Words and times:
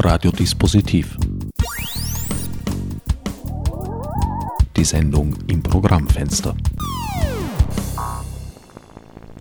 Radiodispositiv. 0.00 1.16
Die 4.76 4.84
Sendung 4.84 5.36
im 5.48 5.60
Programmfenster. 5.60 6.56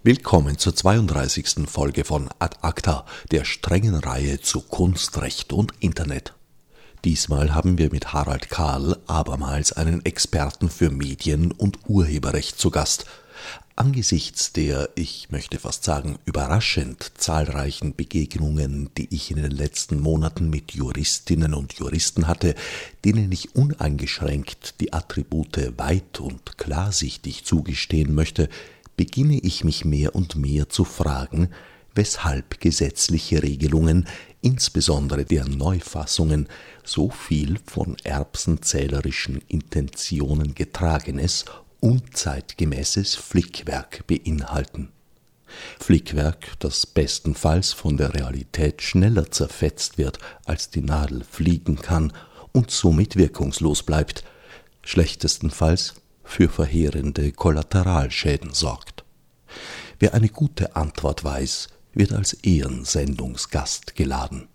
Willkommen 0.02 0.58
zur 0.58 0.76
32. 0.76 1.68
Folge 1.68 2.04
von 2.04 2.30
Ad 2.40 2.58
Acta, 2.62 3.06
der 3.32 3.46
strengen 3.46 3.94
Reihe 3.94 4.42
zu 4.42 4.62
Kunst, 4.62 5.22
Recht 5.22 5.54
und 5.54 5.74
Internet. 5.80 6.34
Diesmal 7.06 7.54
haben 7.54 7.78
wir 7.78 7.92
mit 7.92 8.14
Harald 8.14 8.50
Karl 8.50 8.98
abermals 9.06 9.74
einen 9.74 10.04
Experten 10.06 10.70
für 10.70 10.90
Medien 10.90 11.52
und 11.52 11.78
Urheberrecht 11.88 12.60
zu 12.60 12.72
Gast– 12.72 13.06
Angesichts 13.80 14.54
der, 14.54 14.90
ich 14.96 15.30
möchte 15.30 15.60
fast 15.60 15.84
sagen, 15.84 16.18
überraschend 16.26 17.12
zahlreichen 17.16 17.96
Begegnungen, 17.96 18.90
die 18.98 19.08
ich 19.14 19.30
in 19.30 19.38
den 19.38 19.52
letzten 19.52 20.00
Monaten 20.00 20.50
mit 20.50 20.72
Juristinnen 20.72 21.54
und 21.54 21.74
Juristen 21.74 22.28
hatte, 22.28 22.56
denen 23.06 23.32
ich 23.32 23.54
uneingeschränkt 23.54 24.82
die 24.82 24.94
Attribute 24.94 25.78
weit 25.78 26.20
und 26.20 26.58
klarsichtig 26.58 27.46
zugestehen 27.46 28.16
möchte, 28.16 28.50
beginne 28.96 29.38
ich 29.38 29.64
mich 29.64 29.86
mehr 29.86 30.16
und 30.16 30.36
mehr 30.36 30.70
zu 30.70 30.84
fragen, 30.84 31.50
weshalb 31.94 32.60
gesetzliche 32.60 33.44
Regelungen, 33.44 34.08
insbesondere 34.42 35.24
der 35.24 35.48
Neufassungen, 35.48 36.48
so 36.84 37.12
viel 37.12 37.60
von 37.64 37.96
erbsenzählerischen 38.04 39.40
Intentionen 39.48 40.56
getragenes 40.56 41.46
unzeitgemäßes 41.80 43.16
Flickwerk 43.16 44.06
beinhalten. 44.08 44.92
Flickwerk, 45.80 46.60
das 46.60 46.86
bestenfalls 46.86 47.74
von 47.74 47.98
der 47.98 48.14
Realität 48.14 48.82
schneller 48.82 49.32
zerfetzt 49.32 49.98
wird, 49.98 50.20
als 50.46 50.70
die 50.70 50.82
Nadel 50.82 51.24
fliegen 51.24 51.78
kann 51.78 52.14
und 52.52 52.72
somit 52.72 53.16
wirkungslos 53.16 53.84
bleibt, 53.84 54.24
schlechtestenfalls 54.82 55.96
für 56.24 56.50
verheerende 56.50 57.32
Kollateralschäden 57.32 58.54
sorgt. 58.54 59.06
Wer 60.00 60.14
eine 60.14 60.30
gute 60.30 60.76
Antwort 60.76 61.24
weiß, 61.24 61.70
wird 61.94 62.14
als 62.14 62.34
Ehrensendungsgast 62.34 63.96
geladen. 63.96 64.48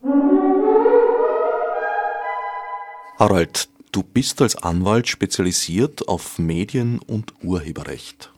Harald, 3.19 3.69
Du 3.93 4.03
bist 4.03 4.41
als 4.41 4.57
Anwalt 4.57 5.07
spezialisiert 5.07 6.09
auf 6.09 6.39
Medien- 6.39 6.99
und 6.99 7.35
Urheberrecht. 7.43 8.33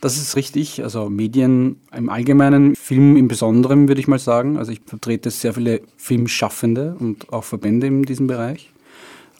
Das 0.00 0.16
ist 0.16 0.36
richtig. 0.36 0.84
Also 0.84 1.10
Medien 1.10 1.80
im 1.92 2.08
Allgemeinen, 2.08 2.76
Film 2.76 3.16
im 3.16 3.26
Besonderen 3.26 3.88
würde 3.88 4.00
ich 4.00 4.06
mal 4.06 4.20
sagen. 4.20 4.56
Also 4.56 4.70
ich 4.70 4.80
vertrete 4.86 5.30
sehr 5.30 5.54
viele 5.54 5.80
Filmschaffende 5.96 6.94
und 6.96 7.32
auch 7.32 7.42
Verbände 7.42 7.88
in 7.88 8.04
diesem 8.04 8.28
Bereich 8.28 8.70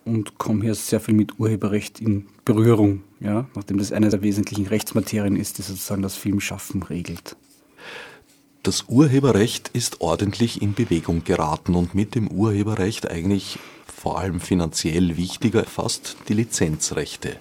und 0.05 0.39
komme 0.39 0.63
hier 0.63 0.75
sehr 0.75 0.99
viel 0.99 1.15
mit 1.15 1.39
Urheberrecht 1.39 2.01
in 2.01 2.27
Berührung, 2.45 3.05
ja, 3.21 3.47
nachdem 3.55 3.79
das 3.79 3.93
eine 3.93 4.09
der 4.09 4.23
wesentlichen 4.23 4.67
Rechtsmaterien 4.67 5.37
ist, 5.37 5.59
die 5.59 5.63
sozusagen 5.63 6.03
das 6.03 6.17
Filmschaffen 6.17 6.83
regelt. 6.83 7.37
Das 8.65 8.87
Urheberrecht 8.89 9.71
ist 9.73 10.01
ordentlich 10.01 10.63
in 10.63 10.75
Bewegung 10.75 11.23
geraten 11.23 11.75
und 11.75 11.95
mit 11.95 12.15
dem 12.15 12.29
Urheberrecht 12.29 13.09
eigentlich 13.09 13.59
vor 14.05 14.19
allem 14.19 14.39
finanziell 14.39 15.17
wichtiger 15.17 15.65
fast 15.65 16.19
die 16.29 16.35
Lizenzrechte. 16.35 17.37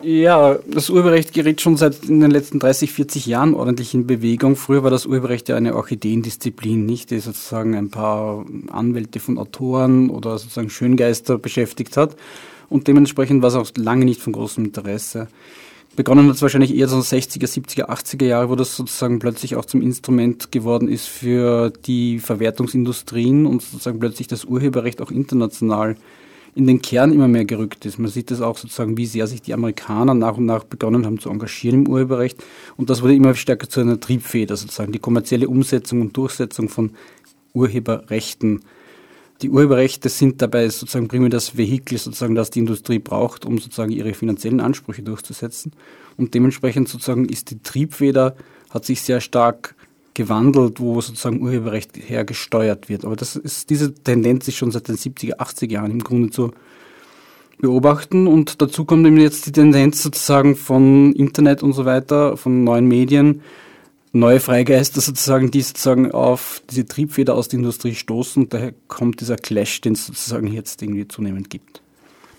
Ja, 0.00 0.56
das 0.68 0.88
Urheberrecht 0.88 1.32
gerät 1.32 1.60
schon 1.60 1.76
seit 1.76 2.04
in 2.04 2.20
den 2.20 2.30
letzten 2.30 2.60
30, 2.60 2.92
40 2.92 3.26
Jahren 3.26 3.54
ordentlich 3.54 3.92
in 3.92 4.06
Bewegung. 4.06 4.54
Früher 4.54 4.84
war 4.84 4.92
das 4.92 5.04
Urheberrecht 5.04 5.48
ja 5.48 5.56
eine 5.56 5.74
Orchideendisziplin, 5.74 6.86
nicht, 6.86 7.10
die 7.10 7.18
sozusagen 7.18 7.74
ein 7.74 7.90
paar 7.90 8.46
Anwälte 8.70 9.18
von 9.18 9.36
Autoren 9.36 10.10
oder 10.10 10.38
sozusagen 10.38 10.70
Schöngeister 10.70 11.38
beschäftigt 11.38 11.96
hat. 11.96 12.14
Und 12.68 12.86
dementsprechend 12.86 13.42
war 13.42 13.48
es 13.48 13.56
auch 13.56 13.68
lange 13.76 14.04
nicht 14.04 14.20
von 14.20 14.32
großem 14.32 14.66
Interesse. 14.66 15.26
Begonnen 15.94 16.26
hat 16.28 16.36
es 16.36 16.42
wahrscheinlich 16.42 16.74
eher 16.74 16.88
so 16.88 16.98
60er, 16.98 17.46
70er, 17.46 17.90
80er 17.90 18.24
Jahre, 18.24 18.48
wo 18.48 18.56
das 18.56 18.74
sozusagen 18.76 19.18
plötzlich 19.18 19.56
auch 19.56 19.66
zum 19.66 19.82
Instrument 19.82 20.50
geworden 20.50 20.88
ist 20.88 21.06
für 21.06 21.70
die 21.84 22.18
Verwertungsindustrien 22.18 23.44
und 23.44 23.60
sozusagen 23.60 24.00
plötzlich 24.00 24.26
das 24.26 24.46
Urheberrecht 24.46 25.02
auch 25.02 25.10
international 25.10 25.96
in 26.54 26.66
den 26.66 26.80
Kern 26.80 27.12
immer 27.12 27.28
mehr 27.28 27.44
gerückt 27.44 27.84
ist. 27.84 27.98
Man 27.98 28.10
sieht 28.10 28.30
das 28.30 28.40
auch 28.40 28.56
sozusagen, 28.56 28.96
wie 28.96 29.06
sehr 29.06 29.26
sich 29.26 29.42
die 29.42 29.52
Amerikaner 29.52 30.14
nach 30.14 30.38
und 30.38 30.46
nach 30.46 30.64
begonnen 30.64 31.04
haben 31.04 31.18
zu 31.18 31.28
engagieren 31.28 31.84
im 31.84 31.88
Urheberrecht. 31.88 32.42
Und 32.76 32.88
das 32.88 33.02
wurde 33.02 33.14
immer 33.14 33.34
stärker 33.34 33.68
zu 33.68 33.80
einer 33.80 34.00
Triebfeder 34.00 34.56
sozusagen, 34.56 34.92
die 34.92 34.98
kommerzielle 34.98 35.48
Umsetzung 35.48 36.00
und 36.00 36.16
Durchsetzung 36.16 36.70
von 36.70 36.92
Urheberrechten 37.52 38.62
die 39.42 39.50
Urheberrechte 39.50 40.08
sind 40.08 40.40
dabei 40.40 40.68
sozusagen 40.68 41.08
primär 41.08 41.28
das 41.28 41.56
Vehikel, 41.56 41.98
sozusagen, 41.98 42.34
das 42.34 42.50
die 42.50 42.60
Industrie 42.60 42.98
braucht, 42.98 43.44
um 43.44 43.58
sozusagen 43.58 43.90
ihre 43.90 44.14
finanziellen 44.14 44.60
Ansprüche 44.60 45.02
durchzusetzen. 45.02 45.72
Und 46.16 46.34
dementsprechend 46.34 46.88
sozusagen 46.88 47.24
ist 47.24 47.50
die 47.50 47.62
Triebfeder, 47.62 48.36
hat 48.70 48.84
sich 48.84 49.02
sehr 49.02 49.20
stark 49.20 49.74
gewandelt, 50.14 50.78
wo 50.78 51.00
sozusagen 51.00 51.40
Urheberrecht 51.40 51.96
hergesteuert 51.96 52.88
wird. 52.88 53.04
Aber 53.04 53.16
das 53.16 53.36
ist, 53.36 53.70
diese 53.70 53.94
Tendenz 53.94 54.46
ist 54.46 54.56
schon 54.56 54.70
seit 54.70 54.88
den 54.88 54.96
70er, 54.96 55.36
80er 55.36 55.70
Jahren 55.70 55.90
im 55.90 56.04
Grunde 56.04 56.30
zu 56.30 56.52
beobachten. 57.58 58.26
Und 58.26 58.60
dazu 58.62 58.84
kommt 58.84 59.06
eben 59.06 59.18
jetzt 59.18 59.46
die 59.46 59.52
Tendenz 59.52 60.02
sozusagen 60.02 60.54
von 60.54 61.12
Internet 61.12 61.62
und 61.62 61.72
so 61.72 61.84
weiter, 61.84 62.36
von 62.36 62.64
neuen 62.64 62.86
Medien, 62.86 63.42
neue 64.12 64.40
Freigeister 64.40 65.00
sozusagen, 65.00 65.50
die 65.50 65.62
sozusagen 65.62 66.12
auf 66.12 66.62
diese 66.70 66.86
Triebfeder 66.86 67.34
aus 67.34 67.48
der 67.48 67.58
Industrie 67.58 67.94
stoßen. 67.94 68.48
Daher 68.48 68.72
kommt 68.88 69.20
dieser 69.20 69.36
Clash, 69.36 69.80
den 69.80 69.94
es 69.94 70.06
sozusagen 70.06 70.46
jetzt 70.46 70.82
irgendwie 70.82 71.08
zunehmend 71.08 71.50
gibt. 71.50 71.82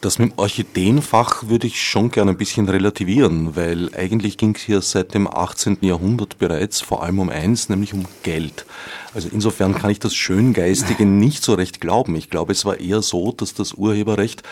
Das 0.04 0.20
mit 0.20 0.32
dem 0.32 0.38
Orchideenfach 0.38 1.48
würde 1.48 1.66
ich 1.66 1.82
schon 1.82 2.12
gerne 2.12 2.32
ein 2.32 2.38
bisschen 2.38 2.68
relativieren, 2.68 3.56
weil 3.56 3.90
eigentlich 3.96 4.38
ging 4.38 4.54
es 4.54 4.62
hier 4.62 4.82
seit 4.82 5.14
dem 5.14 5.34
18. 5.34 5.78
Jahrhundert 5.80 6.40
bereits 6.40 6.82
vor 6.82 7.04
allem 7.04 7.20
um 7.20 7.30
eins, 7.30 7.70
nämlich 7.70 7.94
um 7.94 8.06
Geld. 8.22 8.66
Also 9.14 9.30
insofern 9.32 9.74
kann 9.74 9.92
ich 9.92 10.00
das 10.00 10.14
Schöngeistige 10.14 11.06
nicht 11.06 11.42
so 11.42 11.54
recht 11.54 11.80
glauben. 11.80 12.18
Ich 12.18 12.30
glaube, 12.30 12.52
es 12.52 12.66
war 12.66 12.82
eher 12.82 13.02
so, 13.02 13.32
dass 13.32 13.54
das 13.54 13.76
Urheberrecht 13.76 14.44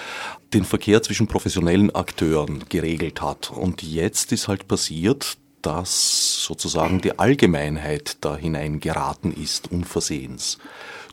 den 0.54 0.64
Verkehr 0.64 1.04
zwischen 1.04 1.28
professionellen 1.28 1.94
Akteuren 1.94 2.64
geregelt 2.70 3.22
hat. 3.22 3.52
Und 3.52 3.84
jetzt 3.84 4.32
ist 4.32 4.48
halt 4.48 4.70
passiert, 4.70 5.38
dass 5.62 6.44
sozusagen 6.44 7.02
die 7.02 7.20
Allgemeinheit 7.20 8.18
da 8.22 8.36
hineingeraten 8.36 9.34
ist, 9.34 9.72
unversehens. 9.72 10.58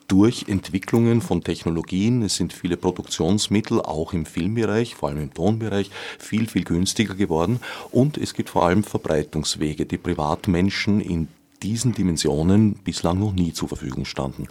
Durch 0.08 0.46
Entwicklungen 0.48 1.20
von 1.20 1.44
Technologien, 1.44 2.22
es 2.22 2.36
sind 2.36 2.54
viele 2.54 2.78
Produktionsmittel, 2.78 3.82
auch 3.82 4.14
im 4.14 4.24
Filmbereich, 4.24 4.94
vor 4.94 5.10
allem 5.10 5.22
im 5.22 5.34
Tonbereich, 5.34 5.90
viel, 6.18 6.48
viel 6.48 6.64
günstiger 6.64 7.14
geworden. 7.14 7.60
Und 7.90 8.16
es 8.16 8.32
gibt 8.32 8.48
vor 8.48 8.64
allem 8.64 8.84
Verbreitungswege, 8.84 9.84
die 9.84 9.98
Privatmenschen 9.98 11.02
in 11.02 11.28
diesen 11.62 11.92
Dimensionen 11.92 12.74
bislang 12.74 13.18
noch 13.18 13.32
nie 13.32 13.52
zur 13.52 13.68
Verfügung 13.68 14.06
standen. 14.06 14.48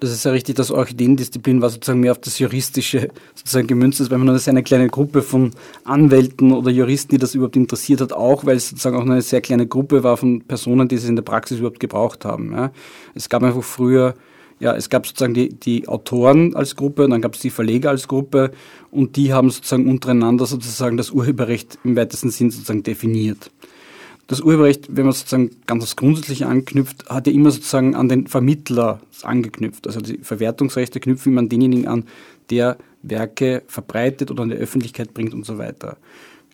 Das 0.00 0.10
ist 0.10 0.24
ja 0.24 0.32
richtig, 0.32 0.56
das 0.56 0.70
Orchideendisziplin 0.70 1.62
war 1.62 1.70
sozusagen 1.70 2.00
mehr 2.00 2.12
auf 2.12 2.18
das 2.18 2.38
Juristische 2.38 3.08
sozusagen 3.34 3.66
gemünzt 3.66 4.00
ist, 4.00 4.10
weil 4.10 4.18
man 4.18 4.28
das 4.28 4.48
eine 4.48 4.62
kleine 4.62 4.88
Gruppe 4.88 5.22
von 5.22 5.52
Anwälten 5.84 6.52
oder 6.52 6.70
Juristen, 6.70 7.14
die 7.14 7.18
das 7.18 7.34
überhaupt 7.34 7.56
interessiert 7.56 8.00
hat, 8.00 8.12
auch, 8.12 8.44
weil 8.44 8.56
es 8.56 8.70
sozusagen 8.70 8.96
auch 8.96 9.02
eine 9.02 9.22
sehr 9.22 9.40
kleine 9.40 9.66
Gruppe 9.66 10.02
war 10.02 10.16
von 10.16 10.42
Personen, 10.42 10.88
die 10.88 10.96
es 10.96 11.04
in 11.04 11.16
der 11.16 11.22
Praxis 11.22 11.58
überhaupt 11.58 11.80
gebraucht 11.80 12.24
haben. 12.24 12.52
Ja. 12.52 12.72
Es 13.14 13.28
gab 13.28 13.42
einfach 13.42 13.62
früher, 13.62 14.14
ja, 14.58 14.74
es 14.74 14.88
gab 14.88 15.06
sozusagen 15.06 15.34
die, 15.34 15.50
die 15.50 15.88
Autoren 15.88 16.54
als 16.56 16.76
Gruppe 16.76 17.04
und 17.04 17.10
dann 17.10 17.22
gab 17.22 17.34
es 17.34 17.40
die 17.40 17.50
Verleger 17.50 17.90
als 17.90 18.08
Gruppe 18.08 18.50
und 18.90 19.16
die 19.16 19.32
haben 19.32 19.50
sozusagen 19.50 19.88
untereinander 19.88 20.46
sozusagen 20.46 20.96
das 20.96 21.10
Urheberrecht 21.10 21.78
im 21.84 21.96
weitesten 21.96 22.30
Sinn 22.30 22.50
sozusagen 22.50 22.82
definiert 22.82 23.50
das 24.28 24.40
Urheberrecht, 24.40 24.88
wenn 24.90 25.04
man 25.04 25.12
sozusagen 25.12 25.50
ganz 25.66 25.82
aufs 25.82 25.96
Grundsätzliche 25.96 26.46
anknüpft, 26.46 27.08
hat 27.08 27.26
ja 27.26 27.32
immer 27.32 27.50
sozusagen 27.50 27.94
an 27.94 28.08
den 28.08 28.26
Vermittler 28.26 29.00
angeknüpft. 29.22 29.86
Also 29.86 30.00
die 30.00 30.18
Verwertungsrechte 30.18 31.00
knüpfen 31.00 31.32
immer 31.32 31.40
an 31.40 31.48
denjenigen 31.48 31.88
an, 31.88 32.04
der 32.50 32.78
Werke 33.02 33.62
verbreitet 33.66 34.30
oder 34.30 34.44
an 34.44 34.50
die 34.50 34.56
Öffentlichkeit 34.56 35.12
bringt 35.12 35.34
und 35.34 35.44
so 35.44 35.58
weiter. 35.58 35.96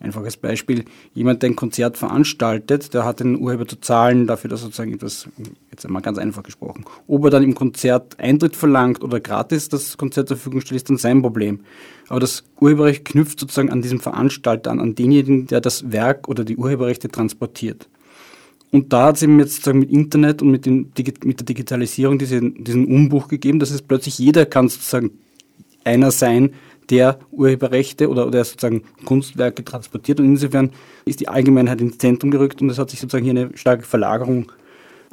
Einfaches 0.01 0.37
Beispiel, 0.37 0.85
jemand, 1.13 1.43
der 1.43 1.49
ein 1.49 1.57
Konzert 1.57 1.97
veranstaltet, 1.97 2.93
der 2.93 3.03
hat 3.03 3.19
den 3.19 3.37
Urheber 3.37 3.67
zu 3.67 3.81
zahlen 3.81 4.27
dafür, 4.27 4.49
dass 4.49 4.61
sozusagen 4.61 4.93
etwas, 4.93 5.27
jetzt 5.71 5.85
einmal 5.85 6.01
ganz 6.01 6.17
einfach 6.17 6.41
gesprochen, 6.41 6.85
ob 7.07 7.25
er 7.25 7.31
dann 7.31 7.43
im 7.43 7.53
Konzert 7.53 8.17
Eintritt 8.17 8.55
verlangt 8.55 9.03
oder 9.03 9.19
gratis 9.19 9.67
das 9.67 9.97
Konzert 9.97 10.29
zur 10.29 10.37
Verfügung 10.37 10.61
stellt, 10.61 10.77
ist 10.77 10.89
dann 10.89 10.97
sein 10.97 11.21
Problem. 11.21 11.61
Aber 12.09 12.19
das 12.19 12.43
Urheberrecht 12.59 13.05
knüpft 13.05 13.39
sozusagen 13.39 13.69
an 13.69 13.81
diesem 13.81 13.99
Veranstalter 13.99 14.71
an, 14.71 14.79
an 14.79 14.95
denjenigen, 14.95 15.47
der 15.47 15.61
das 15.61 15.91
Werk 15.91 16.27
oder 16.27 16.43
die 16.43 16.57
Urheberrechte 16.57 17.07
transportiert. 17.09 17.87
Und 18.71 18.93
da 18.93 19.07
hat 19.07 19.15
es 19.15 19.23
eben 19.23 19.39
jetzt 19.39 19.55
sozusagen 19.55 19.79
mit 19.79 19.91
Internet 19.91 20.41
und 20.41 20.51
mit, 20.51 20.65
den, 20.65 20.91
mit 21.23 21.39
der 21.39 21.45
Digitalisierung 21.45 22.19
diesen, 22.19 22.63
diesen 22.63 22.85
Umbruch 22.85 23.27
gegeben, 23.27 23.59
dass 23.59 23.71
es 23.71 23.81
plötzlich 23.81 24.19
jeder 24.19 24.45
kann 24.45 24.69
sozusagen 24.69 25.11
einer 25.83 26.11
sein, 26.11 26.51
der 26.89 27.19
Urheberrechte 27.31 28.09
oder, 28.09 28.27
oder 28.27 28.43
sozusagen 28.43 28.83
Kunstwerke 29.05 29.63
transportiert. 29.63 30.19
Und 30.19 30.25
insofern 30.25 30.71
ist 31.05 31.19
die 31.19 31.27
Allgemeinheit 31.27 31.81
ins 31.81 31.99
Zentrum 31.99 32.31
gerückt 32.31 32.61
und 32.61 32.69
es 32.69 32.79
hat 32.79 32.89
sich 32.89 32.99
sozusagen 32.99 33.23
hier 33.23 33.31
eine 33.31 33.55
starke 33.55 33.83
Verlagerung 33.83 34.51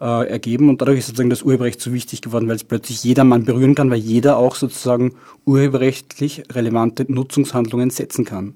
äh, 0.00 0.28
ergeben 0.28 0.68
und 0.68 0.80
dadurch 0.80 0.98
ist 0.98 1.06
sozusagen 1.06 1.30
das 1.30 1.42
Urheberrecht 1.42 1.80
so 1.80 1.92
wichtig 1.92 2.22
geworden, 2.22 2.48
weil 2.48 2.56
es 2.56 2.64
plötzlich 2.64 3.02
jedermann 3.04 3.44
berühren 3.44 3.74
kann, 3.74 3.90
weil 3.90 3.98
jeder 3.98 4.36
auch 4.36 4.54
sozusagen 4.54 5.14
urheberrechtlich 5.44 6.44
relevante 6.52 7.10
Nutzungshandlungen 7.10 7.90
setzen 7.90 8.24
kann. 8.24 8.54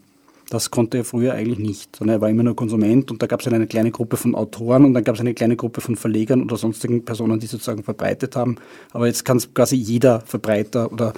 Das 0.50 0.72
konnte 0.72 0.98
er 0.98 1.04
früher 1.04 1.34
eigentlich 1.34 1.60
nicht, 1.60 1.94
sondern 1.94 2.16
er 2.16 2.20
war 2.20 2.28
immer 2.28 2.42
nur 2.42 2.56
Konsument 2.56 3.10
und 3.12 3.22
da 3.22 3.28
gab 3.28 3.40
es 3.40 3.46
eine 3.46 3.68
kleine 3.68 3.92
Gruppe 3.92 4.16
von 4.16 4.34
Autoren 4.34 4.84
und 4.84 4.94
dann 4.94 5.04
gab 5.04 5.14
es 5.14 5.20
eine 5.20 5.32
kleine 5.32 5.54
Gruppe 5.54 5.80
von 5.80 5.94
Verlegern 5.94 6.42
oder 6.42 6.56
sonstigen 6.56 7.04
Personen, 7.04 7.38
die 7.38 7.46
sozusagen 7.46 7.84
verbreitet 7.84 8.34
haben. 8.34 8.56
Aber 8.92 9.06
jetzt 9.06 9.24
kann 9.24 9.36
es 9.36 9.54
quasi 9.54 9.76
jeder 9.76 10.20
Verbreiter 10.22 10.92
oder 10.92 11.14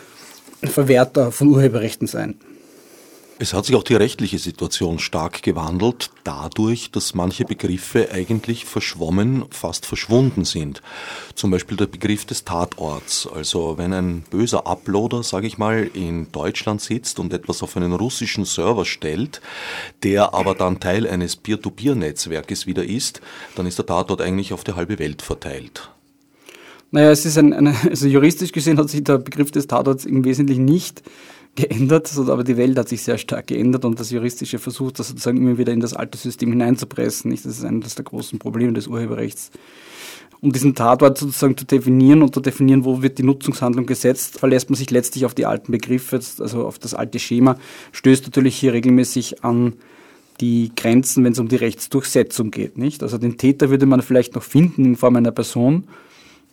Verwerter 0.63 1.33
von 1.33 1.49
Urheberrechten 1.49 2.07
sein. 2.07 2.35
Es 3.39 3.55
hat 3.55 3.65
sich 3.65 3.75
auch 3.75 3.83
die 3.83 3.95
rechtliche 3.95 4.39
Situation 4.39 4.99
stark 4.99 5.43
gewandelt, 5.43 6.11
dadurch, 6.23 6.91
dass 6.93 7.15
manche 7.15 7.45
Begriffe 7.45 8.11
eigentlich 8.13 8.65
verschwommen, 8.67 9.47
fast 9.51 9.85
verschwunden 9.85 10.45
sind. 10.45 10.81
Zum 11.35 11.51
Beispiel 11.51 11.77
der 11.77 11.87
Begriff 11.87 12.25
des 12.25 12.45
Tatorts. 12.45 13.29
Also 13.33 13.79
wenn 13.79 13.93
ein 13.93 14.23
böser 14.31 14.67
Uploader, 14.67 15.23
sage 15.23 15.47
ich 15.47 15.59
mal, 15.59 15.91
in 15.93 16.31
Deutschland 16.31 16.81
sitzt 16.81 17.19
und 17.19 17.33
etwas 17.33 17.63
auf 17.63 17.77
einen 17.77 17.93
russischen 17.93 18.45
Server 18.45 18.85
stellt, 18.85 19.41
der 20.03 20.35
aber 20.35 20.55
dann 20.55 20.79
Teil 20.79 21.09
eines 21.09 21.35
Peer-to-Peer-Netzwerkes 21.37 22.67
wieder 22.67 22.85
ist, 22.85 23.23
dann 23.57 23.67
ist 23.67 23.79
der 23.79 23.87
Tatort 23.87 24.21
eigentlich 24.21 24.53
auf 24.53 24.63
die 24.63 24.75
halbe 24.75 24.99
Welt 24.99 25.23
verteilt. 25.23 25.91
Naja, 26.93 27.11
es 27.11 27.25
ist 27.25 27.39
ein, 27.39 27.55
eine, 27.55 27.75
also 27.89 28.07
juristisch 28.07 28.53
gesehen 28.53 28.79
hat 28.79 28.91
sich 28.91 29.03
der 29.03 29.19
Begriff 29.19 29.51
des 29.51 29.67
Tatorts 29.67 30.05
im 30.05 30.25
Wesentlichen 30.25 30.67
nicht 30.67 31.03
geändert, 31.55 32.11
aber 32.17 32.45
die 32.45 32.57
Welt 32.57 32.79
hat 32.79 32.89
sich 32.89 33.03
sehr 33.03 33.19
stark 33.19 33.49
geändert 33.49 33.85
und 33.85 34.01
das 34.01 34.11
Juristische 34.11 34.59
versucht, 34.59 34.99
das 34.99 35.09
sozusagen 35.09 35.37
immer 35.37 35.59
wieder 35.59 35.73
in 35.73 35.81
das 35.81 35.93
alte 35.93 36.17
System 36.17 36.51
hineinzupressen. 36.51 37.31
Das 37.31 37.45
ist 37.45 37.65
eines 37.65 37.95
der 37.95 38.05
großen 38.05 38.39
Probleme 38.39 38.73
des 38.73 38.87
Urheberrechts. 38.87 39.51
Um 40.41 40.51
diesen 40.51 40.75
Tatort 40.75 41.19
sozusagen 41.19 41.57
zu 41.57 41.65
definieren 41.65 42.23
und 42.23 42.35
zu 42.35 42.41
definieren, 42.41 42.85
wo 42.85 43.01
wird 43.03 43.19
die 43.19 43.23
Nutzungshandlung 43.23 43.87
gesetzt, 43.87 44.41
verlässt 44.41 44.71
man 44.71 44.77
sich 44.77 44.91
letztlich 44.91 45.25
auf 45.25 45.35
die 45.35 45.47
alten 45.47 45.71
Begriffe, 45.71 46.17
also 46.17 46.67
auf 46.67 46.79
das 46.79 46.95
alte 46.95 47.19
Schema, 47.21 47.57
stößt 47.93 48.25
natürlich 48.25 48.57
hier 48.57 48.73
regelmäßig 48.73 49.45
an 49.45 49.75
die 50.41 50.73
Grenzen, 50.75 51.23
wenn 51.23 51.33
es 51.33 51.39
um 51.39 51.49
die 51.49 51.57
Rechtsdurchsetzung 51.57 52.51
geht, 52.51 52.77
nicht? 52.77 53.03
Also 53.05 53.19
den 53.19 53.37
Täter 53.39 53.71
würde 53.71 53.87
man 53.87 54.03
vielleicht 54.03 54.35
noch 54.35 54.43
finden 54.43 54.85
in 54.85 54.97
Form 54.97 55.15
einer 55.15 55.31
Person, 55.31 55.85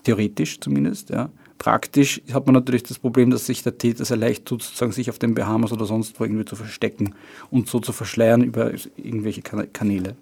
theoretisch 0.03 0.59
zumindest, 0.59 1.09
ja. 1.09 1.29
Praktisch 1.59 2.21
hat 2.33 2.45
man 2.45 2.55
natürlich 2.55 2.83
das 2.83 2.99
Problem, 2.99 3.29
dass 3.31 3.45
sich 3.45 3.61
der 3.63 3.77
Täter 3.77 4.05
sehr 4.05 4.17
leicht 4.17 4.45
tut, 4.45 4.63
sozusagen 4.63 4.93
sich 4.93 5.09
auf 5.09 5.19
den 5.19 5.35
Bahamas 5.35 5.73
oder 5.73 5.85
sonst 5.85 6.17
wo 6.17 6.23
irgendwie 6.23 6.45
zu 6.45 6.55
verstecken 6.55 7.13
und 7.51 7.67
so 7.67 7.79
zu 7.79 7.91
verschleiern 7.91 8.41
über 8.41 8.71
irgendwelche 8.95 9.41
Kanäle. 9.41 10.15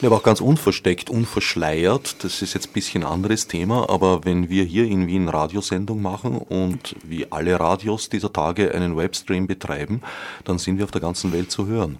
Ja, 0.00 0.08
aber 0.08 0.16
auch 0.16 0.22
ganz 0.22 0.40
unversteckt, 0.40 1.10
unverschleiert, 1.10 2.22
das 2.22 2.42
ist 2.42 2.54
jetzt 2.54 2.68
ein 2.68 2.72
bisschen 2.72 3.04
anderes 3.04 3.46
Thema, 3.46 3.88
aber 3.88 4.24
wenn 4.24 4.48
wir 4.48 4.64
hier 4.64 4.84
in 4.84 5.06
Wien 5.06 5.28
Radiosendung 5.28 6.02
machen 6.02 6.38
und 6.38 6.96
wie 7.04 7.30
alle 7.30 7.58
Radios 7.58 8.08
dieser 8.08 8.32
Tage 8.32 8.74
einen 8.74 8.96
Webstream 8.96 9.46
betreiben, 9.46 10.02
dann 10.44 10.58
sind 10.58 10.78
wir 10.78 10.84
auf 10.84 10.90
der 10.90 11.00
ganzen 11.00 11.32
Welt 11.32 11.50
zu 11.50 11.66
hören. 11.66 11.98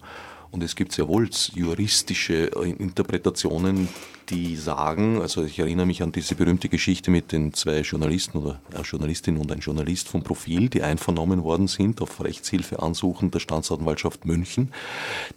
Und 0.51 0.63
es 0.63 0.77
gibt 0.77 0.93
sehr 0.93 1.09
wohl 1.09 1.29
juristische 1.55 2.51
äh, 2.57 2.71
Interpretationen, 2.71 3.89
die 4.31 4.57
sagen, 4.57 5.21
also 5.21 5.45
ich 5.45 5.59
erinnere 5.59 5.87
mich 5.87 6.03
an 6.03 6.13
diese 6.13 6.35
berühmte 6.35 6.69
Geschichte 6.69 7.11
mit 7.11 7.33
den 7.33 7.55
zwei 7.55 7.81
Journalisten 7.81 8.39
oder 8.39 8.61
eine 8.75 8.83
Journalistin 8.83 9.39
und 9.39 9.51
ein 9.51 9.61
Journalist 9.61 10.09
vom 10.09 10.23
Profil, 10.23 10.69
die 10.69 10.83
einvernommen 10.83 11.43
worden 11.45 11.67
sind 11.67 12.01
auf 12.03 12.23
Rechtshilfeansuchen 12.23 13.31
der 13.31 13.41
Staatsanwaltschaft 13.41 14.25
München, 14.25 14.73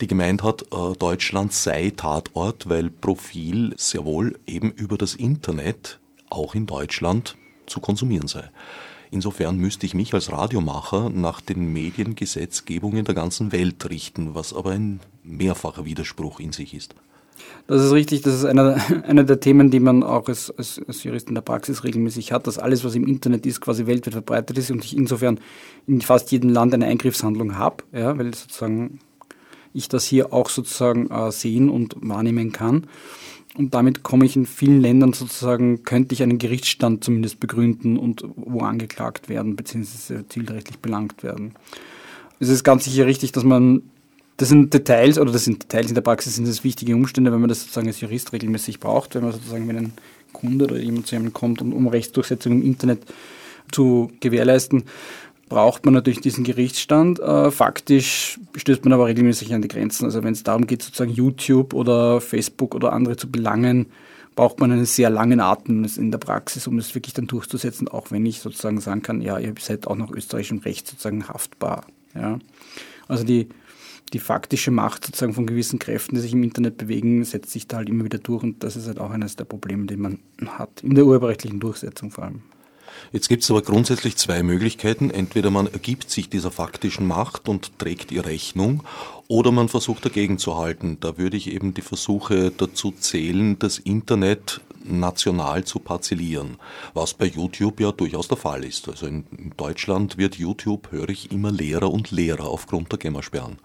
die 0.01 0.07
gemeint 0.07 0.43
hat, 0.43 0.63
äh, 0.63 0.95
Deutschland 0.97 1.53
sei 1.53 1.91
Tatort, 1.95 2.69
weil 2.69 2.89
Profil 2.89 3.73
sehr 3.77 4.05
wohl 4.05 4.39
eben 4.45 4.71
über 4.71 4.97
das 4.97 5.15
Internet 5.15 5.99
auch 6.29 6.55
in 6.55 6.65
Deutschland 6.65 7.35
zu 7.65 7.79
konsumieren 7.79 8.27
sei. 8.27 8.49
Insofern 9.11 9.57
müsste 9.57 9.85
ich 9.85 9.93
mich 9.93 10.13
als 10.13 10.31
Radiomacher 10.31 11.09
nach 11.09 11.41
den 11.41 11.73
Mediengesetzgebungen 11.73 13.03
der 13.03 13.13
ganzen 13.13 13.51
Welt 13.51 13.89
richten, 13.89 14.35
was 14.35 14.53
aber 14.53 14.71
ein 14.71 15.01
mehrfacher 15.23 15.83
Widerspruch 15.83 16.39
in 16.39 16.53
sich 16.53 16.73
ist. 16.73 16.95
Das 17.67 17.83
ist 17.83 17.91
richtig, 17.91 18.21
das 18.21 18.35
ist 18.35 18.45
einer, 18.45 18.77
einer 19.07 19.25
der 19.25 19.41
Themen, 19.41 19.69
die 19.69 19.81
man 19.81 20.03
auch 20.03 20.29
als, 20.29 20.49
als, 20.57 20.79
als 20.87 21.03
Jurist 21.03 21.27
in 21.27 21.35
der 21.35 21.41
Praxis 21.41 21.83
regelmäßig 21.83 22.31
hat, 22.31 22.47
dass 22.47 22.57
alles, 22.57 22.85
was 22.85 22.95
im 22.95 23.05
Internet 23.05 23.45
ist, 23.45 23.59
quasi 23.59 23.85
weltweit 23.85 24.13
verbreitet 24.13 24.57
ist 24.57 24.71
und 24.71 24.85
ich 24.85 24.95
insofern 24.95 25.39
in 25.87 25.99
fast 26.01 26.31
jedem 26.31 26.49
Land 26.49 26.73
eine 26.73 26.85
Eingriffshandlung 26.85 27.57
habe, 27.57 27.83
ja, 27.91 28.17
weil 28.17 28.33
sozusagen 28.33 28.99
ich 29.73 29.89
das 29.89 30.05
hier 30.05 30.33
auch 30.33 30.49
sozusagen 30.49 31.09
äh, 31.09 31.31
sehen 31.31 31.69
und 31.69 31.95
wahrnehmen 32.01 32.51
kann. 32.51 32.87
Und 33.57 33.73
damit 33.73 34.03
komme 34.03 34.25
ich 34.25 34.35
in 34.35 34.45
vielen 34.45 34.81
Ländern 34.81 35.13
sozusagen, 35.13 35.83
könnte 35.83 36.13
ich 36.13 36.23
einen 36.23 36.37
Gerichtsstand 36.37 37.03
zumindest 37.03 37.39
begründen 37.39 37.97
und 37.97 38.23
wo 38.35 38.61
angeklagt 38.61 39.27
werden, 39.27 39.55
beziehungsweise 39.55 40.25
zielrechtlich 40.27 40.79
belangt 40.79 41.21
werden. 41.21 41.53
Es 42.39 42.49
ist 42.49 42.63
ganz 42.63 42.85
sicher 42.85 43.05
richtig, 43.05 43.33
dass 43.33 43.43
man, 43.43 43.83
das 44.37 44.49
sind 44.49 44.73
Details, 44.73 45.19
oder 45.19 45.31
das 45.31 45.43
sind 45.43 45.63
Details 45.63 45.89
in 45.89 45.95
der 45.95 46.01
Praxis, 46.01 46.35
sind 46.35 46.47
das 46.47 46.63
wichtige 46.63 46.95
Umstände, 46.95 47.31
wenn 47.31 47.41
man 47.41 47.49
das 47.49 47.61
sozusagen 47.61 47.87
als 47.87 47.99
Jurist 47.99 48.31
regelmäßig 48.31 48.79
braucht, 48.79 49.15
wenn 49.15 49.23
man 49.23 49.33
sozusagen, 49.33 49.67
wenn 49.67 49.77
ein 49.77 49.93
Kunde 50.31 50.65
oder 50.65 50.77
jemand 50.79 51.07
zu 51.07 51.15
einem 51.17 51.33
kommt 51.33 51.61
und 51.61 51.73
um 51.73 51.87
Rechtsdurchsetzung 51.87 52.53
im 52.53 52.63
Internet 52.63 53.01
zu 53.71 54.11
gewährleisten, 54.21 54.85
braucht 55.51 55.83
man 55.83 55.93
natürlich 55.93 56.21
diesen 56.21 56.45
Gerichtsstand. 56.45 57.19
Äh, 57.19 57.51
faktisch 57.51 58.39
stößt 58.55 58.85
man 58.85 58.93
aber 58.93 59.07
regelmäßig 59.07 59.53
an 59.53 59.61
die 59.61 59.67
Grenzen. 59.67 60.05
Also 60.05 60.23
wenn 60.23 60.31
es 60.31 60.43
darum 60.43 60.65
geht, 60.65 60.81
sozusagen 60.81 61.11
YouTube 61.11 61.73
oder 61.73 62.21
Facebook 62.21 62.73
oder 62.73 62.93
andere 62.93 63.17
zu 63.17 63.29
belangen, 63.29 63.87
braucht 64.33 64.61
man 64.61 64.71
einen 64.71 64.85
sehr 64.85 65.09
langen 65.09 65.41
Atem 65.41 65.85
in 65.97 66.09
der 66.09 66.19
Praxis, 66.19 66.67
um 66.67 66.77
das 66.77 66.95
wirklich 66.95 67.13
dann 67.13 67.27
durchzusetzen, 67.27 67.89
auch 67.89 68.11
wenn 68.11 68.25
ich 68.25 68.39
sozusagen 68.39 68.79
sagen 68.79 69.01
kann, 69.01 69.19
ja, 69.19 69.37
ihr 69.39 69.53
seid 69.59 69.87
auch 69.87 69.97
nach 69.97 70.09
österreichischem 70.09 70.59
Recht 70.59 70.87
sozusagen 70.87 71.27
haftbar. 71.27 71.85
Ja. 72.15 72.39
Also 73.09 73.25
die, 73.25 73.49
die 74.13 74.19
faktische 74.19 74.71
Macht 74.71 75.05
sozusagen 75.05 75.33
von 75.33 75.47
gewissen 75.47 75.79
Kräften, 75.79 76.15
die 76.15 76.21
sich 76.21 76.31
im 76.31 76.43
Internet 76.43 76.77
bewegen, 76.77 77.25
setzt 77.25 77.51
sich 77.51 77.67
da 77.67 77.77
halt 77.77 77.89
immer 77.89 78.05
wieder 78.05 78.19
durch 78.19 78.41
und 78.41 78.63
das 78.63 78.77
ist 78.77 78.87
halt 78.87 78.99
auch 78.99 79.11
eines 79.11 79.35
der 79.35 79.43
Probleme, 79.43 79.85
die 79.85 79.97
man 79.97 80.19
hat, 80.45 80.81
in 80.81 80.95
der 80.95 81.05
urheberrechtlichen 81.05 81.59
Durchsetzung 81.59 82.09
vor 82.09 82.23
allem. 82.23 82.41
Jetzt 83.13 83.27
gibt 83.27 83.43
es 83.43 83.51
aber 83.51 83.61
grundsätzlich 83.61 84.15
zwei 84.15 84.41
Möglichkeiten. 84.41 85.11
Entweder 85.11 85.51
man 85.51 85.67
ergibt 85.67 86.09
sich 86.09 86.29
dieser 86.29 86.49
faktischen 86.49 87.07
Macht 87.07 87.49
und 87.49 87.77
trägt 87.77 88.11
ihr 88.11 88.25
Rechnung, 88.25 88.83
oder 89.27 89.51
man 89.51 89.67
versucht 89.67 90.05
dagegen 90.05 90.37
zu 90.37 90.57
halten. 90.57 90.97
Da 91.01 91.17
würde 91.17 91.35
ich 91.35 91.51
eben 91.51 91.73
die 91.73 91.81
Versuche 91.81 92.51
dazu 92.51 92.91
zählen, 92.91 93.59
das 93.59 93.79
Internet 93.79 94.61
national 94.83 95.63
zu 95.63 95.79
parzellieren, 95.79 96.57
was 96.93 97.13
bei 97.13 97.25
YouTube 97.25 97.79
ja 97.81 97.91
durchaus 97.91 98.27
der 98.27 98.37
Fall 98.37 98.63
ist. 98.63 98.87
Also 98.87 99.07
in, 99.07 99.25
Deutschland 99.57 100.17
wird 100.17 100.35
YouTube, 100.35 100.91
höre 100.91 101.09
ich, 101.09 101.31
immer 101.31 101.51
leerer 101.51 101.91
und 101.91 102.11
leerer 102.11 102.47
aufgrund 102.47 102.91
der 102.91 102.99
GEMA-Sperren. 102.99 103.57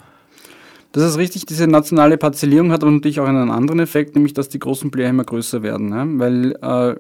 Das 0.97 1.05
ist 1.11 1.19
richtig, 1.19 1.45
diese 1.45 1.67
nationale 1.67 2.17
Parzellierung 2.17 2.73
hat 2.73 2.83
aber 2.83 2.91
natürlich 2.91 3.21
auch 3.21 3.27
einen 3.27 3.51
anderen 3.51 3.81
Effekt, 3.81 4.15
nämlich 4.15 4.33
dass 4.33 4.49
die 4.49 4.59
großen 4.59 4.91
Player 4.91 5.11
immer 5.11 5.25
größer 5.25 5.63
werden. 5.63 5.91
Ne? 5.91 6.07
Weil 6.19 6.53
äh, 6.63 6.97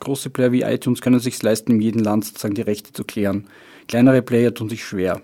große 0.00 0.30
Player 0.30 0.50
wie 0.50 0.62
iTunes 0.62 1.00
können 1.00 1.20
sich 1.20 1.40
leisten, 1.40 1.70
in 1.70 1.80
jedem 1.80 2.02
Land 2.02 2.24
sozusagen 2.24 2.54
die 2.54 2.62
Rechte 2.62 2.92
zu 2.92 3.04
klären. 3.04 3.44
Kleinere 3.86 4.22
Player 4.22 4.52
tun 4.52 4.68
sich 4.68 4.84
schwer. 4.84 5.22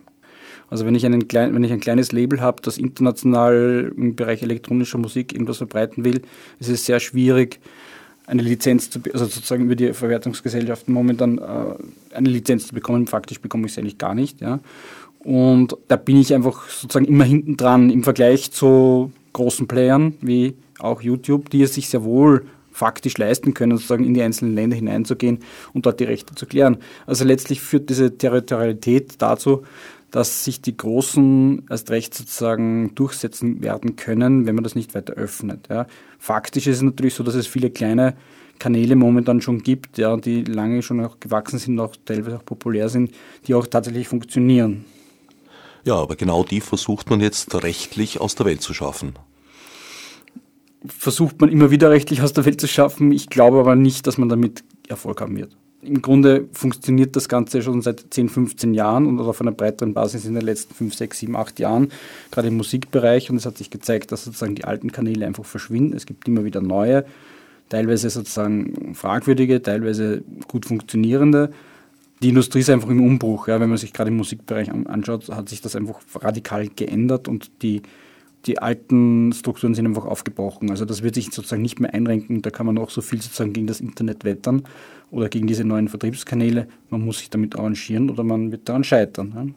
Also 0.71 0.87
wenn 0.87 0.94
ich, 0.94 1.04
einen 1.04 1.26
klein, 1.26 1.56
wenn 1.56 1.64
ich 1.64 1.73
ein 1.73 1.80
kleines 1.80 2.12
Label 2.12 2.40
habe, 2.40 2.62
das 2.62 2.78
international 2.78 3.92
im 3.97 4.14
Bereich 4.14 4.44
elektronischer 4.44 4.99
Musik 4.99 5.33
irgendwas 5.33 5.56
verbreiten 5.56 6.04
will, 6.04 6.23
ist 6.61 6.68
es 6.68 6.87
sehr 6.87 7.00
schwierig, 7.00 7.59
eine 8.26 8.42
Lizenz 8.42 8.90
zu, 8.90 9.00
also 9.12 9.25
sozusagen 9.26 9.64
über 9.64 9.75
die 9.75 9.92
Verwertungsgesellschaften 9.92 10.94
momentan 10.94 11.38
äh, 11.38 12.14
eine 12.14 12.28
Lizenz 12.28 12.68
zu 12.68 12.75
bekommen. 12.75 13.09
Faktisch 13.09 13.40
bekomme 13.40 13.66
ich 13.66 13.73
es 13.73 13.78
eigentlich 13.78 13.99
gar 13.99 14.14
nicht. 14.14 14.40
Ja. 14.40 14.61
Und 15.25 15.76
da 15.88 15.97
bin 15.97 16.19
ich 16.19 16.35
einfach 16.35 16.69
sozusagen 16.69 17.07
immer 17.07 17.25
hinten 17.25 17.57
dran 17.57 17.90
im 17.90 18.04
Vergleich 18.04 18.52
zu 18.52 19.11
großen 19.33 19.66
Playern 19.66 20.14
wie 20.21 20.54
auch 20.78 21.00
YouTube, 21.00 21.50
die 21.50 21.62
es 21.62 21.75
sich 21.75 21.88
sehr 21.88 22.04
wohl 22.04 22.47
faktisch 22.71 23.16
leisten 23.16 23.54
können, 23.54 23.76
sozusagen 23.76 24.04
in 24.04 24.14
die 24.14 24.23
einzelnen 24.23 24.54
Länder 24.54 24.76
hineinzugehen 24.76 25.38
und 25.73 25.87
dort 25.87 26.00
die 26.00 26.04
Rechte 26.04 26.35
zu 26.35 26.45
klären. 26.47 26.78
Also 27.07 27.25
letztlich 27.25 27.61
führt 27.61 27.88
diese 27.88 28.19
Territorialität 28.19 29.23
dazu, 29.23 29.62
dass 30.11 30.45
sich 30.45 30.61
die 30.61 30.76
Großen 30.76 31.66
erst 31.71 31.90
recht 31.90 32.14
sozusagen 32.14 32.95
durchsetzen 32.95 33.62
werden 33.62 33.97
können, 33.97 34.47
wenn 34.47 34.54
man 34.54 34.64
das 34.64 34.75
nicht 34.75 34.95
weiter 34.95 35.14
öffnet. 35.14 35.69
Ja. 35.71 35.87
Faktisch 36.19 36.66
ist 36.66 36.76
es 36.76 36.83
natürlich 36.83 37.14
so, 37.14 37.25
dass 37.25 37.35
es 37.35 37.47
viele 37.47 37.71
kleine 37.71 38.14
Kanäle 38.59 38.95
momentan 38.95 39.40
schon 39.40 39.62
gibt, 39.62 39.99
ja, 39.99 40.16
die 40.16 40.45
lange 40.45 40.83
schon 40.83 41.04
auch 41.04 41.19
gewachsen 41.19 41.59
sind, 41.59 41.81
auch 41.81 41.97
teilweise 42.04 42.37
auch 42.37 42.45
populär 42.45 42.88
sind, 42.88 43.12
die 43.47 43.54
auch 43.54 43.66
tatsächlich 43.66 44.07
funktionieren. 44.07 44.85
Ja, 45.85 45.97
aber 45.97 46.17
genau 46.17 46.45
die 46.45 46.61
versucht 46.61 47.11
man 47.11 47.21
jetzt 47.21 47.55
rechtlich 47.62 48.21
aus 48.21 48.35
der 48.35 48.47
Welt 48.47 48.62
zu 48.62 48.75
schaffen. 48.75 49.14
Versucht 50.87 51.41
man 51.41 51.50
immer 51.50 51.71
wieder 51.71 51.91
rechtlich 51.91 52.23
aus 52.23 52.33
der 52.33 52.45
Welt 52.45 52.61
zu 52.61 52.69
schaffen. 52.69 53.12
Ich 53.12 53.29
glaube 53.29 53.59
aber 53.59 53.75
nicht, 53.75 54.07
dass 54.07 54.19
man 54.19 54.29
damit 54.29 54.64
Erfolg 54.88 55.21
haben 55.21 55.37
wird. 55.37 55.57
Im 55.83 56.00
Grunde 56.00 56.49
funktioniert 56.53 57.14
das 57.14 57.29
Ganze 57.29 57.61
schon 57.61 57.83
seit 57.83 58.07
10, 58.09 58.31
15 58.31 58.73
Jahren 58.73 59.07
und 59.07 59.21
auf 59.21 59.41
einer 59.43 59.53
breiteren 59.53 59.93
Basis 59.93 60.25
in 60.25 60.35
den 60.35 60.43
letzten 60.43 60.75
5, 60.75 60.95
6, 60.95 61.19
7, 61.19 61.37
8 61.37 61.59
Jahren, 61.59 61.93
gerade 62.31 62.49
im 62.49 62.57
Musikbereich. 62.57 63.31
Und 63.31 63.37
es 63.37 63.45
hat 63.45 63.59
sich 63.59 63.69
gezeigt, 63.69 64.11
dass 64.11 64.25
sozusagen 64.25 64.55
die 64.55 64.64
alten 64.64 64.93
Kanäle 64.93 65.26
einfach 65.26 65.45
verschwinden. 65.45 65.95
Es 65.95 66.07
gibt 66.07 66.26
immer 66.26 66.45
wieder 66.45 66.62
neue 66.62 67.05
teilweise 67.69 68.11
sozusagen 68.11 68.95
fragwürdige, 68.95 69.62
teilweise 69.62 70.23
gut 70.49 70.67
funktionierende. 70.67 71.53
Die 72.23 72.28
Industrie 72.28 72.61
ist 72.61 72.71
einfach 72.71 72.88
im 72.88 73.04
Umbruch. 73.04 73.49
Ja. 73.49 73.61
Wenn 73.61 73.68
man 73.68 73.78
sich 73.78 73.92
gerade 73.92 74.11
im 74.11 74.16
Musikbereich 74.16 74.71
anschaut, 74.73 75.28
hat 75.28 75.49
sich 75.49 75.61
das 75.61 75.76
einfach 75.76 76.00
radikal 76.16 76.68
geändert 76.68 77.28
und 77.28 77.50
die, 77.62 77.83
die 78.47 78.59
alten 78.59 79.33
Strukturen 79.33 79.75
sind 79.75 79.87
einfach 79.87 80.04
aufgebrochen. 80.06 80.71
Also 80.71 80.85
das 80.85 81.02
wird 81.02 81.16
sich 81.16 81.26
sozusagen 81.26 81.62
nicht 81.62 81.80
mehr 81.80 81.92
einrenken. 81.92 82.42
Da 82.42 82.50
kann 82.50 82.66
man 82.66 82.78
auch 82.78 82.90
so 82.90 83.02
viel 83.02 83.21
sozusagen 83.21 83.52
gegen 83.52 83.66
das 83.66 83.80
Internet 83.80 84.25
wettern 84.25 84.62
oder 85.11 85.28
gegen 85.28 85.47
diese 85.47 85.64
neuen 85.64 85.88
Vertriebskanäle. 85.88 86.68
Man 86.90 87.04
muss 87.04 87.18
sich 87.18 87.30
damit 87.30 87.56
arrangieren 87.56 88.11
oder 88.11 88.25
man 88.25 88.52
wird 88.52 88.68
daran 88.68 88.85
scheitern. 88.85 89.54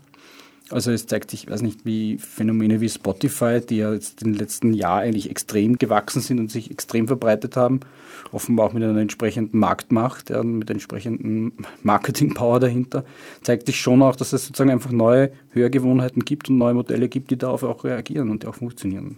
Also 0.70 0.92
es 0.92 1.08
zeigt 1.08 1.32
sich, 1.32 1.46
ich 1.46 1.50
weiß 1.50 1.62
nicht, 1.62 1.86
wie 1.86 2.18
Phänomene 2.18 2.82
wie 2.82 2.90
Spotify, 2.90 3.62
die 3.62 3.78
ja 3.78 3.94
jetzt 3.94 4.22
in 4.22 4.34
den 4.34 4.40
letzten 4.40 4.74
Jahren 4.74 5.04
eigentlich 5.04 5.30
extrem 5.30 5.78
gewachsen 5.78 6.22
sind 6.22 6.40
und 6.40 6.52
sich 6.52 6.72
extrem 6.72 7.08
verbreitet 7.08 7.56
haben, 7.56 7.80
offenbar 8.34 8.68
auch 8.68 8.74
mit 8.74 8.84
einer 8.84 9.00
entsprechenden 9.00 9.60
Marktmacht, 9.60 10.30
ja, 10.30 10.44
mit 10.44 10.70
entsprechenden 10.70 11.54
Marketing-Power 11.84 12.60
dahinter, 12.60 13.06
zeigt 13.44 13.68
sich 13.68 13.80
schon 13.80 14.02
auch, 14.02 14.18
dass 14.18 14.34
es 14.34 14.46
sozusagen 14.46 14.72
einfach 14.72 14.92
neue 14.92 15.32
Hörgewohnheiten 15.52 16.26
gibt 16.26 16.50
und 16.50 16.58
neue 16.58 16.74
Modelle 16.74 17.08
gibt, 17.08 17.32
die 17.32 17.38
darauf 17.38 17.64
auch 17.64 17.86
reagieren 17.86 18.30
und 18.30 18.44
die 18.44 18.48
auch 18.48 18.56
funktionieren. 18.56 19.18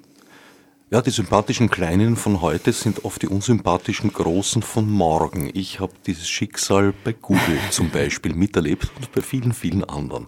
Ja, 0.92 1.04
die 1.04 1.12
sympathischen 1.12 1.70
Kleinen 1.70 2.16
von 2.16 2.42
heute 2.42 2.74
sind 2.74 3.06
oft 3.06 3.22
die 3.22 3.28
unsympathischen 3.28 4.12
Großen 4.12 4.64
von 4.64 4.90
morgen. 4.90 5.52
Ich 5.54 5.80
habe 5.80 5.94
dieses 6.08 6.28
Schicksal 6.28 6.96
bei 7.04 7.14
Google 7.14 7.60
zum 7.70 7.92
Beispiel 7.92 8.34
miterlebt 8.34 8.90
und 8.96 9.12
bei 9.12 9.22
vielen, 9.22 9.54
vielen 9.54 9.84
anderen. 9.84 10.28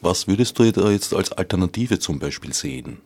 Was 0.00 0.28
würdest 0.28 0.58
du 0.58 0.70
da 0.70 0.90
jetzt 0.90 1.14
als 1.14 1.32
Alternative 1.32 1.98
zum 1.98 2.18
Beispiel 2.18 2.52
sehen? 2.52 2.98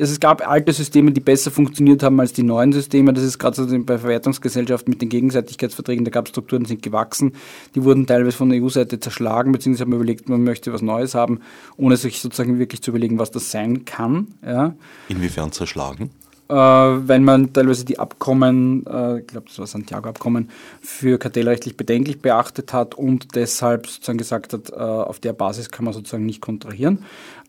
es 0.00 0.20
gab 0.20 0.46
alte 0.46 0.72
Systeme, 0.72 1.12
die 1.12 1.20
besser 1.20 1.50
funktioniert 1.50 2.02
haben 2.02 2.20
als 2.20 2.32
die 2.32 2.42
neuen 2.42 2.72
Systeme. 2.72 3.12
Das 3.12 3.24
ist 3.24 3.38
gerade 3.38 3.56
so 3.56 3.66
bei 3.84 3.98
Verwertungsgesellschaften 3.98 4.90
mit 4.90 5.02
den 5.02 5.08
Gegenseitigkeitsverträgen, 5.08 6.04
da 6.04 6.10
gab 6.10 6.26
es 6.26 6.30
Strukturen, 6.30 6.62
die 6.62 6.68
sind 6.68 6.82
gewachsen. 6.82 7.32
Die 7.74 7.82
wurden 7.84 8.06
teilweise 8.06 8.36
von 8.36 8.50
der 8.50 8.62
EU-Seite 8.62 9.00
zerschlagen, 9.00 9.52
beziehungsweise 9.52 9.82
hat 9.82 9.88
man 9.88 9.98
überlegt, 9.98 10.28
man 10.28 10.44
möchte 10.44 10.72
was 10.72 10.82
Neues 10.82 11.14
haben, 11.14 11.40
ohne 11.76 11.96
sich 11.96 12.20
sozusagen 12.20 12.58
wirklich 12.58 12.82
zu 12.82 12.90
überlegen, 12.90 13.18
was 13.18 13.30
das 13.30 13.50
sein 13.50 13.84
kann. 13.84 14.28
Ja. 14.44 14.74
Inwiefern 15.08 15.52
zerschlagen? 15.52 16.10
Äh, 16.48 16.54
wenn 16.54 17.24
man 17.24 17.52
teilweise 17.52 17.84
die 17.84 17.98
Abkommen, 17.98 18.86
äh, 18.86 19.20
ich 19.20 19.26
glaube, 19.26 19.48
das 19.48 19.58
war 19.58 19.66
Santiago-Abkommen, 19.66 20.50
für 20.80 21.18
kartellrechtlich 21.18 21.76
bedenklich 21.76 22.20
beachtet 22.20 22.72
hat 22.72 22.94
und 22.94 23.34
deshalb 23.34 23.86
sozusagen 23.86 24.18
gesagt 24.18 24.52
hat, 24.52 24.70
äh, 24.70 24.74
auf 24.74 25.20
der 25.20 25.34
Basis 25.34 25.70
kann 25.70 25.84
man 25.84 25.94
sozusagen 25.94 26.26
nicht 26.26 26.40
kontrahieren. 26.40 27.04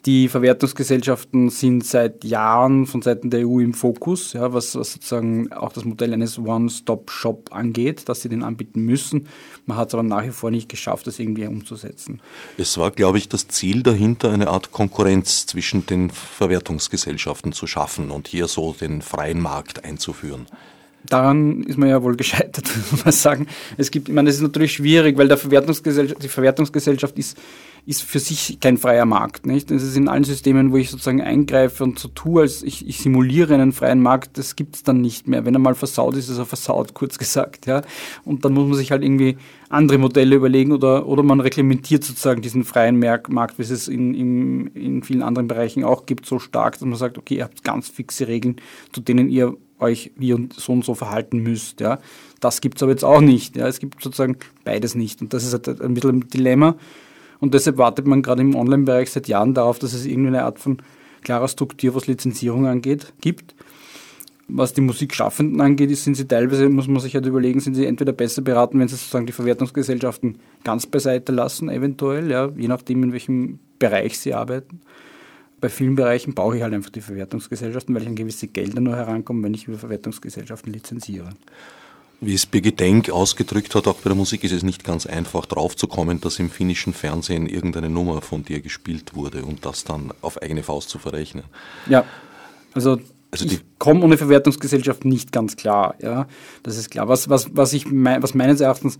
Die 0.06 0.30
Verwertungsgesellschaften 0.30 1.50
sind 1.50 1.86
seit 1.86 2.24
Jahren 2.24 2.86
von 2.86 3.02
Seiten 3.02 3.30
der 3.30 3.46
EU 3.46 3.60
im 3.60 3.74
Fokus, 3.74 4.32
ja, 4.32 4.54
was, 4.54 4.76
was 4.76 4.94
sozusagen 4.94 5.52
auch 5.52 5.74
das 5.74 5.84
Modell 5.84 6.14
eines 6.14 6.40
One-Stop-Shop 6.40 7.50
angeht, 7.52 8.08
dass 8.08 8.22
sie 8.22 8.30
den 8.30 8.44
anbieten 8.44 8.82
müssen. 8.82 9.28
Man 9.70 9.78
hat 9.78 9.90
es 9.90 9.94
aber 9.94 10.02
nach 10.02 10.26
wie 10.26 10.32
vor 10.32 10.50
nicht 10.50 10.68
geschafft, 10.68 11.06
das 11.06 11.20
irgendwie 11.20 11.46
umzusetzen. 11.46 12.22
Es 12.58 12.80
war, 12.80 12.90
glaube 12.90 13.20
ich, 13.20 13.30
das 13.30 13.48
Ziel 13.48 13.84
dahinter, 13.84 14.32
eine 14.32 14.48
Art 14.48 14.72
Konkurrenz 14.72 15.46
zwischen 15.46 15.86
den 15.86 16.10
Verwertungsgesellschaften 16.10 17.54
zu 17.54 17.68
schaffen 17.68 18.10
und 18.10 18.28
hier 18.28 18.48
so 18.48 18.74
den 18.74 19.04
freien 19.04 19.40
Markt 19.40 19.86
einzuführen. 19.86 20.48
Daran 21.06 21.62
ist 21.62 21.78
man 21.78 21.88
ja 21.88 22.02
wohl 22.02 22.16
gescheitert, 22.16 22.66
muss 22.92 23.06
man 23.06 23.14
sagen. 23.14 23.46
Es 23.78 23.92
gibt, 23.92 24.10
ich 24.10 24.16
meine, 24.16 24.30
das 24.30 24.38
ist 24.38 24.42
natürlich 24.42 24.74
schwierig, 24.74 25.20
weil 25.20 25.28
der 25.28 25.38
Verwertungsgesellschaft, 25.38 26.24
die 26.24 26.30
Verwertungsgesellschaft 26.30 27.20
ist 27.20 27.38
ist 27.86 28.04
für 28.04 28.20
sich 28.20 28.60
kein 28.60 28.78
freier 28.78 29.06
Markt. 29.06 29.46
Nicht? 29.46 29.72
Das 29.72 29.84
ist 29.84 29.96
in 29.96 30.08
allen 30.08 30.24
Systemen, 30.24 30.72
wo 30.72 30.78
ich 30.78 30.90
sozusagen 30.90 31.22
eingreife 31.22 31.84
und 31.84 32.00
so 32.00 32.08
tue, 32.10 32.42
als 32.42 32.64
ich, 32.64 32.88
ich 32.88 33.00
simuliere 33.00 33.54
einen 33.54 33.72
freien 33.72 34.02
Markt, 34.02 34.38
das 34.38 34.56
gibt 34.56 34.76
es 34.76 34.84
dann 34.84 35.02
nicht 35.02 35.28
mehr. 35.28 35.46
Wenn 35.46 35.56
er 35.56 35.60
mal 35.60 35.76
versaut 35.76 36.16
ist, 36.16 36.30
ist 36.30 36.38
er 36.38 36.46
versaut, 36.46 36.94
kurz 36.94 37.18
gesagt. 37.18 37.66
Ja? 37.66 37.82
Und 38.26 38.46
dann 38.46 38.54
muss 38.54 38.68
man 38.68 38.78
sich 38.78 38.92
halt 38.92 39.04
irgendwie 39.04 39.38
andere 39.70 39.98
Modelle 39.98 40.36
überlegen 40.36 40.72
oder, 40.72 41.08
oder 41.08 41.24
man 41.24 41.40
reglementiert 41.40 42.04
sozusagen 42.04 42.42
diesen 42.42 42.64
freien 42.64 43.00
Markt, 43.00 43.58
wie 43.58 43.64
es 43.64 43.70
es 43.70 43.88
in, 43.88 44.14
in, 44.14 44.68
in 44.68 45.04
vielen 45.04 45.22
anderen 45.22 45.48
Bereichen 45.48 45.84
auch 45.84 46.06
gibt, 46.06 46.26
so 46.26 46.40
stark, 46.40 46.74
dass 46.74 46.82
man 46.82 46.98
sagt, 46.98 47.18
okay, 47.18 47.36
ihr 47.36 47.44
habt 47.44 47.64
ganz 47.64 47.88
fixe 47.90 48.28
Regeln, 48.28 48.58
zu 48.92 49.02
denen 49.02 49.30
ihr 49.30 49.56
euch 49.80 50.12
wie 50.16 50.34
und 50.34 50.54
so 50.54 50.74
und 50.74 50.86
so 50.86 50.94
verhalten 50.94 51.40
müsst. 51.40 51.80
Ja. 51.80 52.00
Das 52.40 52.62
gibt 52.62 52.78
es 52.78 52.84
aber 52.84 52.92
jetzt 52.92 53.06
auch 53.06 53.22
nicht. 53.22 53.56
Ja. 53.56 53.68
Es 53.68 53.80
gibt 53.80 54.02
sozusagen 54.02 54.38
beides 54.64 54.96
nicht. 54.96 55.22
Und 55.22 55.34
das 55.34 55.44
ist 55.44 55.54
halt 55.54 55.82
ein 55.82 55.94
bisschen 55.94 56.10
ein 56.18 56.28
Dilemma. 56.30 56.76
Und 57.40 57.54
deshalb 57.54 57.78
wartet 57.78 58.06
man 58.06 58.22
gerade 58.22 58.42
im 58.42 58.56
Online-Bereich 58.56 59.12
seit 59.12 59.28
Jahren 59.28 59.54
darauf, 59.54 59.80
dass 59.80 59.94
es 59.94 60.06
irgendeine 60.06 60.44
Art 60.44 60.60
von 60.60 60.82
klarer 61.22 61.48
Struktur, 61.48 61.96
was 61.96 62.08
Lizenzierung 62.08 62.68
angeht, 62.68 63.14
gibt. 63.22 63.56
Was 64.52 64.74
die 64.74 64.82
Musikschaffenden 64.82 65.62
angeht, 65.62 65.96
sind 65.96 66.16
sie 66.16 66.28
teilweise, 66.28 66.68
muss 66.70 66.88
man 66.88 67.00
sich 67.02 67.14
halt 67.14 67.28
überlegen, 67.28 67.60
sind 67.60 67.76
sie 67.76 67.86
entweder 67.86 68.14
besser 68.14 68.42
beraten, 68.42 68.80
wenn 68.80 68.88
sie 68.88 68.96
sozusagen 68.96 69.28
die 69.28 69.32
Verwertungsgesellschaften 69.32 70.40
ganz 70.64 70.88
beiseite 70.88 71.32
lassen, 71.32 71.70
eventuell, 71.70 72.32
ja, 72.32 72.50
je 72.58 72.68
nachdem, 72.68 73.04
in 73.04 73.14
welchem 73.14 73.60
Bereich 73.78 74.18
sie 74.18 74.34
arbeiten. 74.34 74.82
Bei 75.62 75.70
vielen 75.70 75.96
Bereichen 75.96 76.34
brauche 76.34 76.58
ich 76.58 76.64
halt 76.64 76.74
einfach 76.74 76.90
die 76.90 77.02
Verwertungsgesellschaften, 77.02 77.94
weil 77.94 78.02
ich 78.02 78.08
an 78.08 78.16
gewisse 78.16 78.48
Gelder 78.48 78.82
nur 78.82 78.96
herankomme, 78.96 79.44
wenn 79.44 79.54
ich 79.54 79.68
über 79.68 79.78
Verwertungsgesellschaften 79.78 80.74
lizenziere. 80.74 81.30
Wie 82.22 82.34
es 82.34 82.46
Birgit 82.46 82.80
Denk 82.82 83.10
ausgedrückt 83.10 83.76
hat, 83.76 83.88
auch 83.88 83.96
bei 83.96 84.10
der 84.10 84.16
Musik 84.16 84.44
ist 84.44 84.52
es 84.52 84.62
nicht 84.62 84.84
ganz 84.84 85.06
einfach 85.06 85.46
draufzukommen, 85.46 86.20
dass 86.20 86.38
im 86.40 86.50
finnischen 86.50 86.94
Fernsehen 86.94 87.48
irgendeine 87.48 87.90
Nummer 87.90 88.22
von 88.22 88.44
dir 88.44 88.60
gespielt 88.60 89.16
wurde 89.16 89.46
und 89.46 89.66
das 89.66 89.86
dann 89.86 90.12
auf 90.22 90.42
eigene 90.42 90.64
Faust 90.64 90.90
zu 90.90 91.00
verrechnen. 91.00 91.46
Ja, 91.88 92.04
also, 92.74 93.00
also 93.32 93.46
ich 93.46 93.62
komme 93.78 94.04
ohne 94.04 94.18
Verwertungsgesellschaft 94.18 95.06
nicht 95.06 95.32
ganz 95.32 95.56
klar. 95.56 95.96
Ja, 96.02 96.28
das 96.64 96.78
ist 96.78 96.90
klar. 96.90 97.08
Was, 97.08 97.30
was, 97.30 97.56
was, 97.56 97.72
ich 97.72 97.90
mein, 97.90 98.22
was 98.22 98.34
meines 98.34 98.60
Erachtens 98.60 99.00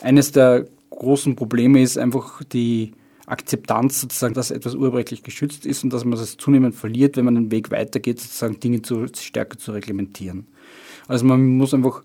eines 0.00 0.32
der 0.32 0.66
großen 0.90 1.36
Probleme 1.36 1.80
ist, 1.82 1.98
einfach 1.98 2.42
die 2.42 2.94
Akzeptanz 3.26 4.00
sozusagen, 4.00 4.34
dass 4.34 4.50
etwas 4.50 4.74
urheberrechtlich 4.74 5.22
geschützt 5.22 5.66
ist 5.66 5.84
und 5.84 5.92
dass 5.92 6.04
man 6.04 6.18
das 6.18 6.36
zunehmend 6.36 6.74
verliert, 6.74 7.16
wenn 7.16 7.24
man 7.24 7.36
den 7.36 7.50
Weg 7.52 7.70
weitergeht, 7.70 8.20
sozusagen 8.20 8.58
Dinge 8.58 8.82
zu, 8.82 9.06
stärker 9.06 9.56
zu 9.56 9.70
reglementieren. 9.72 10.46
Also 11.06 11.24
man 11.24 11.56
muss 11.56 11.72
einfach 11.72 12.02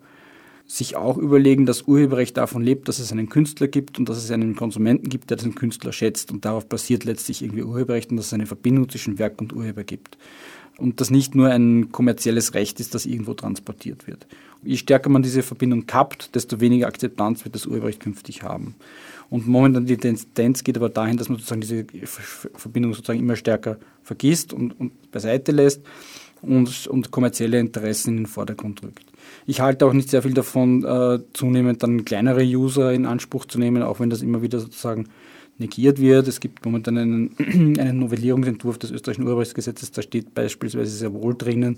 sich 0.71 0.95
auch 0.95 1.17
überlegen, 1.17 1.65
dass 1.65 1.81
Urheberrecht 1.81 2.37
davon 2.37 2.63
lebt, 2.63 2.87
dass 2.87 2.99
es 2.99 3.11
einen 3.11 3.27
Künstler 3.27 3.67
gibt 3.67 3.99
und 3.99 4.07
dass 4.07 4.17
es 4.17 4.31
einen 4.31 4.55
Konsumenten 4.55 5.09
gibt, 5.09 5.29
der 5.29 5.35
diesen 5.35 5.53
Künstler 5.53 5.91
schätzt 5.91 6.31
und 6.31 6.45
darauf 6.45 6.65
basiert 6.65 7.03
letztlich 7.03 7.41
irgendwie 7.41 7.63
Urheberrecht 7.63 8.09
und 8.09 8.17
dass 8.17 8.27
es 8.27 8.33
eine 8.33 8.45
Verbindung 8.45 8.87
zwischen 8.87 9.19
Werk 9.19 9.41
und 9.41 9.51
Urheber 9.53 9.83
gibt. 9.83 10.17
Und 10.77 11.01
das 11.01 11.09
nicht 11.09 11.35
nur 11.35 11.49
ein 11.49 11.91
kommerzielles 11.91 12.53
Recht 12.53 12.79
ist, 12.79 12.95
das 12.95 13.05
irgendwo 13.05 13.33
transportiert 13.33 14.07
wird. 14.07 14.25
Je 14.63 14.77
stärker 14.77 15.09
man 15.09 15.23
diese 15.23 15.43
Verbindung 15.43 15.87
kappt, 15.87 16.35
desto 16.35 16.61
weniger 16.61 16.87
Akzeptanz 16.87 17.43
wird 17.43 17.53
das 17.53 17.65
Urheberrecht 17.65 17.99
künftig 17.99 18.43
haben. 18.43 18.75
Und 19.29 19.47
momentan 19.47 19.85
die 19.85 19.97
Tendenz 19.97 20.63
geht 20.63 20.77
aber 20.77 20.89
dahin, 20.89 21.17
dass 21.17 21.27
man 21.27 21.37
sozusagen 21.37 21.61
diese 21.61 21.85
Verbindung 22.55 22.93
sozusagen 22.93 23.19
immer 23.19 23.35
stärker 23.35 23.77
vergisst 24.03 24.53
und, 24.53 24.79
und 24.79 25.11
beiseite 25.11 25.51
lässt 25.51 25.81
und, 26.41 26.87
und 26.87 27.11
kommerzielle 27.11 27.59
Interessen 27.59 28.11
in 28.11 28.17
den 28.17 28.25
Vordergrund 28.27 28.81
rückt. 28.83 29.10
Ich 29.51 29.59
halte 29.59 29.85
auch 29.85 29.91
nicht 29.91 30.09
sehr 30.09 30.21
viel 30.21 30.33
davon, 30.33 30.85
äh, 30.85 31.19
zunehmend 31.33 31.83
dann 31.83 32.05
kleinere 32.05 32.41
User 32.41 32.93
in 32.93 33.05
Anspruch 33.05 33.43
zu 33.43 33.59
nehmen, 33.59 33.83
auch 33.83 33.99
wenn 33.99 34.09
das 34.09 34.21
immer 34.21 34.41
wieder 34.41 34.61
sozusagen 34.61 35.09
negiert 35.57 35.99
wird. 35.99 36.29
Es 36.29 36.39
gibt 36.39 36.63
momentan 36.63 36.97
einen, 36.97 37.35
einen 37.77 37.99
Novellierungsentwurf 37.99 38.77
des 38.77 38.91
österreichischen 38.91 39.25
Urheberrechtsgesetzes, 39.25 39.91
da 39.91 40.03
steht 40.03 40.33
beispielsweise 40.33 40.95
sehr 40.95 41.13
wohl 41.13 41.35
drinnen, 41.37 41.75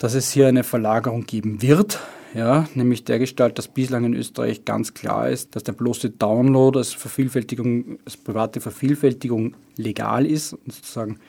dass 0.00 0.14
es 0.14 0.32
hier 0.32 0.48
eine 0.48 0.64
Verlagerung 0.64 1.24
geben 1.24 1.62
wird, 1.62 2.00
ja, 2.34 2.68
nämlich 2.74 3.04
der 3.04 3.20
Gestalt, 3.20 3.58
dass 3.58 3.68
bislang 3.68 4.04
in 4.04 4.14
Österreich 4.14 4.64
ganz 4.64 4.92
klar 4.92 5.30
ist, 5.30 5.54
dass 5.54 5.62
der 5.62 5.72
bloße 5.72 6.10
Download 6.10 6.76
als 6.76 6.94
Vervielfältigung, 6.94 8.00
als 8.04 8.16
private 8.16 8.60
Vervielfältigung 8.60 9.54
legal 9.76 10.26
ist 10.26 10.52
und 10.52 10.72
sozusagen 10.72 11.20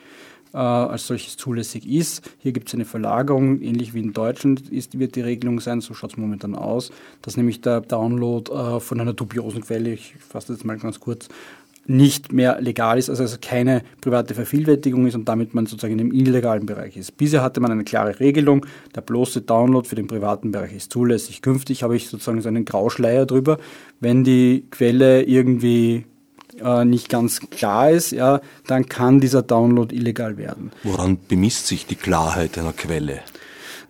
äh, 0.52 0.58
als 0.58 1.06
solches 1.06 1.36
zulässig 1.36 1.86
ist. 1.86 2.30
Hier 2.38 2.52
gibt 2.52 2.68
es 2.68 2.74
eine 2.74 2.84
Verlagerung, 2.84 3.60
ähnlich 3.60 3.94
wie 3.94 4.00
in 4.00 4.12
Deutschland 4.12 4.68
ist, 4.70 4.98
wird 4.98 5.16
die 5.16 5.20
Regelung 5.20 5.60
sein, 5.60 5.80
so 5.80 5.94
schaut 5.94 6.12
es 6.12 6.16
momentan 6.16 6.54
aus, 6.54 6.90
dass 7.22 7.36
nämlich 7.36 7.60
der 7.60 7.80
Download 7.80 8.50
äh, 8.52 8.80
von 8.80 9.00
einer 9.00 9.12
dubiosen 9.12 9.62
Quelle, 9.62 9.92
ich 9.92 10.14
fasse 10.16 10.52
das 10.52 10.64
mal 10.64 10.78
ganz 10.78 11.00
kurz, 11.00 11.28
nicht 11.88 12.32
mehr 12.32 12.60
legal 12.60 12.98
ist, 12.98 13.08
also, 13.08 13.22
also 13.22 13.38
keine 13.40 13.82
private 14.02 14.34
Vervielfältigung 14.34 15.06
ist 15.06 15.14
und 15.14 15.26
damit 15.26 15.54
man 15.54 15.64
sozusagen 15.64 15.92
in 15.92 15.98
dem 15.98 16.12
illegalen 16.12 16.66
Bereich 16.66 16.96
ist. 16.98 17.16
Bisher 17.16 17.42
hatte 17.42 17.60
man 17.60 17.72
eine 17.72 17.84
klare 17.84 18.20
Regelung, 18.20 18.66
der 18.94 19.00
bloße 19.00 19.40
Download 19.40 19.88
für 19.88 19.96
den 19.96 20.06
privaten 20.06 20.52
Bereich 20.52 20.74
ist 20.74 20.92
zulässig. 20.92 21.40
Künftig 21.40 21.82
habe 21.82 21.96
ich 21.96 22.08
sozusagen 22.08 22.42
so 22.42 22.48
einen 22.48 22.66
Grauschleier 22.66 23.24
drüber, 23.24 23.56
wenn 24.00 24.22
die 24.22 24.66
Quelle 24.70 25.22
irgendwie 25.22 26.04
äh, 26.62 26.84
nicht 26.84 27.08
ganz 27.08 27.40
klar 27.50 27.90
ist, 27.90 28.12
ja, 28.12 28.40
dann 28.66 28.88
kann 28.88 29.20
dieser 29.20 29.42
Download 29.42 29.94
illegal 29.94 30.36
werden. 30.36 30.72
Woran 30.82 31.18
bemisst 31.28 31.66
sich 31.66 31.86
die 31.86 31.96
Klarheit 31.96 32.58
einer 32.58 32.72
Quelle? 32.72 33.20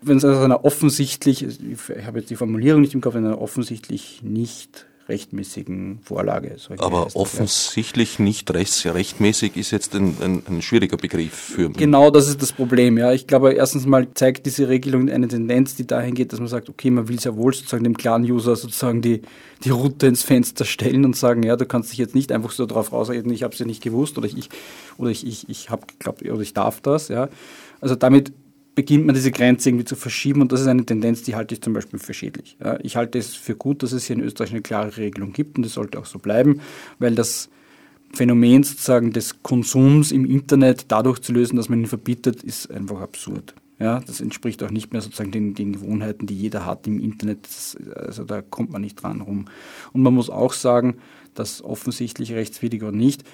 Wenn 0.01 0.19
es 0.19 0.25
also 0.25 0.41
einer 0.41 0.65
offensichtlich, 0.65 1.45
ich 1.45 2.07
habe 2.07 2.21
jetzt 2.21 2.31
die 2.31 2.37
Formulierung 2.37 2.81
nicht 2.81 2.95
im 2.95 3.01
Kopf, 3.01 3.15
wenn 3.15 3.27
einer 3.27 3.41
offensichtlich 3.41 4.23
nicht 4.23 4.87
rechtmäßigen 5.09 6.01
Vorlage. 6.03 6.57
Aber 6.79 7.09
offensichtlich 7.15 8.19
nicht 8.19 8.53
rechts, 8.53 8.85
rechtmäßig 8.85 9.57
ist 9.57 9.71
jetzt 9.71 9.95
ein, 9.95 10.17
ein, 10.21 10.43
ein, 10.47 10.63
schwieriger 10.63 10.97
Begriff 10.97 11.33
für. 11.33 11.71
Genau, 11.71 12.11
das 12.11 12.29
ist 12.29 12.43
das 12.43 12.53
Problem. 12.53 12.99
Ja, 12.99 13.13
ich 13.13 13.27
glaube, 13.27 13.53
erstens 13.53 13.87
mal 13.87 14.07
zeigt 14.15 14.45
diese 14.45 14.69
Regelung 14.69 15.09
eine 15.09 15.27
Tendenz, 15.29 15.77
die 15.77 15.87
dahin 15.87 16.15
geht, 16.15 16.33
dass 16.33 16.41
man 16.41 16.49
sagt, 16.49 16.69
okay, 16.69 16.91
man 16.91 17.09
will 17.09 17.19
sehr 17.19 17.37
wohl 17.37 17.55
sozusagen 17.55 17.85
dem 17.85 17.97
klaren 17.97 18.25
User 18.25 18.55
sozusagen 18.55 19.01
die, 19.01 19.23
die 19.65 19.71
Route 19.71 20.07
ins 20.07 20.23
Fenster 20.23 20.65
stellen 20.65 21.05
und 21.05 21.17
sagen, 21.17 21.43
ja, 21.43 21.57
du 21.57 21.65
kannst 21.65 21.91
dich 21.91 21.99
jetzt 21.99 22.15
nicht 22.15 22.31
einfach 22.31 22.51
so 22.51 22.67
drauf 22.67 22.93
rausreden, 22.93 23.33
ich 23.33 23.43
habe 23.43 23.55
es 23.55 23.59
ja 23.59 23.67
nicht 23.67 23.83
gewusst 23.83 24.19
oder 24.19 24.27
ich, 24.27 24.51
oder 24.99 25.11
ich, 25.11 25.27
ich, 25.27 25.49
ich 25.49 25.71
habe 25.71 25.87
geglaubt 25.87 26.23
oder 26.23 26.41
ich 26.41 26.53
darf 26.53 26.81
das. 26.81 27.09
Ja, 27.09 27.29
also 27.81 27.95
damit 27.95 28.33
beginnt 28.79 29.07
man 29.07 29.17
diese 29.17 29.33
Grenze 29.33 29.71
irgendwie 29.71 29.85
zu 29.85 29.97
verschieben 29.97 30.41
und 30.41 30.53
das 30.53 30.61
ist 30.61 30.69
eine 30.69 30.87
Tendenz, 30.87 31.25
die 31.25 31.35
halte 31.35 31.53
ich 31.53 31.61
zum 31.61 31.73
Beispiel 31.73 31.99
für 31.99 32.15
schädlich. 32.15 32.57
Ich 32.85 32.95
halte 32.95 33.19
es 33.19 33.35
für 33.35 33.57
gut, 33.57 33.83
dass 33.83 33.91
es 33.91 34.05
hier 34.05 34.15
in 34.15 34.23
Österreich 34.23 34.53
eine 34.53 34.63
klare 34.63 34.97
Regelung 34.97 35.33
gibt 35.33 35.57
und 35.57 35.65
das 35.65 35.73
sollte 35.73 35.99
auch 35.99 36.07
so 36.07 36.21
bleiben, 36.21 36.61
weil 37.01 37.17
das 37.17 37.49
Phänomen 38.13 38.63
sozusagen 38.63 39.13
des 39.13 39.43
Konsums 39.43 40.13
im 40.13 40.25
Internet 40.25 40.85
dadurch 40.93 41.19
zu 41.19 41.33
lösen, 41.33 41.57
dass 41.57 41.69
man 41.69 41.81
ihn 41.81 41.87
verbietet, 41.89 42.45
ist 42.45 42.71
einfach 42.71 43.01
absurd. 43.01 43.57
Ja, 43.81 43.99
das 43.99 44.21
entspricht 44.21 44.63
auch 44.63 44.71
nicht 44.71 44.93
mehr 44.93 45.03
sozusagen 45.03 45.33
den, 45.33 45.55
den 45.55 45.73
Gewohnheiten, 45.73 46.29
die 46.29 46.37
jeder 46.37 46.65
hat 46.65 46.87
im 46.87 47.01
Internet. 47.01 47.47
Das, 47.47 47.77
also 47.97 48.23
da 48.23 48.43
kommt 48.43 48.71
man 48.71 48.83
nicht 48.83 49.03
dran 49.03 49.23
rum. 49.23 49.47
Und 49.93 50.03
man 50.03 50.15
muss 50.15 50.31
auch 50.31 50.53
sagen, 50.53 50.99
dass 51.35 51.65
offensichtlich 51.65 52.33
rechtswidrig 52.33 52.85
oder 52.85 52.93
nicht, 52.93 53.25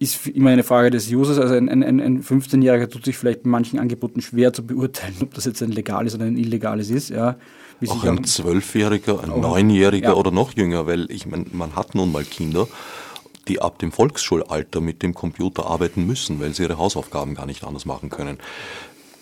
ist 0.00 0.26
immer 0.26 0.50
eine 0.50 0.64
Frage 0.64 0.90
des 0.90 1.12
Users. 1.12 1.38
Also 1.38 1.54
ein, 1.54 1.68
ein, 1.68 2.00
ein 2.00 2.24
15-Jähriger 2.24 2.88
tut 2.88 3.04
sich 3.04 3.18
vielleicht 3.18 3.42
bei 3.42 3.50
manchen 3.50 3.78
Angeboten 3.78 4.22
schwer 4.22 4.52
zu 4.52 4.66
beurteilen, 4.66 5.14
ob 5.20 5.34
das 5.34 5.44
jetzt 5.44 5.62
ein 5.62 5.70
legales 5.70 6.14
oder 6.14 6.24
ein 6.24 6.38
illegales 6.38 6.88
ist. 6.88 7.10
Ja. 7.10 7.36
Wie 7.80 7.88
auch 7.90 8.02
ein 8.04 8.24
Zwölfjähriger, 8.24 9.22
ein 9.22 9.40
Neunjähriger 9.40 10.08
ja. 10.08 10.14
oder 10.14 10.30
noch 10.30 10.54
jünger, 10.54 10.86
weil 10.86 11.10
ich 11.10 11.26
meine, 11.26 11.44
man 11.52 11.76
hat 11.76 11.94
nun 11.94 12.12
mal 12.12 12.24
Kinder, 12.24 12.66
die 13.46 13.60
ab 13.60 13.78
dem 13.78 13.92
Volksschulalter 13.92 14.80
mit 14.80 15.02
dem 15.02 15.12
Computer 15.12 15.66
arbeiten 15.66 16.06
müssen, 16.06 16.40
weil 16.40 16.54
sie 16.54 16.62
ihre 16.62 16.78
Hausaufgaben 16.78 17.34
gar 17.34 17.46
nicht 17.46 17.62
anders 17.62 17.84
machen 17.84 18.08
können. 18.08 18.38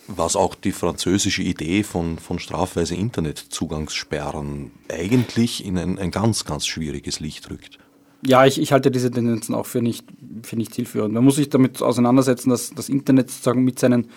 Was 0.06 0.36
auch 0.36 0.54
die 0.54 0.72
französische 0.72 1.42
Idee 1.42 1.82
von, 1.82 2.18
von 2.18 2.38
strafweise 2.38 2.94
Internetzugangssperren 2.94 4.70
eigentlich 4.88 5.64
in 5.64 5.76
ein, 5.76 5.98
ein 5.98 6.12
ganz, 6.12 6.44
ganz 6.44 6.66
schwieriges 6.66 7.18
Licht 7.18 7.50
rückt 7.50 7.80
ja, 8.22 8.44
ich, 8.44 8.60
ich 8.60 8.72
halte 8.72 8.90
diese 8.90 9.10
Tendenzen 9.10 9.54
auch 9.54 9.66
für 9.66 9.80
nicht, 9.80 10.06
für 10.42 10.56
nicht 10.56 10.74
zielführend. 10.74 11.14
Man 11.14 11.24
muss 11.24 11.36
sich 11.36 11.48
damit 11.48 11.82
auseinandersetzen, 11.82 12.50
dass 12.50 12.70
das 12.70 12.88
Internet 12.88 13.30
sozusagen 13.30 13.64
mit 13.64 13.78
seinen 13.78 14.08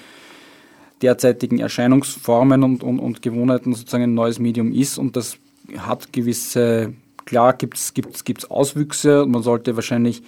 derzeitigen 1.01 1.59
Erscheinungsformen 1.59 2.63
und, 2.63 2.83
und, 2.83 2.99
und 2.99 3.21
Gewohnheiten 3.21 3.73
sozusagen 3.73 4.03
ein 4.03 4.13
neues 4.13 4.39
Medium 4.39 4.71
ist 4.71 4.97
und 4.97 5.15
das 5.15 5.37
hat 5.77 6.13
gewisse, 6.13 6.93
klar 7.25 7.53
gibt 7.53 7.77
es 7.77 7.93
gibt's, 7.93 8.23
gibt's 8.23 8.49
Auswüchse 8.49 9.23
und 9.23 9.31
man 9.31 9.43
sollte 9.43 9.75
wahrscheinlich, 9.75 10.21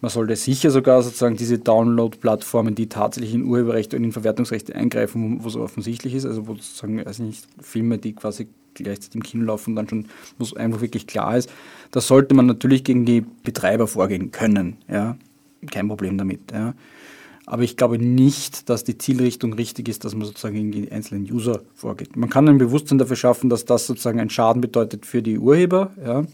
man 0.00 0.10
sollte 0.10 0.36
sicher 0.36 0.70
sogar 0.70 1.02
sozusagen 1.02 1.36
diese 1.36 1.58
Download-Plattformen, 1.58 2.74
die 2.74 2.88
tatsächlich 2.88 3.34
in 3.34 3.44
Urheberrechte 3.44 3.96
und 3.96 4.04
in 4.04 4.12
Verwertungsrechte 4.12 4.74
eingreifen, 4.74 5.42
wo 5.42 5.48
es 5.48 5.56
offensichtlich 5.56 6.14
ist, 6.14 6.24
also 6.24 6.46
wo 6.46 6.54
sozusagen, 6.54 7.04
weiß 7.04 7.18
nicht, 7.20 7.46
Filme, 7.60 7.98
die 7.98 8.14
quasi 8.14 8.48
gleichzeitig 8.74 9.16
im 9.16 9.22
Kino 9.22 9.44
laufen 9.44 9.74
dann 9.74 9.88
schon, 9.88 10.06
wo 10.38 10.44
es 10.44 10.54
einfach 10.54 10.80
wirklich 10.80 11.06
klar 11.06 11.36
ist, 11.36 11.50
da 11.90 12.00
sollte 12.00 12.34
man 12.34 12.46
natürlich 12.46 12.84
gegen 12.84 13.04
die 13.04 13.22
Betreiber 13.42 13.86
vorgehen 13.86 14.30
können. 14.30 14.76
Ja? 14.88 15.16
Kein 15.70 15.88
Problem 15.88 16.18
damit. 16.18 16.52
Ja? 16.52 16.74
Aber 17.46 17.62
ich 17.62 17.76
glaube 17.76 17.98
nicht, 17.98 18.68
dass 18.68 18.82
die 18.82 18.98
Zielrichtung 18.98 19.52
richtig 19.52 19.88
ist, 19.88 20.04
dass 20.04 20.14
man 20.14 20.26
sozusagen 20.26 20.54
gegen 20.54 20.72
die 20.72 20.90
einzelnen 20.90 21.22
User 21.30 21.62
vorgeht. 21.74 22.16
Man 22.16 22.28
kann 22.28 22.48
ein 22.48 22.58
Bewusstsein 22.58 22.98
dafür 22.98 23.16
schaffen, 23.16 23.48
dass 23.48 23.64
das 23.64 23.86
sozusagen 23.86 24.18
einen 24.18 24.30
Schaden 24.30 24.60
bedeutet 24.60 25.06
für 25.06 25.22
die 25.22 25.38
Urheber. 25.38 25.92
Ja? 26.04 26.24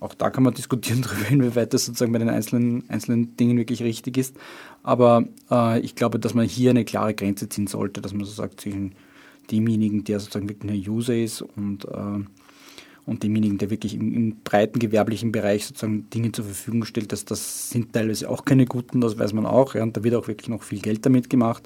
Auch 0.00 0.14
da 0.14 0.30
kann 0.30 0.42
man 0.42 0.52
diskutieren 0.52 1.02
darüber, 1.02 1.30
inwieweit 1.30 1.72
das 1.72 1.84
sozusagen 1.86 2.12
bei 2.12 2.18
den 2.18 2.28
einzelnen, 2.28 2.84
einzelnen 2.88 3.36
Dingen 3.36 3.56
wirklich 3.56 3.82
richtig 3.82 4.18
ist. 4.18 4.36
Aber 4.82 5.24
äh, 5.50 5.80
ich 5.80 5.94
glaube, 5.94 6.18
dass 6.18 6.34
man 6.34 6.46
hier 6.46 6.70
eine 6.70 6.84
klare 6.84 7.14
Grenze 7.14 7.48
ziehen 7.48 7.68
sollte, 7.68 8.02
dass 8.02 8.12
man 8.12 8.24
so 8.24 8.32
sagt, 8.32 8.60
zwischen 8.60 8.96
demjenigen, 9.50 10.02
der 10.02 10.18
sozusagen 10.18 10.48
wirklich 10.48 10.72
ein 10.72 10.90
User 10.90 11.16
ist 11.16 11.40
und, 11.40 11.84
äh, 11.84 12.24
und 13.06 13.22
demjenigen, 13.22 13.56
der 13.58 13.70
wirklich 13.70 13.94
im, 13.94 14.12
im, 14.12 14.36
breiten 14.42 14.80
gewerblichen 14.80 15.32
Bereich 15.32 15.66
sozusagen 15.66 16.10
Dinge 16.10 16.32
zur 16.32 16.44
Verfügung 16.44 16.84
stellt, 16.84 17.12
dass 17.12 17.24
das 17.24 17.70
sind 17.70 17.92
teilweise 17.92 18.28
auch 18.28 18.44
keine 18.44 18.66
guten, 18.66 19.00
das 19.00 19.18
weiß 19.18 19.32
man 19.32 19.46
auch, 19.46 19.74
ja, 19.74 19.82
und 19.84 19.96
da 19.96 20.02
wird 20.04 20.16
auch 20.16 20.28
wirklich 20.28 20.48
noch 20.48 20.62
viel 20.62 20.80
Geld 20.80 21.06
damit 21.06 21.30
gemacht. 21.30 21.62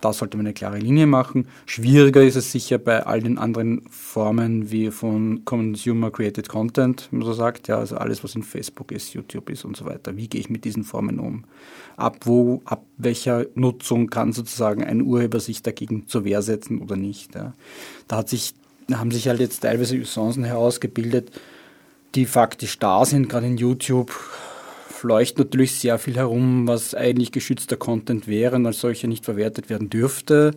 Da 0.00 0.14
sollte 0.14 0.38
man 0.38 0.46
eine 0.46 0.54
klare 0.54 0.78
Linie 0.78 1.06
machen. 1.06 1.46
Schwieriger 1.66 2.22
ist 2.22 2.36
es 2.36 2.50
sicher 2.50 2.78
bei 2.78 3.04
all 3.04 3.20
den 3.20 3.36
anderen 3.36 3.82
Formen 3.90 4.70
wie 4.70 4.90
von 4.90 5.44
Consumer 5.44 6.10
Created 6.10 6.48
Content, 6.48 7.08
wie 7.10 7.16
man 7.16 7.26
so 7.26 7.34
sagt, 7.34 7.68
ja, 7.68 7.78
also 7.78 7.96
alles, 7.96 8.24
was 8.24 8.34
in 8.34 8.42
Facebook 8.42 8.92
ist, 8.92 9.12
YouTube 9.12 9.50
ist 9.50 9.64
und 9.66 9.76
so 9.76 9.84
weiter. 9.84 10.16
Wie 10.16 10.28
gehe 10.28 10.40
ich 10.40 10.48
mit 10.48 10.64
diesen 10.64 10.84
Formen 10.84 11.18
um? 11.18 11.44
Ab 11.98 12.20
wo, 12.24 12.62
ab 12.64 12.82
welcher 12.96 13.44
Nutzung 13.54 14.08
kann 14.08 14.32
sozusagen 14.32 14.82
ein 14.82 15.02
Urheber 15.02 15.38
sich 15.38 15.62
dagegen 15.62 16.06
zur 16.06 16.24
Wehr 16.24 16.40
setzen 16.40 16.80
oder 16.80 16.96
nicht? 16.96 17.34
Ja. 17.34 17.52
Da 18.08 18.16
hat 18.16 18.30
sich, 18.30 18.54
haben 18.98 19.10
sich 19.10 19.28
halt 19.28 19.40
jetzt 19.40 19.60
teilweise 19.60 19.96
Usancen 19.96 20.44
herausgebildet, 20.44 21.30
die 22.14 22.26
faktisch 22.26 22.78
da 22.78 23.04
sind, 23.04 23.28
gerade 23.28 23.46
in 23.46 23.56
YouTube 23.56 24.12
fleucht 25.00 25.38
natürlich 25.38 25.76
sehr 25.76 25.98
viel 25.98 26.16
herum, 26.16 26.66
was 26.68 26.94
eigentlich 26.94 27.32
geschützter 27.32 27.76
Content 27.76 28.28
wäre 28.28 28.56
und 28.56 28.66
als 28.66 28.80
solcher 28.80 29.08
nicht 29.08 29.24
verwertet 29.24 29.70
werden 29.70 29.88
dürfte. 29.88 30.52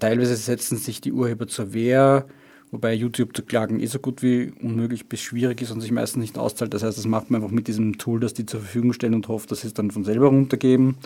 Teilweise 0.00 0.34
setzen 0.34 0.78
sich 0.78 1.00
die 1.00 1.12
Urheber 1.12 1.46
zur 1.46 1.72
Wehr, 1.72 2.26
wobei 2.72 2.92
YouTube 2.92 3.36
zu 3.36 3.42
klagen 3.42 3.78
eh 3.78 3.86
so 3.86 4.00
gut 4.00 4.22
wie 4.22 4.52
unmöglich 4.60 5.06
bis 5.08 5.20
schwierig 5.20 5.62
ist 5.62 5.70
und 5.70 5.80
sich 5.80 5.92
meistens 5.92 6.22
nicht 6.22 6.38
auszahlt. 6.38 6.74
Das 6.74 6.82
heißt, 6.82 6.98
das 6.98 7.06
macht 7.06 7.30
man 7.30 7.40
einfach 7.40 7.54
mit 7.54 7.68
diesem 7.68 7.98
Tool, 7.98 8.18
das 8.18 8.34
die 8.34 8.46
zur 8.46 8.60
Verfügung 8.60 8.92
stellen 8.92 9.14
und 9.14 9.28
hofft, 9.28 9.52
dass 9.52 9.60
sie 9.60 9.68
es 9.68 9.74
dann 9.74 9.92
von 9.92 10.04
selber 10.04 10.26
runtergeben. 10.26 10.96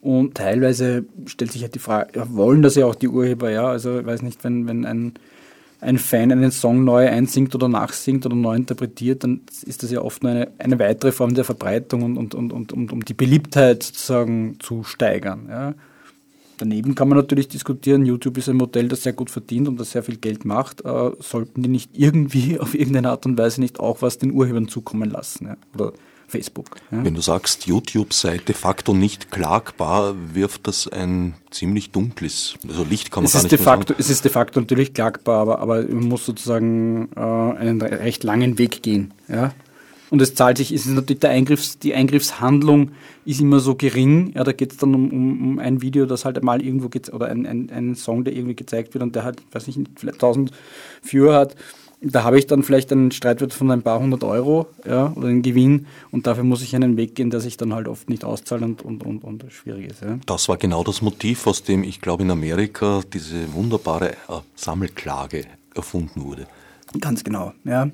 Und 0.00 0.36
teilweise 0.36 1.04
stellt 1.26 1.52
sich 1.52 1.62
halt 1.62 1.74
die 1.74 1.80
Frage, 1.80 2.24
wollen 2.30 2.62
das 2.62 2.76
ja 2.76 2.86
auch 2.86 2.94
die 2.94 3.08
Urheber, 3.08 3.50
ja? 3.50 3.66
Also 3.68 3.98
ich 3.98 4.06
weiß 4.06 4.22
nicht, 4.22 4.42
wenn, 4.42 4.66
wenn 4.66 4.86
ein 4.86 5.14
ein 5.80 5.98
Fan 5.98 6.32
einen 6.32 6.50
Song 6.50 6.84
neu 6.84 7.08
einsingt 7.08 7.54
oder 7.54 7.68
nachsingt 7.68 8.26
oder 8.26 8.34
neu 8.34 8.56
interpretiert, 8.56 9.24
dann 9.24 9.42
ist 9.64 9.82
das 9.82 9.90
ja 9.90 10.02
oft 10.02 10.22
nur 10.22 10.32
eine, 10.32 10.50
eine 10.58 10.78
weitere 10.78 11.12
Form 11.12 11.34
der 11.34 11.44
Verbreitung 11.44 12.02
und, 12.02 12.16
und, 12.16 12.34
und, 12.34 12.52
und, 12.52 12.72
und 12.72 12.92
um 12.92 13.04
die 13.04 13.14
Beliebtheit 13.14 13.82
sozusagen 13.82 14.56
zu 14.58 14.82
steigern. 14.82 15.46
Ja. 15.48 15.74
Daneben 16.58 16.96
kann 16.96 17.08
man 17.08 17.18
natürlich 17.18 17.46
diskutieren, 17.46 18.04
YouTube 18.04 18.36
ist 18.36 18.48
ein 18.48 18.56
Modell, 18.56 18.88
das 18.88 19.04
sehr 19.04 19.12
gut 19.12 19.30
verdient 19.30 19.68
und 19.68 19.78
das 19.78 19.92
sehr 19.92 20.02
viel 20.02 20.16
Geld 20.16 20.44
macht. 20.44 20.84
Äh, 20.84 21.12
sollten 21.20 21.62
die 21.62 21.68
nicht 21.68 21.92
irgendwie 21.94 22.58
auf 22.60 22.74
irgendeine 22.74 23.10
Art 23.10 23.24
und 23.26 23.38
Weise 23.38 23.60
nicht 23.60 23.78
auch 23.78 24.02
was 24.02 24.18
den 24.18 24.32
Urhebern 24.32 24.68
zukommen 24.68 25.08
lassen? 25.08 25.46
Ja? 25.46 25.56
Oder 25.74 25.92
Facebook. 26.28 26.76
Ja. 26.90 27.02
Wenn 27.02 27.14
du 27.14 27.22
sagst, 27.22 27.66
YouTube 27.66 28.12
sei 28.12 28.36
de 28.36 28.54
facto 28.54 28.92
nicht 28.92 29.30
klagbar, 29.30 30.14
wirft 30.34 30.68
das 30.68 30.86
ein 30.86 31.34
ziemlich 31.50 31.90
dunkles, 31.90 32.54
also 32.68 32.84
Licht 32.84 33.10
kann 33.10 33.22
man 33.22 33.26
es 33.26 33.32
gar 33.32 33.40
ist 33.40 33.44
nicht 33.44 33.58
de 33.58 33.64
facto, 33.64 33.94
sagen. 33.94 34.00
Es 34.00 34.10
ist 34.10 34.24
de 34.24 34.30
facto 34.30 34.60
natürlich 34.60 34.92
klagbar, 34.92 35.40
aber, 35.40 35.58
aber 35.58 35.82
man 35.82 36.06
muss 36.08 36.26
sozusagen 36.26 37.08
äh, 37.16 37.20
einen 37.20 37.80
recht 37.80 38.22
langen 38.24 38.58
Weg 38.58 38.82
gehen. 38.82 39.14
Ja? 39.26 39.52
Und 40.10 40.22
es 40.22 40.34
zahlt 40.34 40.58
sich, 40.58 40.70
es 40.70 40.86
ist 40.86 40.92
natürlich 40.92 41.20
der 41.20 41.30
Eingriffs, 41.30 41.78
die 41.78 41.94
Eingriffshandlung 41.94 42.92
ist 43.24 43.40
immer 43.40 43.60
so 43.60 43.74
gering. 43.74 44.32
Ja, 44.34 44.44
da 44.44 44.52
geht 44.52 44.72
es 44.72 44.78
dann 44.78 44.94
um, 44.94 45.10
um, 45.10 45.50
um, 45.50 45.58
ein 45.58 45.82
Video, 45.82 46.06
das 46.06 46.24
halt 46.24 46.42
mal 46.42 46.62
irgendwo 46.62 46.88
geht, 46.88 47.12
oder 47.12 47.26
ein, 47.26 47.46
ein, 47.46 47.70
ein 47.70 47.94
Song, 47.94 48.24
der 48.24 48.34
irgendwie 48.34 48.56
gezeigt 48.56 48.94
wird 48.94 49.02
und 49.02 49.14
der 49.14 49.24
halt, 49.24 49.42
weiß 49.52 49.68
ich 49.68 49.76
nicht, 49.76 49.90
vielleicht 49.96 50.16
1000 50.16 50.50
Viewer 51.02 51.36
hat 51.36 51.56
da 52.00 52.22
habe 52.22 52.38
ich 52.38 52.46
dann 52.46 52.62
vielleicht 52.62 52.92
einen 52.92 53.10
Streitwert 53.10 53.52
von 53.52 53.70
ein 53.70 53.82
paar 53.82 53.98
hundert 53.98 54.22
Euro 54.22 54.68
ja, 54.86 55.12
oder 55.16 55.28
einen 55.28 55.42
Gewinn 55.42 55.86
und 56.10 56.26
dafür 56.26 56.44
muss 56.44 56.62
ich 56.62 56.74
einen 56.76 56.96
Weg 56.96 57.14
gehen, 57.14 57.30
der 57.30 57.40
sich 57.40 57.56
dann 57.56 57.74
halt 57.74 57.88
oft 57.88 58.08
nicht 58.08 58.24
auszahlt 58.24 58.62
und, 58.62 58.82
und, 58.82 59.04
und, 59.04 59.24
und 59.24 59.44
schwierig 59.50 59.90
ist. 59.90 60.02
Ja. 60.02 60.18
Das 60.26 60.48
war 60.48 60.56
genau 60.56 60.84
das 60.84 61.02
Motiv, 61.02 61.46
aus 61.46 61.62
dem 61.62 61.82
ich 61.82 62.00
glaube 62.00 62.22
in 62.22 62.30
Amerika 62.30 63.00
diese 63.12 63.52
wunderbare 63.52 64.10
äh, 64.10 64.40
Sammelklage 64.54 65.44
erfunden 65.74 66.24
wurde. 66.24 66.46
Ganz 67.00 67.24
genau, 67.24 67.52
ja. 67.64 67.90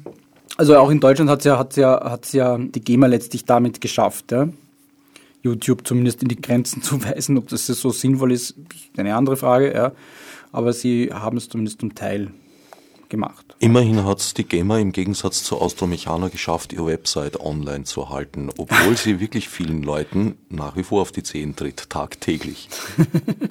Also 0.57 0.77
auch 0.77 0.91
in 0.91 1.01
Deutschland 1.01 1.31
hat 1.31 1.41
es 1.41 1.47
ja, 1.47 1.59
hat's 1.59 1.77
ja, 1.77 2.01
hat's 2.05 2.33
ja 2.33 2.59
die 2.59 2.81
GEMA 2.81 3.07
letztlich 3.07 3.45
damit 3.45 3.81
geschafft, 3.81 4.33
ja. 4.33 4.49
YouTube 5.43 5.87
zumindest 5.87 6.23
in 6.23 6.29
die 6.29 6.41
Grenzen 6.41 6.83
zu 6.83 7.03
weisen. 7.03 7.39
Ob 7.39 7.49
das 7.49 7.67
so 7.67 7.91
sinnvoll 7.91 8.33
ist, 8.33 8.51
ist 8.51 8.99
eine 8.99 9.15
andere 9.15 9.37
Frage, 9.37 9.73
ja. 9.75 9.93
Aber 10.53 10.73
sie 10.73 11.11
haben 11.13 11.37
es 11.37 11.49
zumindest 11.49 11.81
zum 11.81 11.95
Teil 11.95 12.31
gemacht. 13.09 13.55
Immerhin 13.59 14.05
hat 14.05 14.21
es 14.21 14.35
die 14.35 14.45
GEMA 14.45 14.79
im 14.79 14.93
Gegensatz 14.93 15.43
zu 15.43 15.59
Austromechaner 15.59 16.31
geschafft, 16.31 16.73
ihre 16.73 16.87
Website 16.87 17.41
online 17.41 17.85
zu 17.85 18.11
halten, 18.11 18.51
obwohl 18.57 18.97
sie 18.97 19.21
wirklich 19.21 19.49
vielen 19.49 19.83
Leuten 19.83 20.37
nach 20.49 20.77
wie 20.77 20.83
vor 20.83 21.03
auf 21.03 21.13
die 21.13 21.23
Zehen 21.23 21.57
tritt, 21.57 21.91
tagtäglich. 21.91 22.69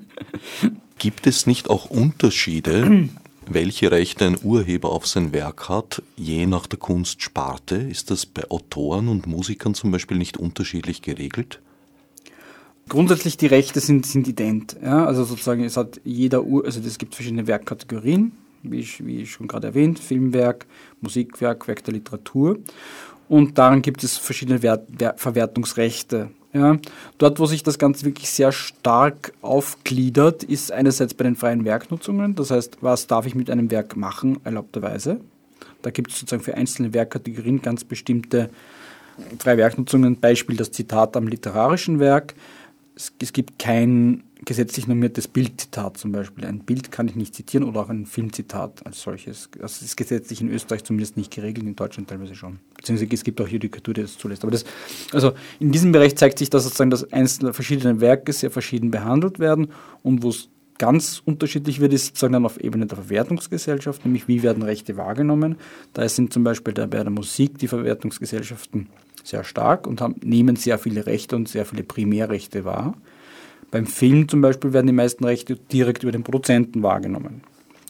Gibt 0.97 1.27
es 1.27 1.47
nicht 1.47 1.69
auch 1.69 1.89
Unterschiede, 1.89 3.09
welche 3.47 3.91
Rechte 3.91 4.25
ein 4.25 4.37
Urheber 4.41 4.91
auf 4.91 5.07
sein 5.07 5.33
Werk 5.33 5.67
hat, 5.69 6.01
je 6.15 6.45
nach 6.45 6.67
der 6.67 6.79
Kunstsparte? 6.79 7.75
Ist 7.75 8.11
das 8.11 8.25
bei 8.25 8.49
Autoren 8.49 9.07
und 9.07 9.27
Musikern 9.27 9.73
zum 9.73 9.91
Beispiel 9.91 10.17
nicht 10.17 10.37
unterschiedlich 10.37 11.01
geregelt? 11.01 11.59
Grundsätzlich 12.89 13.37
die 13.37 13.47
Rechte 13.47 13.79
sind, 13.79 14.05
sind 14.05 14.27
ident. 14.27 14.75
Ja? 14.81 15.05
Also 15.05 15.23
sozusagen, 15.23 15.63
es 15.63 15.77
hat 15.77 16.01
jeder 16.03 16.43
Ur, 16.43 16.65
also 16.65 16.81
es 16.81 16.97
gibt 16.97 17.15
verschiedene 17.15 17.47
Werkkategorien 17.47 18.33
wie, 18.63 18.87
wie 18.99 19.25
schon 19.25 19.47
gerade 19.47 19.67
erwähnt, 19.67 19.99
Filmwerk, 19.99 20.65
Musikwerk, 21.01 21.67
Werk 21.67 21.83
der 21.83 21.93
Literatur. 21.93 22.59
Und 23.29 23.57
daran 23.57 23.81
gibt 23.81 24.03
es 24.03 24.17
verschiedene 24.17 24.61
Wert, 24.61 24.87
Wert, 24.99 25.19
Verwertungsrechte. 25.19 26.29
Ja. 26.53 26.77
Dort, 27.17 27.39
wo 27.39 27.45
sich 27.47 27.63
das 27.63 27.79
Ganze 27.79 28.05
wirklich 28.05 28.29
sehr 28.29 28.51
stark 28.51 29.33
aufgliedert, 29.41 30.43
ist 30.43 30.71
einerseits 30.71 31.15
bei 31.15 31.23
den 31.23 31.35
freien 31.35 31.65
Werknutzungen. 31.65 32.35
Das 32.35 32.51
heißt, 32.51 32.77
was 32.81 33.07
darf 33.07 33.25
ich 33.25 33.33
mit 33.33 33.49
einem 33.49 33.71
Werk 33.71 33.95
machen, 33.95 34.39
erlaubterweise. 34.43 35.19
Da 35.81 35.89
gibt 35.89 36.11
es 36.11 36.19
sozusagen 36.19 36.43
für 36.43 36.55
einzelne 36.55 36.93
Werkkategorien 36.93 37.61
ganz 37.61 37.83
bestimmte 37.83 38.49
freie 39.39 39.57
Werknutzungen. 39.57 40.19
Beispiel 40.19 40.55
das 40.55 40.71
Zitat 40.71 41.17
am 41.17 41.27
literarischen 41.27 41.99
Werk. 41.99 42.35
Es, 42.95 43.11
es 43.19 43.33
gibt 43.33 43.57
kein 43.59 44.23
gesetzlich 44.45 44.87
normiertes 44.87 45.27
Bildzitat 45.27 45.97
zum 45.97 46.11
Beispiel. 46.11 46.45
Ein 46.45 46.59
Bild 46.59 46.91
kann 46.91 47.07
ich 47.07 47.15
nicht 47.15 47.33
zitieren 47.33 47.67
oder 47.67 47.81
auch 47.81 47.89
ein 47.89 48.05
Filmzitat 48.05 48.85
als 48.85 49.01
solches. 49.01 49.49
Das 49.57 49.81
ist 49.81 49.95
gesetzlich 49.95 50.41
in 50.41 50.49
Österreich 50.49 50.83
zumindest 50.83 51.17
nicht 51.17 51.33
geregelt, 51.33 51.65
in 51.65 51.75
Deutschland 51.75 52.09
teilweise 52.09 52.35
schon. 52.35 52.59
Beziehungsweise 52.75 53.13
es 53.13 53.23
gibt 53.23 53.39
auch 53.41 53.47
Judikatur, 53.47 53.93
die 53.93 54.01
das 54.01 54.17
zulässt. 54.17 54.43
Aber 54.43 54.51
das, 54.51 54.65
also 55.11 55.33
in 55.59 55.71
diesem 55.71 55.91
Bereich 55.91 56.15
zeigt 56.15 56.39
sich, 56.39 56.49
dass 56.49 56.63
sozusagen 56.63 56.89
dass 56.89 57.11
einzelne 57.11 57.53
verschiedene 57.53 58.01
Werke 58.01 58.33
sehr 58.33 58.51
verschieden 58.51 58.91
behandelt 58.91 59.39
werden 59.39 59.69
und 60.01 60.23
wo 60.23 60.29
es 60.29 60.49
ganz 60.77 61.21
unterschiedlich 61.23 61.79
wird, 61.79 61.93
ist 61.93 62.07
sozusagen 62.07 62.33
dann 62.33 62.45
auf 62.45 62.59
Ebene 62.59 62.85
der 62.85 62.97
Verwertungsgesellschaft, 62.97 64.05
nämlich 64.05 64.27
wie 64.27 64.43
werden 64.43 64.63
Rechte 64.63 64.97
wahrgenommen. 64.97 65.55
Da 65.93 66.07
sind 66.09 66.33
zum 66.33 66.43
Beispiel 66.43 66.73
bei 66.73 66.85
der 66.85 67.09
Musik 67.09 67.57
die 67.59 67.67
Verwertungsgesellschaften 67.67 68.89
sehr 69.23 69.43
stark 69.43 69.87
und 69.87 70.01
haben, 70.01 70.15
nehmen 70.23 70.55
sehr 70.55 70.77
viele 70.77 71.05
Rechte 71.05 71.35
und 71.35 71.47
sehr 71.47 71.65
viele 71.65 71.83
Primärrechte 71.83 72.65
wahr. 72.65 72.95
Beim 73.71 73.87
Film 73.87 74.29
zum 74.29 74.41
Beispiel 74.41 74.73
werden 74.73 74.87
die 74.87 74.93
meisten 74.93 75.23
Rechte 75.23 75.55
direkt 75.55 76.03
über 76.03 76.11
den 76.11 76.23
Produzenten 76.23 76.83
wahrgenommen. 76.83 77.41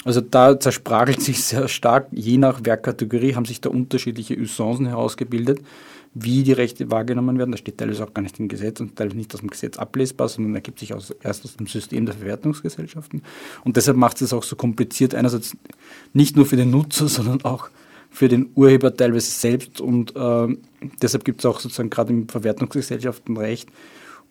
Also 0.05 0.21
da 0.21 0.59
zersprachelt 0.59 1.21
sich 1.21 1.43
sehr 1.43 1.67
stark, 1.67 2.07
je 2.11 2.37
nach 2.37 2.61
Werkkategorie 2.63 3.35
haben 3.35 3.45
sich 3.45 3.61
da 3.61 3.69
unterschiedliche 3.69 4.37
Usancen 4.37 4.85
herausgebildet, 4.85 5.61
wie 6.13 6.43
die 6.43 6.51
Rechte 6.51 6.91
wahrgenommen 6.91 7.37
werden. 7.37 7.51
Das 7.51 7.61
steht 7.61 7.77
teilweise 7.77 8.03
auch 8.03 8.13
gar 8.13 8.21
nicht 8.21 8.39
im 8.39 8.47
Gesetz 8.47 8.79
und 8.81 8.95
teilweise 8.95 9.17
nicht 9.17 9.33
aus 9.33 9.39
dem 9.39 9.49
Gesetz 9.49 9.77
ablesbar, 9.77 10.29
sondern 10.29 10.55
ergibt 10.55 10.79
sich 10.79 10.93
aus, 10.93 11.11
erst 11.23 11.45
aus 11.45 11.55
dem 11.55 11.67
System 11.67 12.05
der 12.05 12.15
Verwertungsgesellschaften. 12.15 13.23
Und 13.63 13.77
deshalb 13.77 13.97
macht 13.97 14.21
es 14.21 14.33
auch 14.33 14.43
so 14.43 14.55
kompliziert, 14.55 15.15
einerseits 15.15 15.57
nicht 16.13 16.35
nur 16.35 16.45
für 16.45 16.57
den 16.57 16.69
Nutzer, 16.69 17.07
sondern 17.07 17.43
auch 17.43 17.69
für 18.13 18.27
den 18.29 18.51
Urheber 18.55 18.95
teilweise 18.95 19.31
selbst. 19.31 19.81
Und 19.81 20.15
äh, 20.15 20.55
deshalb 21.01 21.25
gibt 21.25 21.41
es 21.41 21.45
auch 21.45 21.59
sozusagen 21.59 21.89
gerade 21.89 22.13
im 22.13 22.29
Verwertungsgesellschaftenrecht 22.29 23.69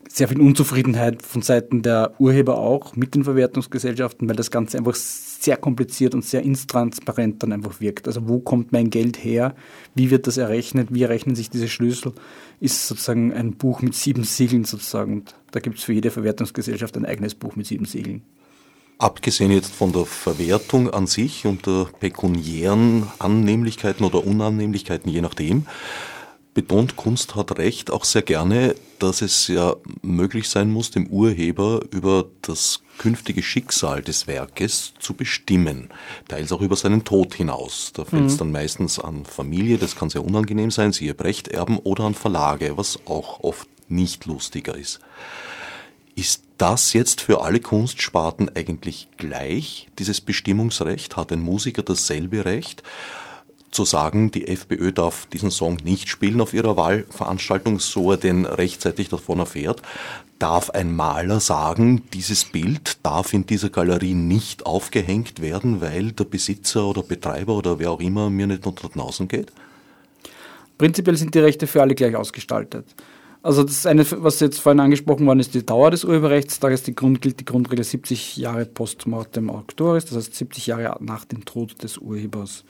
sehr 0.08 0.28
viel 0.28 0.40
Unzufriedenheit 0.40 1.22
von 1.22 1.42
Seiten 1.42 1.82
der 1.82 2.14
Urheber 2.18 2.58
auch 2.58 2.96
mit 2.96 3.14
den 3.14 3.24
Verwertungsgesellschaften, 3.24 4.28
weil 4.28 4.36
das 4.36 4.50
Ganze 4.50 4.78
einfach 4.78 4.94
sehr 4.94 5.56
kompliziert 5.56 6.14
und 6.14 6.24
sehr 6.24 6.42
intransparent 6.42 7.42
dann 7.42 7.52
einfach 7.52 7.80
wirkt. 7.80 8.06
Also 8.06 8.28
wo 8.28 8.40
kommt 8.40 8.72
mein 8.72 8.90
Geld 8.90 9.22
her? 9.22 9.54
Wie 9.94 10.10
wird 10.10 10.26
das 10.26 10.36
errechnet? 10.36 10.92
Wie 10.92 11.02
errechnen 11.02 11.34
sich 11.34 11.50
diese 11.50 11.68
Schlüssel? 11.68 12.12
Ist 12.60 12.86
sozusagen 12.86 13.32
ein 13.32 13.52
Buch 13.52 13.82
mit 13.82 13.94
sieben 13.94 14.24
Siegeln 14.24 14.64
sozusagen. 14.64 15.12
Und 15.12 15.34
da 15.50 15.60
gibt 15.60 15.78
es 15.78 15.84
für 15.84 15.92
jede 15.92 16.10
Verwertungsgesellschaft 16.10 16.96
ein 16.96 17.06
eigenes 17.06 17.34
Buch 17.34 17.56
mit 17.56 17.66
sieben 17.66 17.84
Siegeln. 17.84 18.22
Abgesehen 19.02 19.50
jetzt 19.50 19.74
von 19.74 19.92
der 19.92 20.06
Verwertung 20.06 20.88
an 20.88 21.08
sich 21.08 21.44
und 21.44 21.66
der 21.66 21.88
pekuniären 21.98 23.08
Annehmlichkeiten 23.18 24.04
oder 24.04 24.24
Unannehmlichkeiten, 24.24 25.10
je 25.10 25.20
nachdem, 25.20 25.66
betont 26.54 26.94
Kunst 26.94 27.34
hat 27.34 27.58
Recht 27.58 27.90
auch 27.90 28.04
sehr 28.04 28.22
gerne, 28.22 28.76
dass 29.00 29.20
es 29.20 29.48
ja 29.48 29.74
möglich 30.02 30.48
sein 30.48 30.70
muss, 30.70 30.92
dem 30.92 31.08
Urheber 31.08 31.80
über 31.90 32.26
das 32.42 32.84
künftige 32.98 33.42
Schicksal 33.42 34.02
des 34.02 34.28
Werkes 34.28 34.94
zu 35.00 35.14
bestimmen, 35.14 35.88
teils 36.28 36.52
auch 36.52 36.60
über 36.60 36.76
seinen 36.76 37.02
Tod 37.02 37.34
hinaus. 37.34 37.90
Da 37.92 38.04
fällt 38.04 38.26
es 38.26 38.34
mhm. 38.34 38.38
dann 38.38 38.52
meistens 38.52 39.00
an 39.00 39.24
Familie, 39.24 39.78
das 39.78 39.96
kann 39.96 40.10
sehr 40.10 40.24
unangenehm 40.24 40.70
sein, 40.70 40.92
siehe 40.92 41.14
Brechterben, 41.14 41.78
oder 41.78 42.04
an 42.04 42.14
Verlage, 42.14 42.76
was 42.76 43.00
auch 43.06 43.40
oft 43.40 43.66
nicht 43.88 44.26
lustiger 44.26 44.76
ist. 44.76 45.00
Ist 46.14 46.44
das 46.58 46.92
jetzt 46.92 47.20
für 47.20 47.42
alle 47.42 47.60
Kunstsparten 47.60 48.50
eigentlich 48.54 49.08
gleich, 49.16 49.88
dieses 49.98 50.20
Bestimmungsrecht? 50.20 51.16
Hat 51.16 51.32
ein 51.32 51.40
Musiker 51.40 51.82
dasselbe 51.82 52.44
Recht? 52.44 52.82
zu 53.72 53.84
sagen, 53.84 54.30
die 54.30 54.46
FPÖ 54.46 54.92
darf 54.92 55.26
diesen 55.26 55.50
Song 55.50 55.78
nicht 55.82 56.08
spielen 56.08 56.40
auf 56.40 56.54
ihrer 56.54 56.76
Wahlveranstaltung, 56.76 57.80
so 57.80 58.12
er 58.12 58.16
denn 58.18 58.44
rechtzeitig 58.44 59.08
davon 59.08 59.40
erfährt. 59.40 59.82
Darf 60.38 60.70
ein 60.70 60.94
Maler 60.94 61.40
sagen, 61.40 62.02
dieses 62.12 62.44
Bild 62.44 62.98
darf 63.02 63.32
in 63.32 63.46
dieser 63.46 63.70
Galerie 63.70 64.14
nicht 64.14 64.66
aufgehängt 64.66 65.40
werden, 65.40 65.80
weil 65.80 66.12
der 66.12 66.24
Besitzer 66.24 66.86
oder 66.86 67.02
Betreiber 67.02 67.54
oder 67.56 67.78
wer 67.78 67.92
auch 67.92 68.00
immer 68.00 68.28
mir 68.28 68.46
nicht 68.46 68.66
unter 68.66 68.88
den 68.88 69.00
Außen 69.00 69.26
geht? 69.26 69.52
Prinzipiell 70.78 71.16
sind 71.16 71.34
die 71.34 71.38
Rechte 71.38 71.66
für 71.66 71.80
alle 71.80 71.94
gleich 71.94 72.14
ausgestaltet. 72.14 72.84
Also 73.42 73.64
das 73.64 73.86
eine, 73.86 74.06
was 74.22 74.38
jetzt 74.38 74.60
vorhin 74.60 74.78
angesprochen 74.78 75.26
worden 75.26 75.40
ist, 75.40 75.54
die 75.54 75.66
Dauer 75.66 75.90
des 75.90 76.04
Urheberrechts. 76.04 76.60
Da 76.60 76.68
ist 76.68 76.86
die 76.86 76.94
Grund, 76.94 77.20
gilt 77.20 77.40
die 77.40 77.44
Grundregel 77.44 77.84
70 77.84 78.36
Jahre 78.36 78.66
post 78.66 79.06
mortem 79.06 79.50
auctoris, 79.50 80.04
das 80.04 80.16
heißt 80.16 80.34
70 80.34 80.68
Jahre 80.68 80.96
nach 81.00 81.24
dem 81.24 81.44
Tod 81.44 81.82
des 81.82 81.98
Urhebers. 81.98 82.64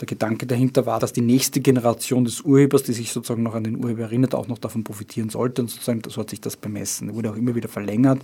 Der 0.00 0.06
Gedanke 0.08 0.46
dahinter 0.46 0.86
war, 0.86 0.98
dass 0.98 1.12
die 1.12 1.20
nächste 1.20 1.60
Generation 1.60 2.24
des 2.24 2.40
Urhebers, 2.40 2.82
die 2.82 2.92
sich 2.92 3.12
sozusagen 3.12 3.44
noch 3.44 3.54
an 3.54 3.62
den 3.62 3.84
Urheber 3.84 4.02
erinnert, 4.02 4.34
auch 4.34 4.48
noch 4.48 4.58
davon 4.58 4.82
profitieren 4.82 5.30
sollte. 5.30 5.62
Und 5.62 5.68
sozusagen 5.68 6.02
so 6.08 6.20
hat 6.20 6.30
sich 6.30 6.40
das 6.40 6.56
bemessen. 6.56 7.14
Wurde 7.14 7.30
auch 7.30 7.36
immer 7.36 7.54
wieder 7.54 7.68
verlängert. 7.68 8.20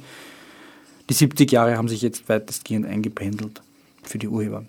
Die 1.08 1.14
70 1.14 1.52
Jahre 1.52 1.76
haben 1.76 1.86
sich 1.86 2.02
jetzt 2.02 2.28
weitestgehend 2.28 2.86
eingependelt 2.86 3.62
für 4.02 4.18
die 4.18 4.26
Urheber. 4.26 4.64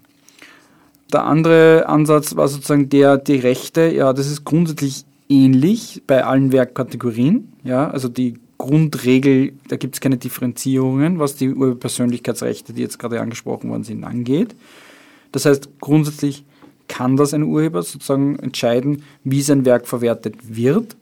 Der 1.12 1.24
andere 1.24 1.88
Ansatz 1.88 2.36
war 2.36 2.48
sozusagen 2.48 2.90
der, 2.90 3.18
die 3.18 3.38
Rechte, 3.38 3.88
ja, 3.88 4.14
das 4.14 4.28
ist 4.28 4.46
grundsätzlich 4.46 5.06
ähnlich 5.30 6.02
bei 6.08 6.24
allen 6.26 6.52
Werkkategorien. 6.52 7.54
Ja, 7.64 7.90
also 7.90 8.10
die 8.10 8.40
Grundregel, 8.58 9.54
da 9.70 9.78
gibt 9.78 9.96
es 9.96 10.02
keine 10.02 10.18
Differenzierungen, 10.18 11.20
was 11.20 11.36
die 11.36 11.54
Urheberpersönlichkeitsrechte, 11.54 12.74
die 12.74 12.82
jetzt 12.82 13.00
gerade 13.00 13.22
angesprochen 13.22 13.70
worden 13.70 13.84
sind, 13.84 14.04
angeht. 14.04 14.56
Das 15.32 15.46
heißt, 15.46 15.70
grundsätzlich 15.80 16.44
kann 16.90 17.16
das 17.16 17.34
ein 17.34 17.44
Urheber 17.44 17.84
sozusagen 17.84 18.38
entscheiden, 18.40 19.04
wie 19.24 19.42
sein 19.42 19.64
Werk 19.64 19.88
verwertet 19.88 20.36
wird. 20.42 20.98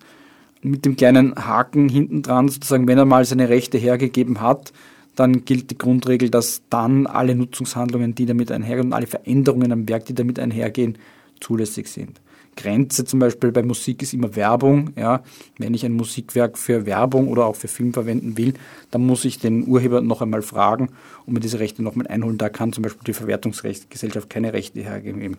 Mit 0.61 0.85
dem 0.85 0.97
kleinen 0.97 1.33
Haken 1.35 1.87
hinten 1.87 2.21
dran, 2.21 2.49
sozusagen, 2.49 2.87
wenn 2.87 2.97
er 2.97 3.05
mal 3.05 3.25
seine 3.25 3.49
Rechte 3.49 3.77
hergegeben 3.77 4.41
hat, 4.41 4.73
dann 5.15 5.45
gilt 5.45 5.71
die 5.71 5.77
Grundregel, 5.77 6.29
dass 6.29 6.61
dann 6.69 7.07
alle 7.07 7.33
Nutzungshandlungen, 7.33 8.13
die 8.13 8.25
damit 8.25 8.51
einhergehen 8.51 8.87
und 8.87 8.93
alle 8.93 9.07
Veränderungen 9.07 9.71
am 9.71 9.89
Werk, 9.89 10.05
die 10.05 10.13
damit 10.13 10.39
einhergehen, 10.39 10.97
zulässig 11.39 11.87
sind. 11.87 12.19
Grenze 12.57 13.05
zum 13.05 13.19
Beispiel 13.19 13.53
bei 13.53 13.63
Musik 13.63 14.01
ist 14.01 14.13
immer 14.13 14.35
Werbung. 14.35 14.89
Ja. 14.97 15.23
Wenn 15.57 15.73
ich 15.73 15.85
ein 15.85 15.93
Musikwerk 15.93 16.57
für 16.57 16.85
Werbung 16.85 17.29
oder 17.29 17.45
auch 17.45 17.55
für 17.55 17.69
Film 17.69 17.93
verwenden 17.93 18.37
will, 18.37 18.53
dann 18.91 19.05
muss 19.05 19.23
ich 19.23 19.39
den 19.39 19.65
Urheber 19.65 20.01
noch 20.01 20.21
einmal 20.21 20.41
fragen 20.41 20.89
und 21.25 21.33
mir 21.33 21.39
diese 21.39 21.59
Rechte 21.59 21.83
nochmal 21.83 22.07
einholen. 22.07 22.37
Da 22.37 22.49
kann 22.49 22.73
zum 22.73 22.83
Beispiel 22.83 23.03
die 23.05 23.13
Verwertungsgesellschaft 23.13 24.29
keine 24.29 24.51
Rechte 24.51 24.81
hergeben. 24.81 25.37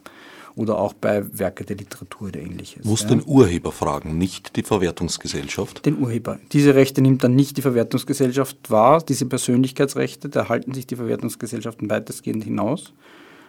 Oder 0.56 0.78
auch 0.78 0.92
bei 0.92 1.22
Werke 1.38 1.64
der 1.64 1.76
Literatur 1.76 2.28
oder 2.28 2.40
ähnliches. 2.40 2.84
Muss 2.84 3.02
ja. 3.02 3.08
den 3.08 3.22
Urheber 3.24 3.70
fragen, 3.70 4.18
nicht 4.18 4.56
die 4.56 4.62
Verwertungsgesellschaft? 4.62 5.86
Den 5.86 5.98
Urheber. 5.98 6.40
Diese 6.52 6.74
Rechte 6.74 7.00
nimmt 7.00 7.22
dann 7.22 7.36
nicht 7.36 7.58
die 7.58 7.62
Verwertungsgesellschaft 7.62 8.68
wahr. 8.68 9.02
Diese 9.06 9.26
Persönlichkeitsrechte, 9.26 10.28
da 10.28 10.48
halten 10.48 10.74
sich 10.74 10.86
die 10.86 10.96
Verwertungsgesellschaften 10.96 11.88
weitestgehend 11.90 12.42
hinaus 12.42 12.92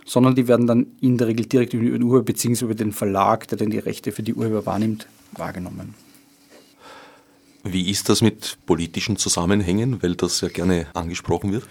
sondern 0.06 0.36
die 0.36 0.48
werden 0.48 0.68
dann 0.68 0.88
in 1.02 1.18
der 1.18 1.28
Regel 1.28 1.46
direkt 1.46 1.74
über 1.74 1.84
den 1.84 2.04
Urheber 2.04 2.26
bzw. 2.26 2.66
über 2.66 2.76
den 2.76 2.92
Verlag, 2.92 3.48
der 3.48 3.58
dann 3.58 3.70
die 3.70 3.80
Rechte 3.80 4.12
für 4.12 4.24
die 4.24 4.34
Urheber 4.34 4.66
wahrnimmt, 4.66 5.08
wahrgenommen. 5.34 5.94
Wie 7.64 7.90
ist 7.90 8.10
das 8.10 8.22
mit 8.22 8.58
politischen 8.66 9.18
Zusammenhängen, 9.18 10.02
weil 10.02 10.16
das 10.16 10.42
ja 10.42 10.48
gerne 10.48 10.88
angesprochen 10.94 11.52
wird? 11.52 11.66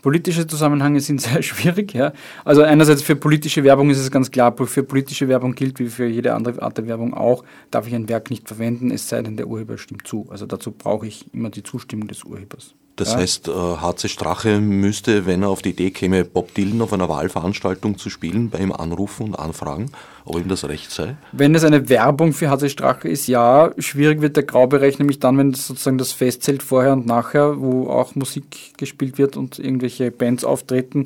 Politische 0.00 0.46
Zusammenhänge 0.46 1.00
sind 1.00 1.20
sehr 1.22 1.42
schwierig. 1.42 1.94
Ja. 1.94 2.12
Also 2.44 2.62
einerseits 2.62 3.02
für 3.02 3.16
politische 3.16 3.64
Werbung 3.64 3.90
ist 3.90 3.98
es 3.98 4.10
ganz 4.10 4.30
klar, 4.30 4.54
für 4.66 4.82
politische 4.82 5.28
Werbung 5.28 5.54
gilt 5.54 5.78
wie 5.78 5.88
für 5.88 6.06
jede 6.06 6.34
andere 6.34 6.60
Art 6.62 6.76
der 6.76 6.86
Werbung 6.86 7.14
auch, 7.14 7.44
darf 7.70 7.86
ich 7.86 7.94
ein 7.94 8.08
Werk 8.08 8.30
nicht 8.30 8.48
verwenden, 8.48 8.90
es 8.90 9.08
sei 9.08 9.22
denn, 9.22 9.36
der 9.36 9.46
Urheber 9.46 9.78
stimmt 9.78 10.06
zu. 10.06 10.26
Also 10.30 10.46
dazu 10.46 10.72
brauche 10.72 11.06
ich 11.06 11.32
immer 11.32 11.50
die 11.50 11.62
Zustimmung 11.62 12.08
des 12.08 12.24
Urhebers. 12.24 12.74
Das 12.96 13.12
ja. 13.12 13.18
heißt, 13.18 13.48
HC 13.48 14.04
äh, 14.04 14.08
Strache 14.08 14.60
müsste, 14.60 15.24
wenn 15.24 15.42
er 15.42 15.48
auf 15.48 15.62
die 15.62 15.70
Idee 15.70 15.90
käme, 15.90 16.24
Bob 16.24 16.52
Dylan 16.54 16.82
auf 16.82 16.92
einer 16.92 17.08
Wahlveranstaltung 17.08 17.96
zu 17.96 18.10
spielen, 18.10 18.50
bei 18.50 18.58
ihm 18.58 18.70
anrufen 18.70 19.28
und 19.28 19.34
anfragen, 19.34 19.90
ob 20.26 20.36
ihm 20.36 20.48
das 20.48 20.68
recht 20.68 20.90
sei? 20.90 21.16
Wenn 21.32 21.54
es 21.54 21.64
eine 21.64 21.88
Werbung 21.88 22.32
für 22.34 22.50
HC 22.50 22.68
Strache 22.68 23.08
ist, 23.08 23.28
ja. 23.28 23.72
Schwierig 23.78 24.20
wird 24.20 24.36
der 24.36 24.42
Graubereich 24.42 24.98
nämlich 24.98 25.20
dann, 25.20 25.38
wenn 25.38 25.52
das 25.52 25.66
sozusagen 25.66 25.96
das 25.96 26.12
festzählt 26.12 26.62
vorher 26.62 26.92
und 26.92 27.06
nachher, 27.06 27.60
wo 27.60 27.88
auch 27.88 28.14
Musik 28.14 28.76
gespielt 28.76 29.16
wird 29.16 29.36
und 29.36 29.58
irgendwelche 29.58 30.10
Bands 30.10 30.44
auftreten. 30.44 31.04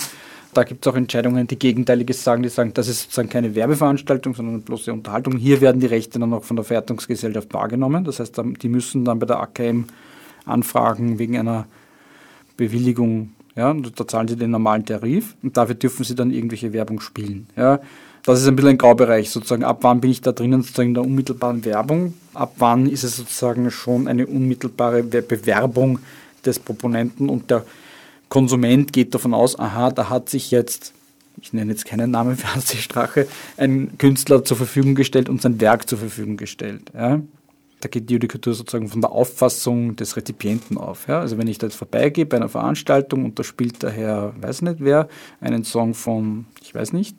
Da 0.54 0.64
gibt 0.64 0.84
es 0.84 0.92
auch 0.92 0.96
Entscheidungen, 0.96 1.46
die 1.46 1.58
Gegenteiliges 1.58 2.24
sagen, 2.24 2.42
die 2.42 2.48
sagen, 2.48 2.72
das 2.74 2.88
ist 2.88 3.02
sozusagen 3.02 3.28
keine 3.28 3.54
Werbeveranstaltung, 3.54 4.34
sondern 4.34 4.62
bloße 4.62 4.92
Unterhaltung. 4.92 5.36
Hier 5.36 5.60
werden 5.60 5.80
die 5.80 5.86
Rechte 5.86 6.18
dann 6.18 6.32
auch 6.32 6.44
von 6.44 6.56
der 6.56 6.64
Verwertungsgesellschaft 6.64 7.52
wahrgenommen. 7.54 8.04
Das 8.04 8.20
heißt, 8.20 8.40
die 8.62 8.68
müssen 8.68 9.04
dann 9.04 9.18
bei 9.18 9.26
der 9.26 9.38
AKM 9.40 9.84
anfragen 10.46 11.18
wegen 11.18 11.36
einer 11.36 11.66
Bewilligung 12.56 13.30
Ja, 13.54 13.72
da 13.72 14.06
zahlen 14.06 14.28
sie 14.28 14.36
den 14.36 14.50
normalen 14.50 14.84
Tarif 14.84 15.34
und 15.42 15.56
dafür 15.56 15.74
dürfen 15.74 16.04
sie 16.04 16.14
dann 16.14 16.30
irgendwelche 16.30 16.72
Werbung 16.72 17.00
spielen. 17.00 17.46
Ja, 17.56 17.80
das 18.24 18.40
ist 18.42 18.48
ein 18.48 18.56
bisschen 18.56 18.70
ein 18.70 18.78
Graubereich 18.78 19.30
sozusagen. 19.30 19.64
Ab 19.64 19.78
wann 19.82 20.00
bin 20.00 20.10
ich 20.10 20.20
da 20.20 20.32
drinnen 20.32 20.62
sozusagen 20.62 20.88
in 20.88 20.94
der 20.94 21.04
unmittelbaren 21.04 21.64
Werbung? 21.64 22.14
Ab 22.34 22.54
wann 22.58 22.86
ist 22.88 23.04
es 23.04 23.16
sozusagen 23.16 23.70
schon 23.70 24.08
eine 24.08 24.26
unmittelbare 24.26 25.02
Bewerbung 25.02 26.00
des 26.44 26.58
Proponenten 26.58 27.28
und 27.28 27.50
der 27.50 27.64
Konsument 28.28 28.92
geht 28.92 29.14
davon 29.14 29.32
aus, 29.32 29.58
aha, 29.58 29.90
da 29.90 30.10
hat 30.10 30.28
sich 30.28 30.50
jetzt, 30.50 30.92
ich 31.40 31.52
nenne 31.52 31.70
jetzt 31.70 31.84
keinen 31.84 32.10
Namen 32.10 32.36
für 32.36 32.52
Hansi 32.54 32.78
Strache, 32.78 33.28
ein 33.56 33.96
Künstler 33.98 34.44
zur 34.44 34.56
Verfügung 34.56 34.94
gestellt 34.94 35.28
und 35.28 35.40
sein 35.40 35.60
Werk 35.60 35.88
zur 35.88 35.98
Verfügung 35.98 36.36
gestellt. 36.36 36.90
Ja? 36.94 37.20
Da 37.80 37.88
geht 37.88 38.08
die 38.08 38.14
Judikatur 38.14 38.54
sozusagen 38.54 38.88
von 38.88 39.02
der 39.02 39.12
Auffassung 39.12 39.96
des 39.96 40.16
Rezipienten 40.16 40.78
auf. 40.78 41.08
Ja? 41.08 41.20
Also 41.20 41.36
wenn 41.38 41.46
ich 41.46 41.58
da 41.58 41.66
jetzt 41.66 41.76
vorbeigehe 41.76 42.26
bei 42.26 42.38
einer 42.38 42.48
Veranstaltung 42.48 43.24
und 43.24 43.38
da 43.38 43.44
spielt 43.44 43.82
der 43.82 43.90
Herr, 43.90 44.34
weiß 44.40 44.62
nicht 44.62 44.78
wer, 44.80 45.08
einen 45.40 45.64
Song 45.64 45.94
von, 45.94 46.46
ich 46.62 46.74
weiß 46.74 46.92
nicht, 46.92 47.16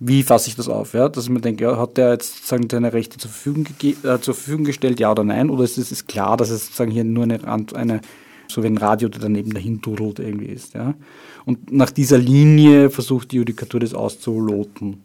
wie 0.00 0.24
fasse 0.24 0.48
ich 0.48 0.56
das 0.56 0.68
auf? 0.68 0.94
Ja? 0.94 1.08
Dass 1.08 1.24
ich 1.24 1.30
mir 1.30 1.40
denke, 1.40 1.64
ja, 1.64 1.78
hat 1.78 1.96
der 1.96 2.10
jetzt 2.10 2.34
sozusagen 2.34 2.68
seine 2.68 2.92
Rechte 2.92 3.18
zur 3.18 3.30
Verfügung, 3.30 3.66
äh, 3.82 4.18
zur 4.18 4.34
Verfügung 4.34 4.64
gestellt, 4.64 4.98
ja 4.98 5.12
oder 5.12 5.22
nein? 5.22 5.48
Oder 5.48 5.62
ist 5.62 5.78
es 5.78 5.92
ist 5.92 6.08
klar, 6.08 6.36
dass 6.36 6.50
es 6.50 6.66
sozusagen 6.66 6.90
hier 6.90 7.04
nur 7.04 7.24
eine, 7.24 7.40
eine 7.74 8.00
so 8.52 8.62
wie 8.62 8.68
ein 8.68 8.78
Radio, 8.78 9.08
der 9.08 9.20
daneben 9.20 9.52
dahin 9.52 9.80
dudelt 9.80 10.18
irgendwie 10.18 10.46
ist. 10.46 10.74
Ja? 10.74 10.94
Und 11.44 11.72
nach 11.72 11.90
dieser 11.90 12.18
Linie 12.18 12.90
versucht 12.90 13.32
die 13.32 13.36
Judikatur 13.36 13.80
das 13.80 13.94
auszuloten. 13.94 15.02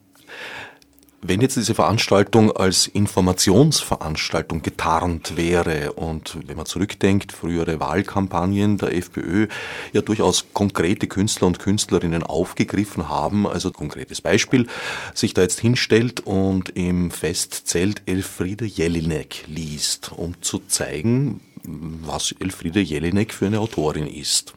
Wenn 1.23 1.41
jetzt 1.41 1.57
diese 1.57 1.73
Veranstaltung 1.73 2.51
als 2.51 2.85
Informationsveranstaltung 2.85 4.61
getarnt 4.61 5.35
wäre 5.35 5.93
und 5.93 6.37
wenn 6.45 6.57
man 6.57 6.67
zurückdenkt, 6.67 7.31
frühere 7.31 7.79
Wahlkampagnen 7.79 8.77
der 8.77 8.95
FPÖ 8.95 9.47
ja 9.93 10.01
durchaus 10.01 10.45
konkrete 10.53 11.07
Künstler 11.07 11.47
und 11.47 11.57
Künstlerinnen 11.57 12.21
aufgegriffen 12.21 13.09
haben, 13.09 13.47
also 13.47 13.71
konkretes 13.71 14.21
Beispiel, 14.21 14.67
sich 15.15 15.33
da 15.33 15.41
jetzt 15.41 15.59
hinstellt 15.59 16.19
und 16.19 16.69
im 16.77 17.09
Festzelt 17.09 18.03
Elfriede 18.05 18.65
Jelinek 18.65 19.45
liest, 19.47 20.11
um 20.11 20.39
zu 20.41 20.59
zeigen, 20.67 21.41
was 21.63 22.31
Elfriede 22.39 22.79
Jelinek 22.79 23.33
für 23.33 23.47
eine 23.47 23.59
Autorin 23.59 24.05
ist. 24.05 24.53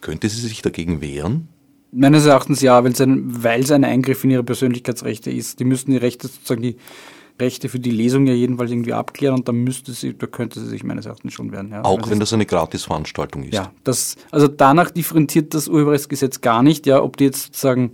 Könnte 0.00 0.28
sie 0.28 0.46
sich 0.46 0.62
dagegen 0.62 1.00
wehren? 1.00 1.48
Meines 1.92 2.26
Erachtens 2.26 2.60
ja, 2.60 2.82
weil 2.84 2.92
es 2.92 3.00
ein, 3.00 3.42
weil 3.42 3.62
es 3.62 3.70
ein 3.70 3.84
Eingriff 3.84 4.22
in 4.24 4.30
ihre 4.30 4.44
Persönlichkeitsrechte 4.44 5.30
ist. 5.30 5.58
Die 5.58 5.64
müssten 5.64 5.90
die 5.90 5.96
Rechte 5.96 6.28
sozusagen 6.28 6.62
die 6.62 6.76
Rechte 7.40 7.68
für 7.68 7.80
die 7.80 7.90
Lesung 7.90 8.26
ja 8.26 8.34
jedenfalls 8.34 8.70
irgendwie 8.70 8.92
abklären 8.92 9.34
und 9.34 9.48
da 9.48 9.52
müsste 9.52 9.92
sie, 9.92 10.16
da 10.16 10.26
könnte 10.26 10.60
sie 10.60 10.68
sich 10.68 10.84
meines 10.84 11.06
Erachtens 11.06 11.32
schon 11.32 11.50
wehren. 11.52 11.70
Ja. 11.70 11.84
Auch 11.84 11.98
also 11.98 12.10
wenn 12.10 12.20
das 12.20 12.32
eine 12.32 12.46
Gratisveranstaltung 12.46 13.44
ist. 13.44 13.54
Ja, 13.54 13.72
das, 13.82 14.16
also 14.30 14.46
danach 14.46 14.90
differenziert 14.90 15.54
das 15.54 15.66
Urheberrechtsgesetz 15.66 16.40
gar 16.42 16.62
nicht, 16.62 16.86
ja, 16.86 17.02
ob 17.02 17.16
die 17.16 17.24
jetzt 17.24 17.46
sozusagen 17.46 17.92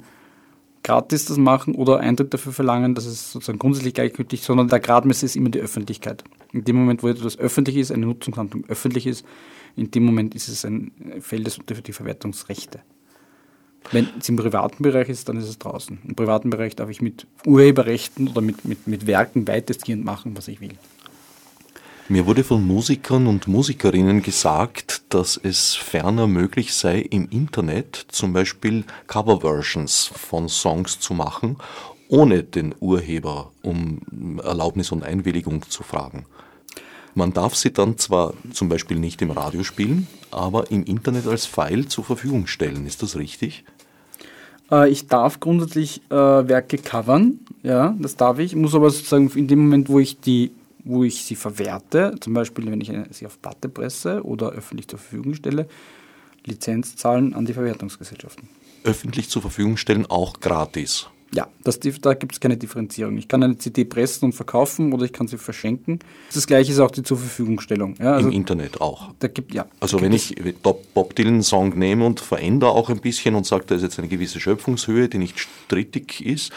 gratis 0.83 1.25
das 1.25 1.37
machen 1.37 1.75
oder 1.75 1.99
Eintritt 2.01 2.33
dafür 2.33 2.53
verlangen, 2.53 2.95
das 2.95 3.07
ist 3.07 3.33
sozusagen 3.33 3.59
grundsätzlich 3.59 3.95
gleichgültig, 3.95 4.43
sondern 4.43 4.69
der 4.69 4.81
Gradmesser 4.81 5.27
ist 5.27 5.37
immer 5.37 5.49
die 5.49 5.61
Öffentlichkeit. 5.61 6.23
In 6.53 6.65
dem 6.65 6.77
Moment, 6.77 7.03
wo 7.03 7.09
etwas 7.09 7.39
öffentlich 7.39 7.77
ist, 7.77 7.91
eine 7.91 8.07
Nutzungshandlung 8.07 8.65
öffentlich 8.69 9.07
ist, 9.07 9.25
in 9.75 9.91
dem 9.91 10.05
Moment 10.05 10.35
ist 10.35 10.49
es 10.49 10.65
ein 10.65 10.93
Feld 11.21 11.59
für 11.67 11.83
die 11.83 11.93
Verwertungsrechte. 11.93 12.81
Wenn 13.93 14.09
es 14.19 14.29
im 14.29 14.37
privaten 14.37 14.83
Bereich 14.83 15.09
ist, 15.09 15.29
dann 15.29 15.37
ist 15.37 15.49
es 15.49 15.59
draußen. 15.59 15.99
Im 16.07 16.15
privaten 16.15 16.51
Bereich 16.51 16.75
darf 16.77 16.91
ich 16.91 17.01
mit 17.01 17.27
Urheberrechten 17.45 18.29
oder 18.29 18.41
mit, 18.41 18.65
mit, 18.65 18.87
mit 18.87 19.07
Werken 19.07 19.47
weitestgehend 19.47 20.05
machen, 20.05 20.37
was 20.37 20.49
ich 20.49 20.61
will. 20.61 20.75
Mir 22.09 22.27
wurde 22.27 22.45
von 22.45 22.65
Musikern 22.65 23.27
und 23.27 23.49
Musikerinnen 23.49 24.23
gesagt, 24.23 25.03
dass 25.09 25.37
es 25.37 25.75
ferner 25.75 26.29
möglich 26.29 26.73
sei, 26.73 27.01
im 27.01 27.29
Internet 27.31 28.07
zum 28.09 28.33
Beispiel 28.33 28.85
Coverversions 29.09 30.13
von 30.15 30.49
Songs 30.49 31.01
zu 31.01 31.15
machen, 31.15 31.57
ohne 32.09 32.45
den 32.45 32.77
Urheber 32.79 33.51
um 33.63 34.39
Erlaubnis 34.41 34.93
und 34.93 35.03
Einwilligung 35.03 35.69
zu 35.69 35.83
fragen. 35.83 36.27
Man 37.17 37.33
darf 37.33 37.57
sie 37.57 37.73
dann 37.73 37.99
zwar 37.99 38.35
zum 38.53 38.69
Beispiel 38.69 38.99
nicht 38.99 39.21
im 39.23 39.33
Radio 39.33 39.65
spielen, 39.65 40.07
aber 40.31 40.71
im 40.71 40.85
Internet 40.85 41.27
als 41.27 41.47
File 41.47 41.89
zur 41.89 42.05
Verfügung 42.05 42.47
stellen. 42.47 42.87
Ist 42.87 43.03
das 43.03 43.17
richtig? 43.17 43.65
Äh, 44.71 44.91
ich 44.91 45.07
darf 45.07 45.41
grundsätzlich 45.41 46.03
äh, 46.11 46.15
Werke 46.15 46.79
covern, 46.79 47.41
ja, 47.63 47.95
das 47.99 48.17
darf 48.17 48.39
ich, 48.39 48.55
muss 48.55 48.75
aber 48.75 48.91
sozusagen 48.91 49.31
in 49.31 49.49
dem 49.49 49.61
Moment, 49.61 49.89
wo 49.89 49.99
ich 49.99 50.21
die 50.21 50.53
wo 50.87 51.03
ich 51.03 51.25
sie 51.25 51.35
verwerte, 51.35 52.15
zum 52.21 52.33
Beispiel 52.33 52.71
wenn 52.71 52.81
ich 52.81 52.93
sie 53.11 53.27
auf 53.27 53.43
Platte 53.43 53.69
presse 53.69 54.25
oder 54.25 54.51
öffentlich 54.51 54.87
zur 54.87 55.01
Verfügung 55.01 55.35
stelle, 55.35 55.67
Lizenz 56.45 56.95
zahlen 56.95 57.35
an 57.35 57.45
die 57.45 57.55
Verwertungsgesellschaften. 57.55 58.49
Öffentlich 58.85 59.29
zur 59.29 59.43
Verfügung 59.43 59.77
stellen 59.77 60.07
auch 60.07 60.39
gratis. 60.39 61.09
Ja, 61.37 61.49
das, 61.65 61.79
da 61.81 62.15
gibt 62.15 62.33
es 62.33 62.41
keine 62.41 62.57
Differenzierung. 62.57 63.19
Ich 63.19 63.29
kann 63.29 63.43
eine 63.43 63.59
CD 63.59 63.85
pressen 63.85 64.27
und 64.27 64.33
verkaufen 64.33 64.95
oder 64.95 65.05
ich 65.05 65.13
kann 65.13 65.29
sie 65.29 65.37
verschenken. 65.37 65.99
Das 66.33 66.47
gleiche 66.47 66.73
ist 66.73 66.79
auch 66.79 66.91
die 66.91 67.03
zur 67.03 67.19
Verfügungstellung. 67.19 67.95
Ja, 67.99 68.15
also 68.15 68.29
Im 68.29 68.35
Internet 68.35 68.81
auch. 68.81 69.13
Da 69.19 69.29
gibt, 69.29 69.53
ja, 69.53 69.67
also 69.81 70.01
wenn 70.01 70.13
ich 70.13 70.35
Bob 70.63 71.15
Dylan 71.15 71.43
Song 71.43 71.79
nehme 71.79 72.07
und 72.07 72.21
verändere 72.21 72.71
auch 72.71 72.89
ein 72.89 73.01
bisschen 73.01 73.35
und 73.35 73.45
sage, 73.45 73.65
da 73.67 73.75
ist 73.75 73.83
jetzt 73.83 73.99
eine 73.99 74.09
gewisse 74.09 74.41
Schöpfungshöhe, 74.41 75.09
die 75.09 75.19
nicht 75.19 75.39
strittig 75.39 76.25
ist 76.25 76.53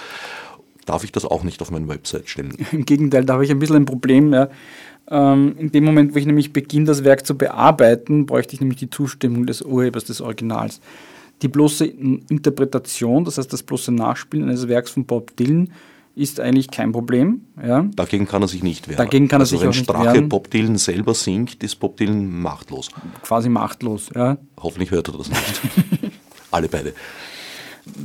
darf 0.86 1.04
ich 1.04 1.12
das 1.12 1.24
auch 1.24 1.44
nicht 1.44 1.62
auf 1.62 1.70
meine 1.70 1.88
Website 1.88 2.30
stellen. 2.30 2.52
Im 2.72 2.84
Gegenteil, 2.84 3.24
da 3.24 3.34
habe 3.34 3.46
ich 3.46 3.52
ein 3.52 3.60
bisschen 3.60 3.76
ein 3.76 3.86
Problem. 3.86 4.34
Ja. 4.34 4.50
Ähm, 5.12 5.56
in 5.60 5.72
dem 5.72 5.84
Moment, 5.84 6.16
wo 6.16 6.18
ich 6.18 6.26
nämlich 6.26 6.52
beginne, 6.52 6.86
das 6.86 7.04
Werk 7.04 7.28
zu 7.28 7.38
bearbeiten, 7.38 8.26
bräuchte 8.26 8.56
ich 8.56 8.60
nämlich 8.60 8.80
die 8.80 8.90
Zustimmung 8.90 9.46
des 9.46 9.62
Urhebers 9.62 10.06
des 10.06 10.20
Originals. 10.20 10.82
Die 11.42 11.48
bloße 11.48 11.86
Interpretation, 11.86 13.24
das 13.26 13.38
heißt 13.38 13.52
das 13.52 13.64
bloße 13.64 13.92
Nachspielen 13.92 14.50
eines 14.50 14.68
Werks 14.68 14.92
von 14.92 15.06
Bob 15.06 15.36
Dylan, 15.38 15.72
ist 16.16 16.40
eigentlich 16.40 16.70
kein 16.70 16.92
Problem. 16.92 17.42
Ja. 17.66 17.84
Dagegen 17.96 18.28
kann 18.28 18.42
er 18.42 18.48
sich 18.48 18.62
nicht 18.62 18.88
wehren. 18.90 18.98
Dagegen 18.98 19.28
kann 19.30 19.40
er 19.40 19.44
also 19.44 19.56
sich 19.56 19.62
wenn 19.62 19.70
auch 19.70 19.74
Strache 19.74 20.04
nicht 20.04 20.14
wehren. 20.16 20.30
Bob 20.30 20.50
Dylan 20.50 20.78
selber 20.78 21.14
singt, 21.14 21.64
ist 21.64 21.76
Bob 21.80 21.98
Dylan 21.98 22.42
machtlos. 22.42 22.90
Quasi 23.22 23.48
machtlos, 23.48 24.10
ja. 24.14 24.38
Hoffentlich 24.58 24.92
hört 24.92 25.08
er 25.08 25.18
das 25.18 25.30
nicht. 25.30 25.62
Alle 26.52 26.68
beide 26.68 26.94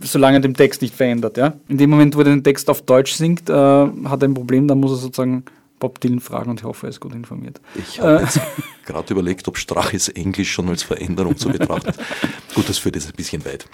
solange 0.02 0.38
er 0.38 0.40
den 0.40 0.54
Text 0.54 0.82
nicht 0.82 0.94
verändert. 0.94 1.36
Ja? 1.36 1.54
In 1.68 1.78
dem 1.78 1.90
Moment, 1.90 2.14
wo 2.14 2.20
er 2.20 2.24
den 2.24 2.44
Text 2.44 2.70
auf 2.70 2.82
Deutsch 2.82 3.12
singt, 3.12 3.48
äh, 3.48 3.52
hat 3.52 4.22
er 4.22 4.28
ein 4.28 4.34
Problem, 4.34 4.68
dann 4.68 4.80
muss 4.80 4.92
er 4.92 4.96
sozusagen 4.96 5.44
Bob 5.78 6.00
Dylan 6.00 6.20
fragen 6.20 6.50
und 6.50 6.60
ich 6.60 6.64
hoffe, 6.64 6.86
er 6.86 6.90
ist 6.90 7.00
gut 7.00 7.14
informiert. 7.14 7.60
Ich 7.74 8.00
habe 8.00 8.18
äh. 8.18 8.22
jetzt 8.22 8.40
gerade 8.86 9.12
überlegt, 9.12 9.48
ob 9.48 9.58
Straches 9.58 10.08
Englisch 10.08 10.52
schon 10.52 10.68
als 10.68 10.82
Veränderung 10.82 11.36
zu 11.36 11.48
betrachten. 11.48 11.92
gut, 12.54 12.68
das 12.68 12.78
führt 12.78 12.96
jetzt 12.96 13.08
ein 13.08 13.16
bisschen 13.16 13.44
weit. 13.44 13.66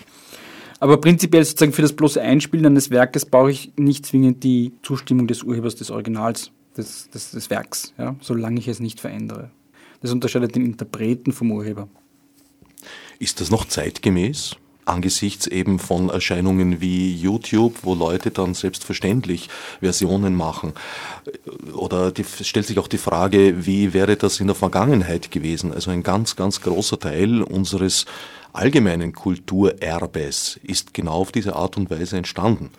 Aber 0.81 0.99
prinzipiell 0.99 1.45
sozusagen 1.45 1.73
für 1.73 1.83
das 1.83 1.93
bloße 1.93 2.21
Einspielen 2.21 2.67
eines 2.67 2.91
Werkes 2.91 3.27
brauche 3.27 3.51
ich 3.51 3.73
nicht 3.77 4.07
zwingend 4.07 4.43
die 4.43 4.73
Zustimmung 4.83 5.27
des 5.27 5.43
Urhebers 5.43 5.77
des 5.77 5.91
Originals, 5.91 6.51
des, 6.77 7.11
des, 7.11 7.33
des 7.33 7.51
Werks, 7.51 7.93
ja? 7.99 8.17
solange 8.21 8.59
ich 8.59 8.69
es 8.69 8.81
nicht 8.81 8.99
verändere. 8.99 9.51
Das 10.01 10.11
unterscheidet 10.11 10.55
den 10.55 10.65
Interpreten 10.65 11.33
vom 11.33 11.53
Urheber. 11.53 11.89
Ist 13.19 13.43
das 13.43 13.51
noch 13.51 13.67
zeitgemäß? 13.67 14.57
Angesichts 14.91 15.47
eben 15.47 15.79
von 15.79 16.11
Erscheinungen 16.11 16.81
wie 16.81 17.15
YouTube, 17.15 17.79
wo 17.83 17.95
Leute 17.95 18.31
dann 18.31 18.55
selbstverständlich 18.55 19.49
Versionen 19.81 20.35
machen. 20.35 20.73
Oder 21.73 22.13
die, 22.13 22.25
stellt 22.25 22.67
sich 22.67 22.79
auch 22.79 22.89
die 22.89 22.99
Frage, 22.99 23.67
wie 23.67 23.95
wäre 23.95 24.17
das 24.17 24.41
in 24.41 24.49
der 24.49 24.57
Vergangenheit 24.57 25.31
gewesen? 25.31 25.73
Also 25.73 25.91
ein 25.91 26.03
ganz, 26.03 26.37
ganz 26.37 26.61
großer 26.61 26.99
Teil 26.99 27.43
unseres 27.43 28.07
allgemeinen 28.53 29.13
Kulturerbes 29.13 30.61
ist 30.63 30.93
genau 30.93 31.13
auf 31.13 31.33
diese 31.33 31.57
Art 31.57 31.77
und 31.77 31.91
Weise 31.91 32.17
entstanden. 32.17 32.71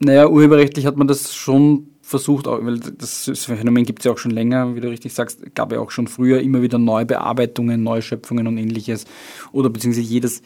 Naja, 0.00 0.28
urheberrechtlich 0.28 0.86
hat 0.86 0.96
man 0.96 1.06
das 1.06 1.34
schon 1.34 1.88
versucht, 2.04 2.46
weil 2.46 2.78
das 2.78 3.30
Phänomen 3.34 3.84
gibt 3.84 4.00
es 4.00 4.04
ja 4.04 4.12
auch 4.12 4.18
schon 4.18 4.30
länger, 4.30 4.76
wie 4.76 4.80
du 4.80 4.88
richtig 4.88 5.14
sagst, 5.14 5.54
gab 5.54 5.72
ja 5.72 5.80
auch 5.80 5.90
schon 5.90 6.06
früher 6.06 6.40
immer 6.40 6.60
wieder 6.60 6.78
Neubearbeitungen, 6.78 7.82
Neuschöpfungen 7.82 8.46
und 8.46 8.58
ähnliches. 8.58 9.06
Oder 9.52 9.70
beziehungsweise 9.70 10.06
jedes, 10.06 10.42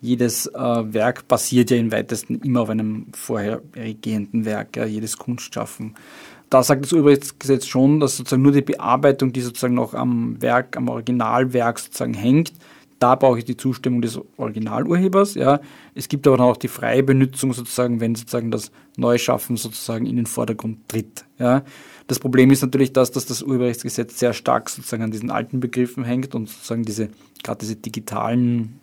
jedes 0.00 0.46
äh, 0.46 0.58
Werk 0.58 1.26
basiert 1.28 1.70
ja 1.70 1.76
im 1.76 1.92
weitesten 1.92 2.40
immer 2.40 2.62
auf 2.62 2.70
einem 2.70 3.06
vorhergehenden 3.12 4.44
Werk, 4.44 4.76
ja, 4.76 4.84
jedes 4.84 5.16
Kunstschaffen. 5.16 5.94
Da 6.50 6.62
sagt 6.62 6.84
das 6.84 6.92
Urheberrechtsgesetz 6.92 7.66
schon, 7.66 8.00
dass 8.00 8.16
sozusagen 8.16 8.42
nur 8.42 8.52
die 8.52 8.62
Bearbeitung, 8.62 9.32
die 9.32 9.42
sozusagen 9.42 9.74
noch 9.74 9.94
am 9.94 10.40
Werk, 10.40 10.76
am 10.76 10.88
Originalwerk 10.88 11.78
sozusagen 11.78 12.14
hängt, 12.14 12.52
da 12.98 13.14
brauche 13.14 13.38
ich 13.38 13.44
die 13.44 13.56
Zustimmung 13.56 14.02
des 14.02 14.20
Originalurhebers. 14.36 15.34
Ja. 15.34 15.60
Es 15.94 16.08
gibt 16.08 16.26
aber 16.26 16.36
dann 16.36 16.46
auch 16.46 16.56
die 16.56 16.68
freie 16.68 17.02
Benutzung 17.02 17.52
sozusagen, 17.52 18.00
wenn 18.00 18.14
sozusagen 18.14 18.50
das 18.50 18.72
Neuschaffen 18.96 19.56
sozusagen 19.56 20.06
in 20.06 20.16
den 20.16 20.26
Vordergrund 20.26 20.88
tritt. 20.88 21.24
Ja. 21.38 21.62
Das 22.08 22.18
Problem 22.18 22.50
ist 22.50 22.62
natürlich 22.62 22.92
das, 22.92 23.12
dass 23.12 23.26
das 23.26 23.42
Urheberrechtsgesetz 23.42 24.18
sehr 24.18 24.32
stark 24.32 24.68
sozusagen 24.70 25.04
an 25.04 25.10
diesen 25.10 25.30
alten 25.30 25.60
Begriffen 25.60 26.04
hängt 26.04 26.34
und 26.34 26.48
sozusagen 26.48 26.82
diese, 26.82 27.10
gerade 27.44 27.60
diese 27.60 27.76
digitalen 27.76 28.80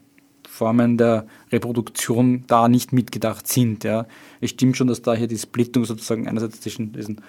Formen 0.55 0.97
der 0.97 1.27
Reproduktion 1.51 2.45
da 2.47 2.67
nicht 2.67 2.93
mitgedacht 2.93 3.47
sind. 3.47 3.83
Ja. 3.83 4.05
Es 4.39 4.51
stimmt 4.51 4.77
schon, 4.77 4.87
dass 4.87 5.01
da 5.01 5.13
hier 5.13 5.27
die 5.27 5.37
Splittung 5.37 5.85
sozusagen 5.85 6.27
einerseits 6.27 6.61
zwischen 6.61 6.93
diesen 6.93 7.21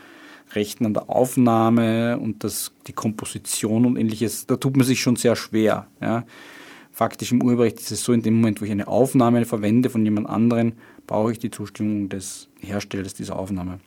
Rechten 0.55 0.87
an 0.87 0.95
der 0.95 1.11
Aufnahme 1.11 2.19
und 2.19 2.45
das, 2.45 2.71
die 2.87 2.93
Komposition 2.93 3.85
und 3.85 3.97
ähnliches, 3.97 4.47
da 4.47 4.57
tut 4.57 4.77
man 4.77 4.87
sich 4.87 5.01
schon 5.01 5.17
sehr 5.17 5.35
schwer. 5.35 5.89
Ja. 6.01 6.25
Faktisch 6.93 7.33
im 7.33 7.43
Urheberrecht 7.43 7.81
ist 7.81 7.91
es 7.91 8.05
so, 8.05 8.13
in 8.13 8.23
dem 8.23 8.35
Moment, 8.35 8.61
wo 8.61 8.65
ich 8.65 8.71
eine 8.71 8.89
Aufnahme 8.89 9.45
verwende 9.45 9.91
von 9.91 10.05
jemand 10.05 10.29
anderen, 10.29 10.75
brauche 11.07 11.33
ich 11.33 11.39
die 11.39 11.51
Zustimmung 11.51 12.09
des 12.09 12.49
Herstellers 12.61 13.13
dieser 13.13 13.39
Aufnahme. 13.39 13.81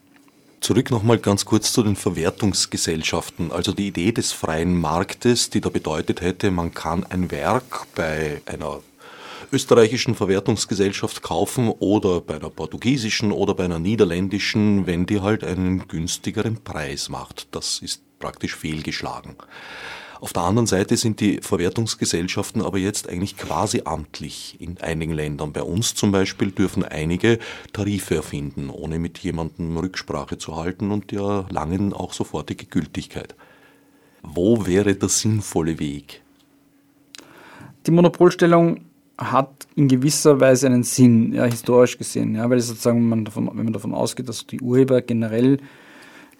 Zurück 0.61 0.91
nochmal 0.91 1.17
ganz 1.17 1.45
kurz 1.45 1.71
zu 1.71 1.83
den 1.83 1.95
Verwertungsgesellschaften. 1.95 3.51
Also 3.51 3.71
die 3.71 3.87
Idee 3.87 4.11
des 4.11 4.33
freien 4.33 4.79
Marktes, 4.79 5.49
die 5.49 5.61
da 5.61 5.69
bedeutet 5.69 6.19
hätte, 6.21 6.51
man 6.51 6.73
kann 6.73 7.05
ein 7.05 7.31
Werk 7.31 7.87
bei 7.95 8.41
einer 8.45 8.81
österreichischen 9.51 10.15
Verwertungsgesellschaft 10.15 11.21
kaufen 11.21 11.69
oder 11.69 12.21
bei 12.21 12.35
einer 12.35 12.49
portugiesischen 12.49 13.31
oder 13.31 13.53
bei 13.55 13.65
einer 13.65 13.79
niederländischen, 13.79 14.85
wenn 14.87 15.05
die 15.05 15.21
halt 15.21 15.43
einen 15.43 15.87
günstigeren 15.87 16.63
Preis 16.63 17.09
macht. 17.09 17.47
Das 17.51 17.79
ist 17.79 18.01
praktisch 18.19 18.55
fehlgeschlagen. 18.55 19.35
Auf 20.21 20.33
der 20.33 20.43
anderen 20.43 20.67
Seite 20.67 20.97
sind 20.97 21.21
die 21.21 21.39
Verwertungsgesellschaften 21.41 22.61
aber 22.61 22.77
jetzt 22.77 23.07
eigentlich 23.07 23.37
quasi 23.37 23.83
amtlich 23.85 24.57
in 24.59 24.77
einigen 24.81 25.13
Ländern. 25.13 25.53
Bei 25.53 25.63
uns 25.63 25.95
zum 25.95 26.11
Beispiel 26.11 26.51
dürfen 26.51 26.83
einige 26.83 27.39
Tarife 27.71 28.15
erfinden, 28.15 28.69
ohne 28.69 28.99
mit 28.99 29.19
jemandem 29.19 29.77
Rücksprache 29.77 30.37
zu 30.37 30.57
halten 30.57 30.91
und 30.91 31.11
die 31.11 31.15
erlangen 31.15 31.93
auch 31.93 32.11
sofortige 32.11 32.65
Gültigkeit. 32.65 33.33
Wo 34.21 34.65
wäre 34.67 34.93
der 34.93 35.07
sinnvolle 35.07 35.79
Weg? 35.79 36.21
Die 37.85 37.91
Monopolstellung 37.91 38.88
hat 39.19 39.67
in 39.75 39.87
gewisser 39.89 40.39
Weise 40.39 40.67
einen 40.67 40.83
Sinn, 40.83 41.33
ja, 41.33 41.45
historisch 41.45 41.97
gesehen, 41.97 42.35
ja, 42.35 42.49
weil 42.49 42.59
sozusagen 42.61 43.07
man 43.07 43.25
davon, 43.25 43.49
wenn 43.53 43.65
man 43.65 43.73
davon 43.73 43.93
ausgeht, 43.93 44.29
dass 44.29 44.47
die 44.47 44.61
Urheber 44.61 45.01
generell 45.01 45.59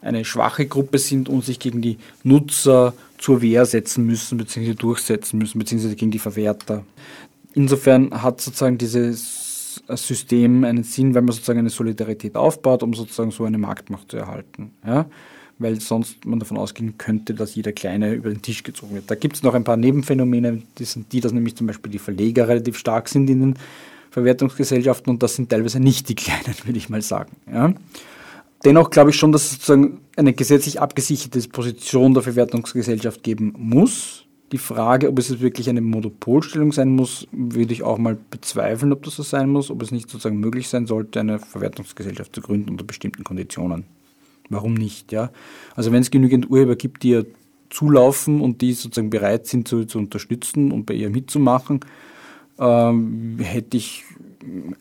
eine 0.02 0.24
schwache 0.24 0.66
Gruppe 0.66 0.98
sind 0.98 1.28
und 1.28 1.44
sich 1.44 1.60
gegen 1.60 1.82
die 1.82 1.98
Nutzer 2.24 2.94
zur 3.18 3.42
Wehr 3.42 3.66
setzen 3.66 4.06
müssen, 4.06 4.38
beziehungsweise 4.38 4.78
durchsetzen 4.78 5.38
müssen, 5.38 5.60
beziehungsweise 5.60 5.98
gegen 5.98 6.12
die 6.12 6.20
Verwerter. 6.20 6.86
Insofern 7.54 8.12
hat 8.22 8.40
sozusagen 8.40 8.78
dieses 8.78 9.82
System 9.90 10.64
einen 10.64 10.84
Sinn, 10.84 11.14
weil 11.16 11.22
man 11.24 11.34
sozusagen 11.34 11.60
eine 11.60 11.70
Solidarität 11.70 12.38
aufbaut, 12.38 12.82
um 12.82 12.94
sozusagen 12.94 13.32
so 13.32 13.44
eine 13.44 13.58
Marktmacht 13.58 14.12
zu 14.12 14.18
erhalten. 14.18 14.72
Ja? 14.86 15.06
Weil 15.60 15.80
sonst 15.82 16.26
man 16.26 16.40
davon 16.40 16.58
ausgehen 16.58 16.98
könnte, 16.98 17.34
dass 17.34 17.54
jeder 17.54 17.74
Kleine 17.74 18.14
über 18.14 18.30
den 18.30 18.42
Tisch 18.42 18.64
gezogen 18.64 18.96
wird. 18.96 19.12
Da 19.12 19.16
gibt 19.16 19.36
es 19.36 19.44
noch 19.44 19.54
ein 19.54 19.66
paar 19.66 19.78
Nebenphänomene, 19.78 20.62
die 20.78 20.86
sind 20.86 21.12
die, 21.12 21.20
dass 21.20 21.34
nämlich 21.34 21.56
zum 21.56 21.68
Beispiel 21.68 21.92
die 21.92 22.00
Verleger 22.00 22.48
relativ 22.48 22.78
stark 22.78 23.10
sind 23.10 23.30
in 23.30 23.42
den 23.42 23.54
Verwertungsgesellschaften 24.12 25.12
und 25.12 25.22
das 25.22 25.36
sind 25.36 25.50
teilweise 25.50 25.80
nicht 25.80 26.10
die 26.10 26.16
Kleinen, 26.16 26.56
würde 26.66 26.78
ich 26.78 26.90
mal 26.90 27.02
sagen. 27.02 27.36
Ja? 27.52 27.74
Dennoch 28.66 28.90
glaube 28.90 29.12
ich 29.12 29.16
schon, 29.16 29.32
dass 29.32 29.44
es 29.44 29.52
sozusagen 29.52 30.02
eine 30.18 30.34
gesetzlich 30.34 30.82
abgesicherte 30.82 31.40
Position 31.50 32.14
der 32.14 32.24
Verwertungsgesellschaft 32.24 33.24
geben 33.24 33.54
muss. 33.58 34.26
Die 34.52 34.58
Frage, 34.58 35.10
ob 35.10 35.20
es 35.20 35.40
wirklich 35.40 35.70
eine 35.70 35.82
Monopolstellung 35.82 36.72
sein 36.72 36.90
muss, 36.90 37.28
würde 37.32 37.72
ich 37.72 37.84
auch 37.84 38.00
mal 38.00 38.18
bezweifeln, 38.32 38.92
ob 38.92 39.04
das 39.04 39.16
so 39.16 39.24
sein 39.24 39.50
muss, 39.50 39.70
ob 39.70 39.82
es 39.84 39.92
nicht 39.92 40.10
sozusagen 40.10 40.40
möglich 40.40 40.68
sein 40.68 40.88
sollte, 40.88 41.20
eine 41.20 41.40
Verwertungsgesellschaft 41.40 42.34
zu 42.34 42.42
gründen 42.42 42.72
unter 42.72 42.84
bestimmten 42.84 43.24
Konditionen. 43.24 43.86
Warum 44.50 44.74
nicht? 44.74 45.12
Ja? 45.12 45.32
Also 45.76 45.92
wenn 45.92 46.02
es 46.02 46.12
genügend 46.12 46.50
Urheber 46.50 46.76
gibt, 46.76 47.04
die 47.04 47.12
ja 47.12 47.22
zulaufen 47.70 48.42
und 48.42 48.62
die 48.62 48.74
sozusagen 48.74 49.10
bereit 49.10 49.48
sind 49.48 49.68
zu, 49.68 49.86
zu 49.86 50.00
unterstützen 50.00 50.72
und 50.72 50.86
bei 50.86 50.96
ihr 50.96 51.10
mitzumachen, 51.10 51.82
ähm, 52.60 53.38
hätte 53.40 53.78
ich 53.78 54.04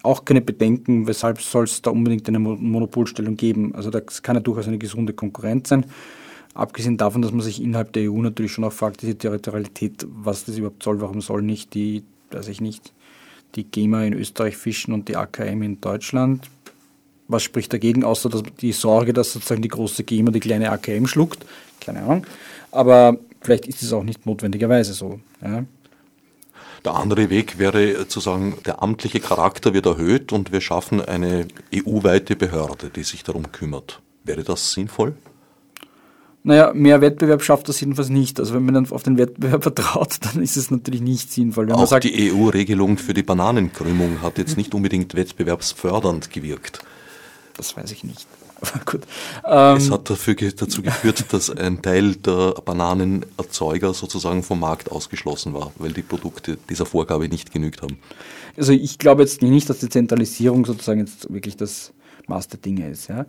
auch 0.03 0.25
keine 0.25 0.41
Bedenken, 0.41 1.07
weshalb 1.07 1.41
soll 1.41 1.65
es 1.65 1.83
da 1.83 1.91
unbedingt 1.91 2.29
eine 2.29 2.39
Monopolstellung 2.39 3.37
geben. 3.37 3.75
Also 3.75 3.91
das 3.91 4.23
kann 4.23 4.37
ja 4.37 4.41
durchaus 4.41 4.69
eine 4.69 4.79
gesunde 4.79 5.13
Konkurrenz 5.13 5.69
sein. 5.69 5.85
Abgesehen 6.55 6.97
davon, 6.97 7.23
dass 7.23 7.33
man 7.33 7.41
sich 7.41 7.63
innerhalb 7.63 7.93
der 7.93 8.11
EU 8.11 8.21
natürlich 8.23 8.53
schon 8.53 8.65
auch 8.65 8.73
fragt, 8.73 9.03
diese 9.03 9.17
Territorialität, 9.17 10.07
was 10.09 10.45
das 10.45 10.59
überhaupt 10.59 10.83
soll, 10.83 11.01
warum 11.01 11.21
soll 11.21 11.43
nicht 11.43 11.75
die, 11.75 12.03
weiß 12.31 12.49
ich 12.49 12.61
nicht, 12.61 12.93
die 13.55 13.65
GEMA 13.65 14.05
in 14.05 14.15
Österreich 14.15 14.57
fischen 14.57 14.93
und 14.93 15.09
die 15.09 15.17
AKM 15.17 15.63
in 15.63 15.81
Deutschland. 15.81 16.49
Was 17.29 17.43
spricht 17.43 17.73
dagegen, 17.73 18.05
außer 18.05 18.31
dass 18.31 18.43
die 18.61 18.73
Sorge, 18.73 19.13
dass 19.13 19.33
sozusagen 19.33 19.63
die 19.63 19.69
große 19.69 20.03
GEMA 20.03 20.31
die 20.31 20.41
kleine 20.41 20.71
AKM 20.71 21.07
schluckt? 21.07 21.45
Keine 21.81 22.01
Ahnung. 22.01 22.27
Aber 22.71 23.19
vielleicht 23.43 23.67
ist 23.67 23.83
es 23.83 23.93
auch 23.93 24.03
nicht 24.03 24.27
notwendigerweise 24.27 24.95
so. 24.95 25.21
Ja. 25.43 25.65
Der 26.85 26.95
andere 26.95 27.29
Weg 27.29 27.59
wäre 27.59 28.09
zu 28.09 28.21
sagen, 28.21 28.55
der 28.65 28.83
amtliche 28.83 29.21
Charakter 29.21 29.75
wird 29.75 29.87
erhöht 29.87 30.33
und 30.33 30.53
wir 30.53 30.61
schaffen 30.61 31.03
eine 31.03 31.49
EU-weite 31.75 32.37
Behörde, 32.37 32.91
die 32.95 33.03
sich 33.03 33.25
darum 33.25 33.53
kümmert. 33.53 34.01
Wäre 34.25 34.45
das 34.45 34.73
sinnvoll? 34.73 35.15
Naja, 36.45 36.73
mehr 36.73 37.01
Wettbewerb 37.01 37.43
schafft 37.43 37.69
das 37.69 37.81
jedenfalls 37.81 38.09
nicht. 38.09 38.39
Also 38.39 38.55
wenn 38.55 38.65
man 38.65 38.75
dann 38.75 38.91
auf 38.91 39.03
den 39.03 39.19
Wettbewerb 39.19 39.63
vertraut, 39.65 40.17
dann 40.23 40.43
ist 40.43 40.57
es 40.57 40.71
natürlich 40.71 41.03
nicht 41.03 41.33
sinnvoll. 41.33 41.67
Wenn 41.67 41.75
Auch 41.75 41.87
sagt, 41.87 42.05
die 42.05 42.33
EU-Regelung 42.33 42.97
für 42.97 43.13
die 43.13 43.23
Bananenkrümmung 43.23 44.23
hat 44.23 44.39
jetzt 44.39 44.57
nicht 44.57 44.75
unbedingt 44.75 45.15
wettbewerbsfördernd 45.15 46.31
gewirkt. 46.31 46.81
Das 47.59 47.77
weiß 47.77 47.91
ich 47.91 48.05
nicht. 48.05 48.27
Gut. 48.87 49.03
Ähm, 49.45 49.77
es 49.77 49.91
hat 49.91 50.09
dafür, 50.09 50.35
dazu 50.35 50.81
geführt, 50.83 51.33
dass 51.33 51.51
ein 51.51 51.83
Teil 51.83 52.15
der 52.17 52.55
Bananenerzeuger 52.65 53.93
sozusagen 53.93 54.43
vom 54.43 54.61
Markt 54.61 54.91
ausgeschlossen 54.91 55.55
war, 55.55 55.73
weil 55.77 55.93
die 55.93 56.03
Produkte 56.03 56.57
dieser 56.71 56.87
Vorgabe 56.87 57.29
nicht 57.29 57.53
genügt 57.53 57.83
haben. 57.83 57.99
Also 58.57 58.73
ich 58.73 58.99
glaube 58.99 59.23
jetzt 59.23 59.43
nicht, 59.43 59.69
dass 59.69 59.79
die 59.79 59.89
Zentralisierung 59.89 60.65
sozusagen 60.65 61.01
jetzt 61.01 61.33
wirklich 61.33 61.57
das 61.57 61.93
Maß 62.29 62.49
der 62.49 62.61
Dinge 62.61 62.89
ist. 62.89 63.09
Ja. 63.09 63.27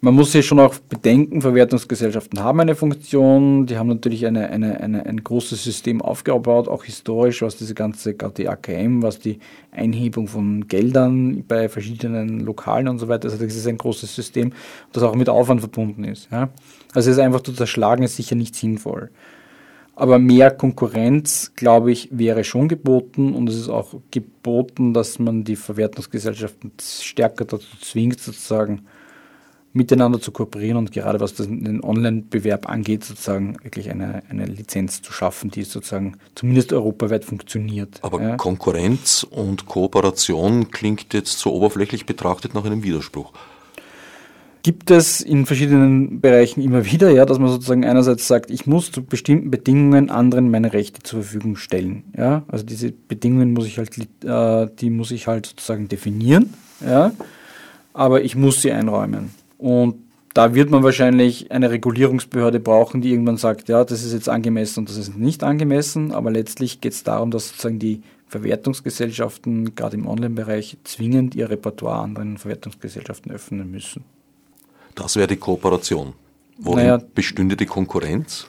Man 0.00 0.14
muss 0.14 0.30
sich 0.30 0.46
schon 0.46 0.60
auch 0.60 0.76
bedenken, 0.78 1.42
Verwertungsgesellschaften 1.42 2.38
haben 2.38 2.60
eine 2.60 2.76
Funktion, 2.76 3.66
die 3.66 3.78
haben 3.78 3.88
natürlich 3.88 4.26
eine, 4.26 4.48
eine, 4.48 4.80
eine, 4.80 5.04
ein 5.04 5.24
großes 5.24 5.64
System 5.64 6.00
aufgebaut, 6.00 6.68
auch 6.68 6.84
historisch, 6.84 7.42
was 7.42 7.56
diese 7.56 7.74
ganze 7.74 8.14
AKM, 8.14 9.02
was 9.02 9.18
die 9.18 9.40
Einhebung 9.72 10.28
von 10.28 10.68
Geldern 10.68 11.42
bei 11.48 11.68
verschiedenen 11.68 12.38
Lokalen 12.40 12.86
und 12.86 13.00
so 13.00 13.08
weiter, 13.08 13.28
also 13.28 13.44
das 13.44 13.56
ist 13.56 13.66
ein 13.66 13.76
großes 13.76 14.14
System, 14.14 14.52
das 14.92 15.02
auch 15.02 15.16
mit 15.16 15.28
Aufwand 15.28 15.60
verbunden 15.60 16.04
ist. 16.04 16.28
Ja. 16.30 16.50
Also 16.94 17.10
es 17.10 17.16
ist 17.16 17.22
einfach 17.22 17.40
zu 17.40 17.52
zerschlagen, 17.52 18.04
ist 18.04 18.14
sicher 18.14 18.36
nicht 18.36 18.54
sinnvoll. 18.54 19.10
Aber 19.96 20.20
mehr 20.20 20.52
Konkurrenz, 20.52 21.54
glaube 21.56 21.90
ich, 21.90 22.08
wäre 22.12 22.44
schon 22.44 22.68
geboten 22.68 23.34
und 23.34 23.48
es 23.48 23.56
ist 23.56 23.68
auch 23.68 23.94
geboten, 24.12 24.94
dass 24.94 25.18
man 25.18 25.42
die 25.42 25.56
Verwertungsgesellschaften 25.56 26.70
stärker 26.80 27.46
dazu 27.46 27.66
zwingt, 27.80 28.20
sozusagen, 28.20 28.82
miteinander 29.72 30.20
zu 30.20 30.32
kooperieren 30.32 30.76
und 30.76 30.92
gerade 30.92 31.20
was 31.20 31.34
den 31.34 31.82
Online-Bewerb 31.82 32.68
angeht, 32.68 33.04
sozusagen 33.04 33.56
wirklich 33.62 33.90
eine, 33.90 34.22
eine 34.28 34.46
Lizenz 34.46 35.02
zu 35.02 35.12
schaffen, 35.12 35.50
die 35.50 35.62
sozusagen 35.62 36.16
zumindest 36.34 36.72
europaweit 36.72 37.24
funktioniert. 37.24 37.98
Aber 38.02 38.20
ja. 38.20 38.36
Konkurrenz 38.36 39.26
und 39.28 39.66
Kooperation 39.66 40.70
klingt 40.70 41.12
jetzt 41.14 41.38
so 41.38 41.52
oberflächlich 41.52 42.06
betrachtet 42.06 42.54
nach 42.54 42.64
einem 42.64 42.82
Widerspruch. 42.82 43.32
Gibt 44.62 44.90
es 44.90 45.20
in 45.20 45.46
verschiedenen 45.46 46.20
Bereichen 46.20 46.60
immer 46.60 46.84
wieder, 46.84 47.10
ja, 47.10 47.24
dass 47.24 47.38
man 47.38 47.48
sozusagen 47.48 47.84
einerseits 47.84 48.26
sagt, 48.26 48.50
ich 48.50 48.66
muss 48.66 48.90
zu 48.90 49.04
bestimmten 49.04 49.50
Bedingungen 49.50 50.10
anderen 50.10 50.50
meine 50.50 50.72
Rechte 50.72 51.02
zur 51.02 51.22
Verfügung 51.22 51.56
stellen. 51.56 52.04
Ja? 52.16 52.42
Also 52.48 52.64
diese 52.64 52.90
Bedingungen 52.90 53.52
muss 53.52 53.66
ich 53.66 53.78
halt, 53.78 53.96
äh, 54.24 54.68
die 54.80 54.90
muss 54.90 55.12
ich 55.12 55.28
halt 55.28 55.46
sozusagen 55.46 55.88
definieren, 55.88 56.52
ja? 56.84 57.12
aber 57.94 58.22
ich 58.22 58.34
muss 58.34 58.60
sie 58.60 58.72
einräumen. 58.72 59.30
Und 59.58 59.96
da 60.34 60.54
wird 60.54 60.70
man 60.70 60.82
wahrscheinlich 60.84 61.50
eine 61.50 61.70
Regulierungsbehörde 61.70 62.60
brauchen, 62.60 63.00
die 63.00 63.10
irgendwann 63.10 63.36
sagt, 63.36 63.68
ja, 63.68 63.84
das 63.84 64.04
ist 64.04 64.12
jetzt 64.12 64.28
angemessen 64.28 64.80
und 64.80 64.88
das 64.88 64.96
ist 64.96 65.16
nicht 65.16 65.42
angemessen. 65.42 66.12
Aber 66.12 66.30
letztlich 66.30 66.80
geht 66.80 66.92
es 66.92 67.02
darum, 67.02 67.30
dass 67.30 67.48
sozusagen 67.48 67.78
die 67.78 68.02
Verwertungsgesellschaften, 68.28 69.74
gerade 69.74 69.96
im 69.96 70.06
Online-Bereich, 70.06 70.76
zwingend 70.84 71.34
ihr 71.34 71.50
Repertoire 71.50 72.00
anderen 72.02 72.38
Verwertungsgesellschaften 72.38 73.32
öffnen 73.32 73.70
müssen. 73.70 74.04
Das 74.94 75.16
wäre 75.16 75.26
die 75.26 75.36
Kooperation. 75.36 76.12
Worin 76.58 76.86
naja, 76.86 77.02
bestünde 77.14 77.56
die 77.56 77.66
Konkurrenz? 77.66 78.46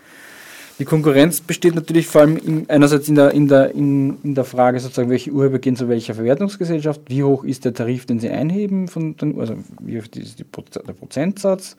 Die 0.79 0.85
Konkurrenz 0.85 1.41
besteht 1.41 1.75
natürlich 1.75 2.07
vor 2.07 2.21
allem 2.21 2.37
in, 2.37 2.69
einerseits 2.69 3.09
in 3.09 3.15
der, 3.15 3.31
in, 3.31 3.49
der, 3.49 3.75
in, 3.75 4.17
in 4.23 4.33
der 4.33 4.45
Frage, 4.45 4.79
sozusagen, 4.79 5.09
welche 5.09 5.31
Urheber 5.31 5.59
gehen 5.59 5.75
zu 5.75 5.89
welcher 5.89 6.15
Verwertungsgesellschaft, 6.15 7.01
wie 7.07 7.23
hoch 7.23 7.43
ist 7.43 7.65
der 7.65 7.73
Tarif, 7.73 8.05
den 8.05 8.21
sie 8.21 8.29
einheben, 8.29 8.87
von 8.87 9.17
den, 9.17 9.37
also 9.37 9.57
wie 9.81 9.97
ist 9.97 10.15
die, 10.15 10.23
der 10.23 10.93
Prozentsatz, 10.93 11.75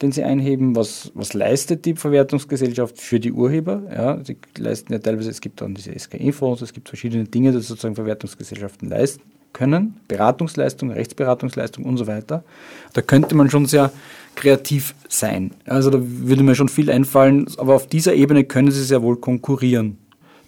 den 0.00 0.12
sie 0.12 0.22
einheben, 0.22 0.74
was, 0.74 1.12
was 1.14 1.34
leistet 1.34 1.84
die 1.84 1.94
Verwertungsgesellschaft 1.94 2.98
für 2.98 3.20
die 3.20 3.32
Urheber. 3.32 3.82
Ja, 3.94 4.24
sie 4.24 4.38
leisten 4.56 4.94
ja 4.94 4.98
teilweise, 4.98 5.28
es 5.28 5.42
gibt 5.42 5.60
dann 5.60 5.74
diese 5.74 5.96
SKE-Fonds, 5.98 6.62
es 6.62 6.72
gibt 6.72 6.88
verschiedene 6.88 7.24
Dinge, 7.24 7.52
die 7.52 7.60
sozusagen 7.60 7.96
Verwertungsgesellschaften 7.96 8.88
leisten 8.88 9.37
können, 9.52 10.00
Beratungsleistung, 10.08 10.90
Rechtsberatungsleistung 10.90 11.84
und 11.84 11.96
so 11.96 12.06
weiter. 12.06 12.44
Da 12.92 13.02
könnte 13.02 13.34
man 13.34 13.50
schon 13.50 13.66
sehr 13.66 13.90
kreativ 14.34 14.94
sein. 15.08 15.52
Also 15.66 15.90
da 15.90 15.98
würde 16.00 16.42
mir 16.42 16.54
schon 16.54 16.68
viel 16.68 16.90
einfallen, 16.90 17.46
aber 17.56 17.74
auf 17.74 17.86
dieser 17.86 18.14
Ebene 18.14 18.44
können 18.44 18.70
sie 18.70 18.84
sehr 18.84 19.02
wohl 19.02 19.16
konkurrieren. 19.16 19.98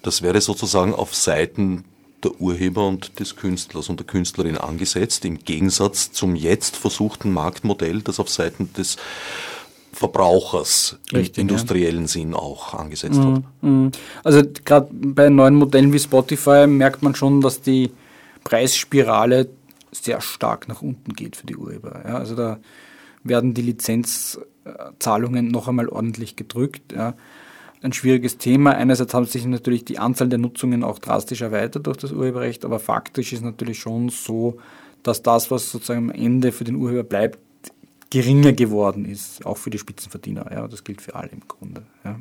Das 0.02 0.22
wäre 0.22 0.40
sozusagen 0.40 0.94
auf 0.94 1.14
Seiten 1.14 1.84
der 2.22 2.40
Urheber 2.40 2.86
und 2.86 3.18
des 3.18 3.36
Künstlers 3.36 3.88
und 3.88 3.98
der 3.98 4.06
Künstlerin 4.06 4.58
angesetzt, 4.58 5.24
im 5.24 5.38
Gegensatz 5.38 6.12
zum 6.12 6.36
jetzt 6.36 6.76
versuchten 6.76 7.32
Marktmodell, 7.32 8.02
das 8.02 8.20
auf 8.20 8.28
Seiten 8.28 8.72
des 8.74 8.96
Verbrauchers 9.92 10.98
Richtig, 11.12 11.38
im 11.38 11.48
industriellen 11.48 12.02
ja. 12.02 12.08
Sinn 12.08 12.34
auch 12.34 12.74
angesetzt 12.74 13.18
mhm, 13.18 13.34
hat. 13.34 13.42
Mhm. 13.62 13.90
Also 14.22 14.42
gerade 14.64 14.88
bei 14.92 15.28
neuen 15.28 15.56
Modellen 15.56 15.92
wie 15.92 15.98
Spotify 15.98 16.66
merkt 16.66 17.02
man 17.02 17.14
schon, 17.14 17.40
dass 17.40 17.60
die 17.60 17.90
Preisspirale 18.44 19.48
sehr 19.92 20.20
stark 20.20 20.68
nach 20.68 20.82
unten 20.82 21.14
geht 21.14 21.36
für 21.36 21.46
die 21.46 21.56
Urheber. 21.56 22.02
Ja, 22.06 22.16
also 22.16 22.34
da 22.34 22.58
werden 23.24 23.54
die 23.54 23.62
Lizenzzahlungen 23.62 25.48
noch 25.48 25.68
einmal 25.68 25.88
ordentlich 25.88 26.36
gedrückt. 26.36 26.92
Ja. 26.92 27.14
Ein 27.82 27.92
schwieriges 27.92 28.38
Thema. 28.38 28.72
Einerseits 28.72 29.14
haben 29.14 29.24
sich 29.24 29.44
natürlich 29.46 29.84
die 29.84 29.98
Anzahl 29.98 30.28
der 30.28 30.38
Nutzungen 30.38 30.84
auch 30.84 30.98
drastisch 30.98 31.40
erweitert 31.40 31.86
durch 31.86 31.96
das 31.96 32.12
Urheberrecht, 32.12 32.64
aber 32.64 32.78
faktisch 32.78 33.32
ist 33.32 33.42
natürlich 33.42 33.78
schon 33.78 34.10
so, 34.10 34.58
dass 35.02 35.22
das, 35.22 35.50
was 35.50 35.70
sozusagen 35.70 36.10
am 36.10 36.14
Ende 36.14 36.52
für 36.52 36.64
den 36.64 36.76
Urheber 36.76 37.04
bleibt, 37.04 37.38
geringer 38.10 38.52
geworden 38.52 39.06
ist, 39.06 39.46
auch 39.46 39.56
für 39.56 39.70
die 39.70 39.78
Spitzenverdiener. 39.78 40.50
Ja, 40.52 40.68
das 40.68 40.84
gilt 40.84 41.00
für 41.00 41.14
alle 41.14 41.30
im 41.30 41.46
Grunde. 41.48 41.84
Ja. 42.04 42.20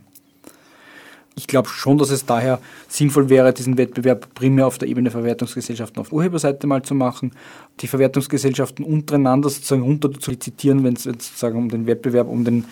Ich 1.39 1.47
glaube 1.47 1.69
schon, 1.69 1.97
dass 1.97 2.09
es 2.09 2.25
daher 2.25 2.59
sinnvoll 2.89 3.29
wäre, 3.29 3.53
diesen 3.53 3.77
Wettbewerb 3.77 4.33
primär 4.33 4.67
auf 4.67 4.77
der 4.77 4.89
Ebene 4.89 5.09
Verwertungsgesellschaften 5.09 6.01
auf 6.01 6.11
Urheberseite 6.11 6.67
mal 6.67 6.81
zu 6.81 6.95
machen, 6.95 7.31
die 7.79 7.87
Verwertungsgesellschaften 7.87 8.83
untereinander 8.83 9.49
sozusagen 9.49 9.83
runter 9.83 10.11
zu 10.11 10.31
lizitieren, 10.31 10.83
wenn 10.83 10.95
es 10.95 11.03
sozusagen 11.03 11.57
um 11.57 11.69
den 11.69 11.87
Wettbewerb, 11.87 12.27
um 12.27 12.43
den 12.43 12.65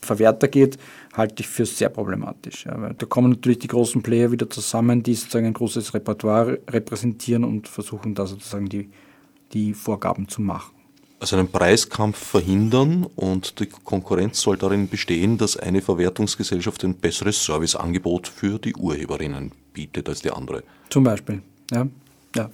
Verwerter 0.00 0.46
geht, 0.46 0.78
halte 1.12 1.42
ich 1.42 1.48
für 1.48 1.66
sehr 1.66 1.88
problematisch. 1.88 2.66
Ja, 2.66 2.92
da 2.96 3.06
kommen 3.06 3.30
natürlich 3.30 3.58
die 3.58 3.66
großen 3.66 4.00
Player 4.00 4.30
wieder 4.30 4.48
zusammen, 4.48 5.02
die 5.02 5.14
sozusagen 5.14 5.46
ein 5.46 5.54
großes 5.54 5.92
Repertoire 5.92 6.60
repräsentieren 6.70 7.42
und 7.42 7.66
versuchen 7.66 8.14
da 8.14 8.26
sozusagen 8.26 8.68
die, 8.68 8.90
die 9.52 9.74
Vorgaben 9.74 10.28
zu 10.28 10.40
machen 10.40 10.77
also 11.20 11.36
einen 11.36 11.48
Preiskampf 11.48 12.16
verhindern 12.16 13.06
und 13.16 13.58
die 13.58 13.66
Konkurrenz 13.66 14.40
soll 14.40 14.56
darin 14.56 14.88
bestehen, 14.88 15.36
dass 15.36 15.56
eine 15.56 15.82
Verwertungsgesellschaft 15.82 16.84
ein 16.84 16.94
besseres 16.94 17.44
Serviceangebot 17.44 18.28
für 18.28 18.58
die 18.58 18.74
Urheberinnen 18.74 19.52
bietet 19.72 20.08
als 20.08 20.20
die 20.20 20.30
andere. 20.30 20.62
Zum 20.90 21.04
Beispiel, 21.04 21.42
ja. 21.72 21.88
ja. 22.36 22.50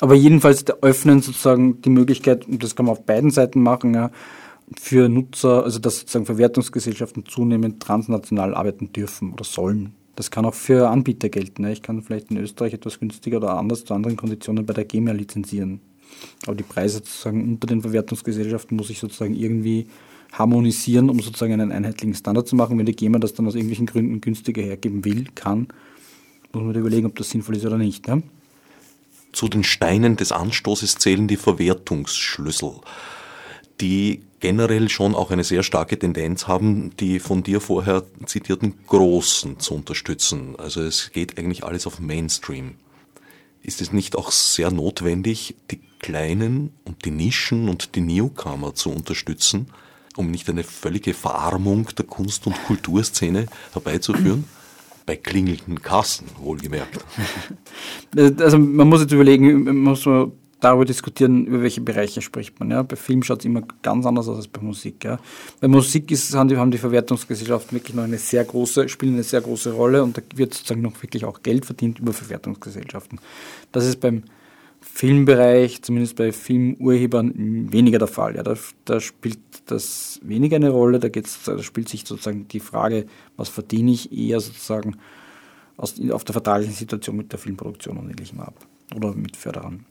Aber 0.00 0.14
jedenfalls 0.14 0.64
öffnen 0.82 1.22
sozusagen 1.22 1.80
die 1.80 1.90
Möglichkeit, 1.90 2.46
und 2.46 2.62
das 2.62 2.76
kann 2.76 2.86
man 2.86 2.92
auf 2.92 3.06
beiden 3.06 3.30
Seiten 3.30 3.62
machen, 3.62 3.94
ja, 3.94 4.10
für 4.78 5.08
Nutzer, 5.08 5.64
also 5.64 5.78
dass 5.78 6.00
sozusagen 6.00 6.26
Verwertungsgesellschaften 6.26 7.24
zunehmend 7.24 7.80
transnational 7.82 8.54
arbeiten 8.54 8.92
dürfen 8.92 9.32
oder 9.32 9.44
sollen. 9.44 9.94
Das 10.16 10.30
kann 10.30 10.44
auch 10.44 10.54
für 10.54 10.88
Anbieter 10.88 11.28
gelten. 11.28 11.64
Ich 11.66 11.82
kann 11.82 12.02
vielleicht 12.02 12.30
in 12.30 12.38
Österreich 12.38 12.72
etwas 12.72 12.98
günstiger 12.98 13.36
oder 13.36 13.56
anders 13.58 13.84
zu 13.84 13.94
anderen 13.94 14.16
Konditionen 14.16 14.66
bei 14.66 14.72
der 14.72 14.84
GEMA 14.84 15.12
lizenzieren. 15.12 15.80
Aber 16.46 16.54
die 16.54 16.64
Preise 16.64 16.98
sozusagen 16.98 17.42
unter 17.42 17.66
den 17.66 17.82
Verwertungsgesellschaften 17.82 18.76
muss 18.76 18.90
ich 18.90 18.98
sozusagen 18.98 19.34
irgendwie 19.34 19.86
harmonisieren, 20.32 21.10
um 21.10 21.20
sozusagen 21.20 21.54
einen 21.54 21.72
einheitlichen 21.72 22.14
Standard 22.14 22.46
zu 22.46 22.56
machen. 22.56 22.78
Wenn 22.78 22.86
die 22.86 22.96
GEMA 22.96 23.18
das 23.18 23.34
dann 23.34 23.46
aus 23.46 23.54
irgendwelchen 23.54 23.86
Gründen 23.86 24.20
günstiger 24.20 24.62
hergeben 24.62 25.04
will, 25.04 25.26
kann, 25.34 25.68
muss 26.52 26.62
man 26.62 26.74
überlegen, 26.74 27.06
ob 27.06 27.16
das 27.16 27.30
sinnvoll 27.30 27.56
ist 27.56 27.66
oder 27.66 27.78
nicht. 27.78 28.06
Ne? 28.08 28.22
Zu 29.32 29.48
den 29.48 29.64
Steinen 29.64 30.16
des 30.16 30.32
Anstoßes 30.32 30.96
zählen 30.96 31.28
die 31.28 31.36
Verwertungsschlüssel, 31.36 32.72
die 33.80 34.22
generell 34.40 34.88
schon 34.88 35.14
auch 35.14 35.30
eine 35.30 35.44
sehr 35.44 35.62
starke 35.62 35.98
Tendenz 35.98 36.46
haben, 36.46 36.90
die 36.98 37.18
von 37.18 37.42
dir 37.42 37.60
vorher 37.60 38.04
zitierten 38.26 38.74
Großen 38.86 39.58
zu 39.58 39.74
unterstützen. 39.74 40.56
Also 40.56 40.82
es 40.82 41.12
geht 41.12 41.38
eigentlich 41.38 41.64
alles 41.64 41.86
auf 41.86 42.00
Mainstream. 42.00 42.74
Ist 43.66 43.80
es 43.80 43.92
nicht 43.92 44.14
auch 44.14 44.30
sehr 44.30 44.70
notwendig, 44.70 45.56
die 45.72 45.80
Kleinen 45.98 46.70
und 46.84 47.04
die 47.04 47.10
Nischen 47.10 47.68
und 47.68 47.96
die 47.96 48.00
Newcomer 48.00 48.76
zu 48.76 48.90
unterstützen, 48.90 49.66
um 50.16 50.30
nicht 50.30 50.48
eine 50.48 50.62
völlige 50.62 51.14
Verarmung 51.14 51.88
der 51.98 52.04
Kunst- 52.04 52.46
und 52.46 52.54
Kulturszene 52.66 53.46
herbeizuführen? 53.72 54.44
Bei 55.04 55.16
klingelnden 55.16 55.82
Kassen, 55.82 56.26
wohlgemerkt. 56.38 57.04
Also 58.16 58.56
man 58.56 58.88
muss 58.88 59.00
jetzt 59.00 59.12
überlegen, 59.12 59.64
man 59.64 59.76
muss 59.78 60.06
darüber 60.60 60.84
diskutieren, 60.84 61.46
über 61.46 61.62
welche 61.62 61.80
Bereiche 61.80 62.22
spricht 62.22 62.58
man. 62.58 62.70
Ja. 62.70 62.82
Bei 62.82 62.96
Film 62.96 63.22
schaut 63.22 63.40
es 63.40 63.44
immer 63.44 63.62
ganz 63.82 64.06
anders 64.06 64.28
aus 64.28 64.36
als 64.36 64.48
bei 64.48 64.60
Musik. 64.60 65.04
Ja. 65.04 65.18
Bei 65.60 65.68
Musik 65.68 66.10
ist, 66.10 66.34
haben, 66.34 66.48
die, 66.48 66.78
Verwertungsgesellschaften 66.78 67.76
wirklich 67.76 67.94
noch 67.94 68.04
eine 68.04 68.18
sehr 68.18 68.44
große, 68.44 68.88
spielen 68.88 69.14
eine 69.14 69.22
sehr 69.22 69.40
große 69.40 69.72
Rolle 69.72 70.02
und 70.02 70.16
da 70.16 70.22
wird 70.34 70.54
sozusagen 70.54 70.82
noch 70.82 71.02
wirklich 71.02 71.24
auch 71.24 71.42
Geld 71.42 71.66
verdient 71.66 71.98
über 71.98 72.12
Verwertungsgesellschaften. 72.12 73.20
Das 73.72 73.84
ist 73.84 74.00
beim 74.00 74.24
Filmbereich, 74.80 75.82
zumindest 75.82 76.16
bei 76.16 76.32
Filmurhebern, 76.32 77.70
weniger 77.72 77.98
der 77.98 78.08
Fall. 78.08 78.36
Ja. 78.36 78.42
Da, 78.42 78.56
da 78.86 79.00
spielt 79.00 79.38
das 79.66 80.20
weniger 80.22 80.56
eine 80.56 80.70
Rolle, 80.70 81.00
da, 81.00 81.08
geht's, 81.08 81.40
da 81.44 81.62
spielt 81.62 81.88
sich 81.88 82.06
sozusagen 82.06 82.48
die 82.48 82.60
Frage, 82.60 83.06
was 83.36 83.50
verdiene 83.50 83.92
ich, 83.92 84.10
eher 84.10 84.40
sozusagen 84.40 84.96
aus, 85.76 86.00
auf 86.10 86.24
der 86.24 86.32
vertraglichen 86.32 86.74
Situation 86.74 87.16
mit 87.16 87.32
der 87.32 87.38
Filmproduktion 87.38 87.98
und 87.98 88.08
ähnlichem 88.08 88.40
ab 88.40 88.54
oder 88.94 89.12
mit 89.12 89.36
Förderern. 89.36 89.84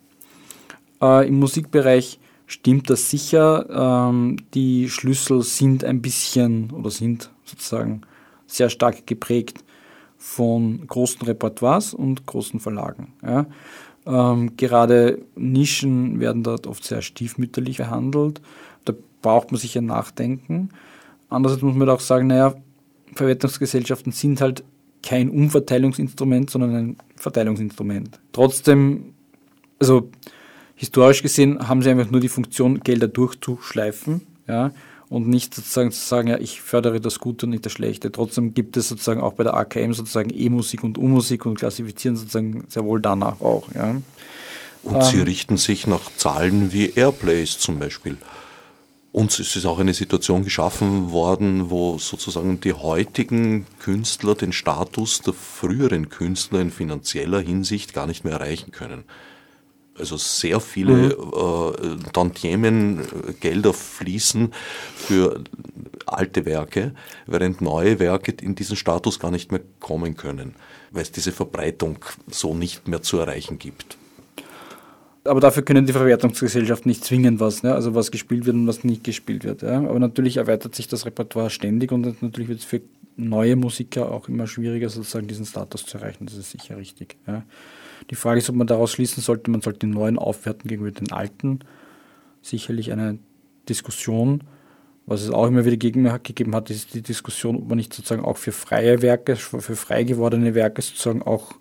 Äh, 1.01 1.27
Im 1.27 1.39
Musikbereich 1.39 2.19
stimmt 2.47 2.89
das 2.89 3.09
sicher. 3.09 3.67
Ähm, 3.69 4.37
die 4.53 4.89
Schlüssel 4.89 5.41
sind 5.43 5.83
ein 5.83 6.01
bisschen 6.01 6.71
oder 6.71 6.89
sind 6.89 7.31
sozusagen 7.43 8.01
sehr 8.47 8.69
stark 8.69 9.07
geprägt 9.07 9.63
von 10.17 10.85
großen 10.87 11.21
Repertoires 11.23 11.93
und 11.93 12.25
großen 12.25 12.59
Verlagen. 12.59 13.13
Ja. 13.23 13.45
Ähm, 14.05 14.55
gerade 14.55 15.19
Nischen 15.35 16.19
werden 16.19 16.43
dort 16.43 16.67
oft 16.67 16.83
sehr 16.83 17.01
stiefmütterlich 17.01 17.77
behandelt. 17.77 18.41
Da 18.85 18.93
braucht 19.21 19.51
man 19.51 19.59
sicher 19.59 19.81
nachdenken. 19.81 20.69
Andererseits 21.29 21.63
muss 21.63 21.75
man 21.75 21.89
auch 21.89 21.99
sagen, 21.99 22.27
naja, 22.27 22.55
Verwertungsgesellschaften 23.15 24.11
sind 24.11 24.41
halt 24.41 24.63
kein 25.01 25.29
Umverteilungsinstrument, 25.29 26.49
sondern 26.49 26.75
ein 26.75 26.97
Verteilungsinstrument. 27.15 28.19
Trotzdem, 28.31 29.13
also 29.79 30.09
historisch 30.76 31.21
gesehen 31.21 31.67
haben 31.67 31.82
sie 31.82 31.89
einfach 31.89 32.11
nur 32.11 32.21
die 32.21 32.30
Funktion, 32.30 32.82
Gelder 32.82 33.07
durchzuschleifen, 33.07 34.21
ja, 34.47 34.71
und 35.09 35.28
nicht 35.28 35.53
sozusagen 35.53 35.91
zu 35.91 36.05
sagen, 36.05 36.28
ja, 36.28 36.38
ich 36.38 36.61
fördere 36.61 36.99
das 36.99 37.19
Gute 37.19 37.45
und 37.45 37.51
nicht 37.51 37.65
das 37.65 37.73
Schlechte. 37.73 38.11
Trotzdem 38.11 38.53
gibt 38.53 38.76
es 38.76 38.89
sozusagen 38.89 39.21
auch 39.21 39.34
bei 39.34 39.43
der 39.43 39.53
AKM 39.53 39.93
sozusagen 39.93 40.32
E-Musik 40.34 40.84
und 40.84 40.97
U-Musik 40.97 41.45
und 41.45 41.55
klassifizieren 41.55 42.17
sozusagen 42.17 42.65
sehr 42.67 42.86
wohl 42.86 43.01
danach 43.01 43.41
auch, 43.41 43.69
ja. 43.73 43.95
Und 44.84 44.95
ähm, 44.95 45.01
sie 45.01 45.21
richten 45.21 45.57
sich 45.57 45.88
nach 45.88 46.11
Zahlen 46.17 46.71
wie 46.71 46.91
Airplays 46.91 47.57
zum 47.57 47.80
Beispiel. 47.80 48.17
Und 49.11 49.39
es 49.39 49.55
ist 49.55 49.65
auch 49.65 49.80
eine 49.80 49.93
Situation 49.93 50.43
geschaffen 50.43 51.11
worden, 51.11 51.69
wo 51.69 51.97
sozusagen 51.97 52.59
die 52.59 52.73
heutigen 52.73 53.65
Künstler 53.80 54.36
den 54.36 54.51
Status 54.51 55.21
der 55.21 55.34
früheren 55.34 56.09
Künstler 56.09 56.59
in 56.59 56.69
finanzieller 56.69 57.39
Hinsicht 57.39 57.93
gar 57.93 58.07
nicht 58.07 58.26
mehr 58.26 58.34
erreichen 58.34 58.71
können. 58.71 59.05
Also 59.97 60.17
sehr 60.17 60.59
viele 60.59 61.15
mhm. 61.15 62.01
äh, 62.01 62.11
Tantiemen, 62.11 62.99
äh, 62.99 63.33
Gelder 63.39 63.73
fließen 63.73 64.51
für 64.95 65.41
alte 66.05 66.45
Werke, 66.45 66.93
während 67.25 67.61
neue 67.61 67.99
Werke 67.99 68.33
in 68.41 68.55
diesen 68.55 68.75
Status 68.75 69.19
gar 69.19 69.31
nicht 69.31 69.51
mehr 69.51 69.61
kommen 69.79 70.17
können, 70.17 70.55
weil 70.91 71.03
es 71.03 71.11
diese 71.11 71.31
Verbreitung 71.31 71.97
so 72.29 72.53
nicht 72.53 72.87
mehr 72.87 73.01
zu 73.01 73.17
erreichen 73.19 73.57
gibt. 73.57 73.97
Aber 75.23 75.39
dafür 75.39 75.63
können 75.63 75.87
die 75.87 75.93
Verwertungsgesellschaften 75.93 76.89
nicht 76.89 77.03
zwingen, 77.03 77.39
was, 77.39 77.63
ne? 77.63 77.73
also 77.73 77.95
was 77.95 78.11
gespielt 78.11 78.45
wird 78.45 78.55
und 78.55 78.67
was 78.67 78.83
nicht 78.83 79.03
gespielt 79.03 79.43
wird. 79.43 79.63
Ja? 79.63 79.79
Aber 79.79 79.99
natürlich 79.99 80.37
erweitert 80.37 80.75
sich 80.75 80.87
das 80.87 81.05
Repertoire 81.05 81.49
ständig 81.49 81.91
und 81.91 82.21
natürlich 82.21 82.47
wird 82.47 82.59
es 82.59 82.65
für 82.65 82.81
neue 83.17 83.55
Musiker 83.55 84.11
auch 84.11 84.27
immer 84.27 84.45
schwieriger, 84.45 84.89
sozusagen 84.89 85.27
diesen 85.27 85.45
Status 85.45 85.85
zu 85.85 85.97
erreichen. 85.97 86.27
Das 86.27 86.35
ist 86.35 86.51
sicher 86.51 86.77
richtig. 86.77 87.15
Ja? 87.25 87.43
Die 88.09 88.15
Frage 88.15 88.39
ist, 88.39 88.49
ob 88.49 88.55
man 88.55 88.67
daraus 88.67 88.91
schließen 88.91 89.21
sollte, 89.21 89.51
man 89.51 89.61
sollte 89.61 89.79
den 89.79 89.91
neuen 89.91 90.17
aufwerten 90.17 90.67
gegenüber 90.67 90.91
den 90.91 91.11
alten. 91.11 91.59
Sicherlich 92.41 92.91
eine 92.91 93.19
Diskussion. 93.67 94.43
Was 95.07 95.21
es 95.21 95.29
auch 95.29 95.47
immer 95.47 95.65
wieder 95.65 95.77
gegeben 95.77 96.55
hat, 96.55 96.69
ist 96.69 96.93
die 96.95 97.01
Diskussion, 97.01 97.57
ob 97.57 97.67
man 97.67 97.77
nicht 97.77 97.93
sozusagen 97.93 98.25
auch 98.25 98.37
für 98.37 98.51
freie 98.51 99.01
Werke, 99.01 99.35
für 99.35 99.75
frei 99.75 100.03
gewordene 100.03 100.55
Werke 100.55 100.81
sozusagen 100.81 101.21
auch 101.21 101.53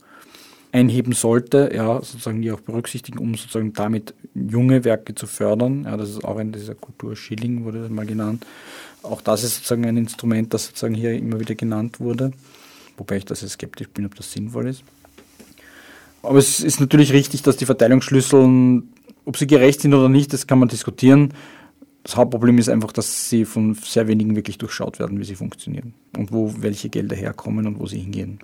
einheben 0.74 1.12
sollte, 1.12 1.70
ja, 1.72 2.02
sozusagen 2.02 2.42
die 2.42 2.50
auch 2.50 2.60
berücksichtigen, 2.60 3.18
um 3.18 3.36
sozusagen 3.36 3.72
damit 3.74 4.12
junge 4.34 4.84
Werke 4.84 5.14
zu 5.14 5.28
fördern. 5.28 5.84
Ja, 5.84 5.96
das 5.96 6.10
ist 6.10 6.24
auch 6.24 6.36
ein 6.36 6.50
dieser 6.50 6.74
Kulturschilling, 6.74 7.64
wurde 7.64 7.82
das 7.82 7.90
mal 7.90 8.06
genannt. 8.06 8.44
Auch 9.02 9.20
das 9.20 9.44
ist 9.44 9.56
sozusagen 9.56 9.86
ein 9.86 9.96
Instrument, 9.96 10.52
das 10.52 10.66
sozusagen 10.66 10.94
hier 10.94 11.12
immer 11.12 11.38
wieder 11.38 11.54
genannt 11.54 12.00
wurde, 12.00 12.32
wobei 12.96 13.18
ich 13.18 13.24
da 13.24 13.36
sehr 13.36 13.48
skeptisch 13.48 13.88
bin, 13.90 14.04
ob 14.04 14.16
das 14.16 14.32
sinnvoll 14.32 14.66
ist. 14.66 14.82
Aber 16.24 16.38
es 16.38 16.60
ist 16.60 16.80
natürlich 16.80 17.12
richtig, 17.12 17.42
dass 17.42 17.56
die 17.56 17.66
Verteilungsschlüssel, 17.66 18.82
ob 19.24 19.36
sie 19.36 19.46
gerecht 19.46 19.80
sind 19.80 19.94
oder 19.94 20.08
nicht, 20.08 20.32
das 20.32 20.46
kann 20.46 20.58
man 20.58 20.68
diskutieren. 20.68 21.34
Das 22.02 22.16
Hauptproblem 22.16 22.58
ist 22.58 22.68
einfach, 22.68 22.92
dass 22.92 23.30
sie 23.30 23.44
von 23.44 23.74
sehr 23.74 24.08
wenigen 24.08 24.36
wirklich 24.36 24.58
durchschaut 24.58 24.98
werden, 24.98 25.18
wie 25.18 25.24
sie 25.24 25.36
funktionieren 25.36 25.94
und 26.16 26.32
wo 26.32 26.54
welche 26.58 26.90
Gelder 26.90 27.16
herkommen 27.16 27.66
und 27.66 27.80
wo 27.80 27.86
sie 27.86 27.98
hingehen. 27.98 28.40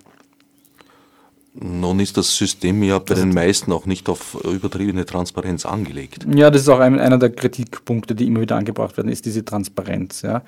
Nun 1.53 1.99
ist 1.99 2.15
das 2.15 2.35
System 2.35 2.81
ja 2.81 2.97
bei 2.99 3.13
den 3.13 3.33
meisten 3.33 3.73
auch 3.73 3.85
nicht 3.85 4.07
auf 4.07 4.37
übertriebene 4.45 5.05
Transparenz 5.05 5.65
angelegt. 5.65 6.25
Ja, 6.33 6.49
das 6.49 6.61
ist 6.61 6.69
auch 6.69 6.79
ein, 6.79 6.97
einer 6.97 7.17
der 7.17 7.29
Kritikpunkte, 7.29 8.15
die 8.15 8.27
immer 8.27 8.39
wieder 8.39 8.55
angebracht 8.55 8.95
werden, 8.95 9.11
ist 9.11 9.25
diese 9.25 9.43
Transparenz. 9.43 10.21
Ja. 10.21 10.43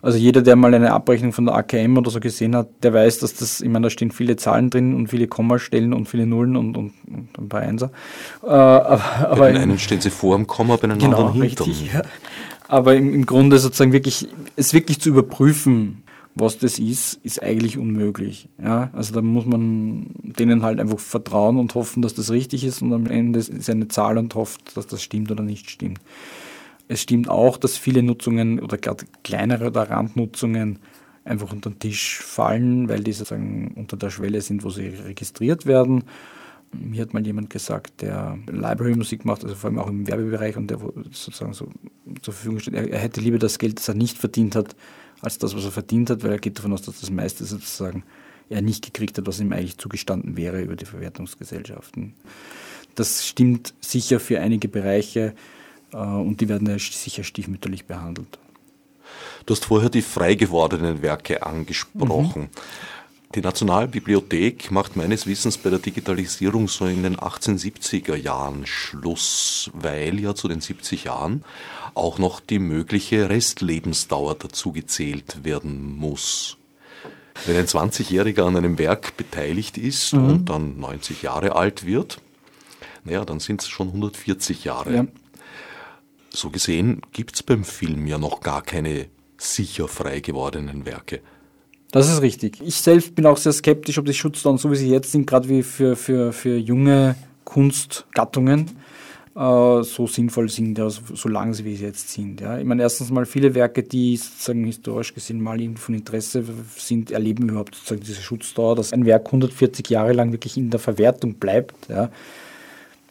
Also 0.00 0.18
jeder, 0.18 0.42
der 0.42 0.56
mal 0.56 0.72
eine 0.74 0.92
Abrechnung 0.92 1.32
von 1.32 1.46
der 1.46 1.54
AKM 1.56 1.96
oder 1.96 2.10
so 2.10 2.20
gesehen 2.20 2.54
hat, 2.54 2.68
der 2.82 2.92
weiß, 2.92 3.18
dass 3.18 3.34
das, 3.34 3.60
ich 3.60 3.68
meine, 3.68 3.86
da 3.86 3.90
stehen 3.90 4.10
viele 4.10 4.36
Zahlen 4.36 4.70
drin 4.70 4.94
und 4.94 5.08
viele 5.08 5.26
Kommastellen 5.26 5.92
und 5.92 6.08
viele 6.08 6.26
Nullen 6.26 6.56
und, 6.56 6.76
und, 6.76 6.92
und 7.06 7.38
ein 7.38 7.48
paar 7.48 7.62
Einser. 7.62 7.90
Äh, 8.42 8.46
aber, 8.46 9.36
bei 9.36 9.52
den 9.52 9.62
einen 9.62 9.78
stehen 9.78 10.00
sie 10.00 10.10
vor 10.10 10.36
dem 10.36 10.46
Komma, 10.46 10.76
bei 10.76 10.88
den 10.88 10.98
genau, 10.98 11.26
anderen 11.26 11.42
hinter. 11.42 11.66
Richtig, 11.66 11.92
ja. 11.92 12.02
Aber 12.68 12.94
im, 12.94 13.12
im 13.14 13.26
Grunde 13.26 13.58
sozusagen 13.58 13.92
wirklich, 13.92 14.28
es 14.56 14.72
wirklich 14.72 15.00
zu 15.00 15.08
überprüfen, 15.08 16.02
was 16.40 16.58
das 16.58 16.78
ist, 16.78 17.14
ist 17.24 17.42
eigentlich 17.42 17.78
unmöglich. 17.78 18.48
Ja? 18.62 18.90
Also 18.92 19.14
da 19.14 19.22
muss 19.22 19.46
man 19.46 20.10
denen 20.22 20.62
halt 20.62 20.78
einfach 20.80 20.98
vertrauen 20.98 21.58
und 21.58 21.74
hoffen, 21.74 22.02
dass 22.02 22.14
das 22.14 22.30
richtig 22.30 22.64
ist 22.64 22.82
und 22.82 22.92
am 22.92 23.06
Ende 23.06 23.40
ist 23.40 23.68
eine 23.68 23.88
Zahl 23.88 24.18
und 24.18 24.34
hofft, 24.34 24.76
dass 24.76 24.86
das 24.86 25.02
stimmt 25.02 25.30
oder 25.30 25.42
nicht 25.42 25.70
stimmt. 25.70 25.98
Es 26.88 27.02
stimmt 27.02 27.28
auch, 27.28 27.58
dass 27.58 27.76
viele 27.76 28.02
Nutzungen 28.02 28.60
oder 28.60 28.78
gerade 28.78 29.04
kleinere 29.22 29.66
oder 29.66 29.90
Randnutzungen 29.90 30.78
einfach 31.24 31.52
unter 31.52 31.70
den 31.70 31.78
Tisch 31.78 32.18
fallen, 32.20 32.88
weil 32.88 33.04
die 33.04 33.12
sozusagen 33.12 33.74
unter 33.76 33.96
der 33.96 34.10
Schwelle 34.10 34.40
sind, 34.40 34.64
wo 34.64 34.70
sie 34.70 34.88
registriert 34.88 35.66
werden. 35.66 36.04
Mir 36.72 37.02
hat 37.02 37.14
mal 37.14 37.26
jemand 37.26 37.50
gesagt, 37.50 38.02
der 38.02 38.38
Library-Musik 38.46 39.24
macht, 39.24 39.44
also 39.44 39.54
vor 39.54 39.68
allem 39.68 39.78
auch 39.78 39.88
im 39.88 40.06
Werbebereich 40.06 40.56
und 40.56 40.70
der 40.70 40.78
sozusagen 41.12 41.52
so 41.52 41.68
zur 42.22 42.34
Verfügung 42.34 42.58
steht, 42.58 42.74
er, 42.74 42.90
er 42.90 42.98
hätte 42.98 43.20
lieber 43.20 43.38
das 43.38 43.58
Geld, 43.58 43.78
das 43.78 43.88
er 43.88 43.94
nicht 43.94 44.18
verdient 44.18 44.54
hat, 44.54 44.74
als 45.20 45.38
das, 45.38 45.54
was 45.54 45.64
er 45.64 45.70
verdient 45.70 46.10
hat, 46.10 46.22
weil 46.22 46.32
er 46.32 46.38
geht 46.38 46.58
davon 46.58 46.72
aus, 46.72 46.82
dass 46.82 47.00
das 47.00 47.10
meiste 47.10 47.44
sozusagen 47.44 48.04
er 48.50 48.62
nicht 48.62 48.84
gekriegt 48.84 49.18
hat, 49.18 49.26
was 49.26 49.40
ihm 49.40 49.52
eigentlich 49.52 49.78
zugestanden 49.78 50.36
wäre 50.36 50.62
über 50.62 50.76
die 50.76 50.86
Verwertungsgesellschaften. 50.86 52.14
Das 52.94 53.26
stimmt 53.26 53.74
sicher 53.80 54.20
für 54.20 54.40
einige 54.40 54.68
Bereiche 54.68 55.34
und 55.92 56.40
die 56.40 56.48
werden 56.48 56.68
ja 56.68 56.78
sicher 56.78 57.24
stiefmütterlich 57.24 57.86
behandelt. 57.86 58.38
Du 59.46 59.54
hast 59.54 59.64
vorher 59.64 59.88
die 59.88 60.02
frei 60.02 60.34
gewordenen 60.34 61.02
Werke 61.02 61.42
angesprochen. 61.42 62.42
Mhm. 62.42 62.48
Die 63.34 63.42
Nationalbibliothek 63.42 64.70
macht 64.70 64.96
meines 64.96 65.26
Wissens 65.26 65.58
bei 65.58 65.68
der 65.68 65.78
Digitalisierung 65.78 66.66
so 66.66 66.86
in 66.86 67.02
den 67.02 67.16
1870er 67.16 68.14
Jahren 68.14 68.66
Schluss, 68.66 69.70
weil 69.74 70.18
ja 70.18 70.34
zu 70.34 70.48
den 70.48 70.62
70 70.62 71.04
Jahren 71.04 71.44
auch 71.94 72.18
noch 72.18 72.40
die 72.40 72.58
mögliche 72.58 73.28
Restlebensdauer 73.28 74.34
dazu 74.34 74.72
gezählt 74.72 75.44
werden 75.44 75.96
muss. 75.96 76.56
Wenn 77.44 77.56
ein 77.56 77.66
20-Jähriger 77.66 78.46
an 78.46 78.56
einem 78.56 78.78
Werk 78.78 79.16
beteiligt 79.16 79.76
ist 79.76 80.14
mhm. 80.14 80.24
und 80.24 80.44
dann 80.46 80.80
90 80.80 81.22
Jahre 81.22 81.54
alt 81.54 81.84
wird, 81.84 82.20
naja, 83.04 83.24
dann 83.24 83.40
sind 83.40 83.60
es 83.60 83.68
schon 83.68 83.88
140 83.88 84.64
Jahre. 84.64 84.94
Ja. 84.94 85.06
So 86.38 86.50
gesehen 86.50 87.02
gibt 87.12 87.34
es 87.34 87.42
beim 87.42 87.64
Film 87.64 88.06
ja 88.06 88.16
noch 88.16 88.38
gar 88.38 88.62
keine 88.62 89.06
sicher 89.38 89.88
frei 89.88 90.20
gewordenen 90.20 90.86
Werke. 90.86 91.18
Das 91.90 92.08
ist 92.08 92.22
richtig. 92.22 92.60
Ich 92.60 92.76
selbst 92.76 93.16
bin 93.16 93.26
auch 93.26 93.38
sehr 93.38 93.52
skeptisch, 93.52 93.98
ob 93.98 94.06
die 94.06 94.14
Schutzdauern, 94.14 94.56
so 94.56 94.70
wie 94.70 94.76
sie 94.76 94.88
jetzt 94.88 95.10
sind, 95.10 95.26
gerade 95.26 95.48
wie 95.48 95.64
für, 95.64 95.96
für, 95.96 96.32
für 96.32 96.56
junge 96.56 97.16
Kunstgattungen, 97.42 98.70
äh, 99.34 99.82
so 99.82 100.06
sinnvoll 100.06 100.48
sind, 100.48 100.78
ja, 100.78 100.88
so 100.88 101.28
lange 101.28 101.54
sie 101.54 101.64
wie 101.64 101.74
sie 101.74 101.86
jetzt 101.86 102.08
sind. 102.10 102.40
Ja. 102.40 102.56
Ich 102.56 102.64
meine, 102.64 102.82
erstens 102.82 103.10
mal 103.10 103.26
viele 103.26 103.56
Werke, 103.56 103.82
die 103.82 104.16
sozusagen 104.16 104.64
historisch 104.64 105.14
gesehen 105.14 105.40
mal 105.40 105.58
von 105.74 105.96
Interesse 105.96 106.44
sind, 106.76 107.10
erleben 107.10 107.48
überhaupt 107.48 107.74
sozusagen 107.74 108.02
diese 108.02 108.22
Schutzdauer, 108.22 108.76
dass 108.76 108.92
ein 108.92 109.06
Werk 109.06 109.26
140 109.26 109.90
Jahre 109.90 110.12
lang 110.12 110.30
wirklich 110.30 110.56
in 110.56 110.70
der 110.70 110.78
Verwertung 110.78 111.34
bleibt, 111.34 111.88
ja, 111.88 112.10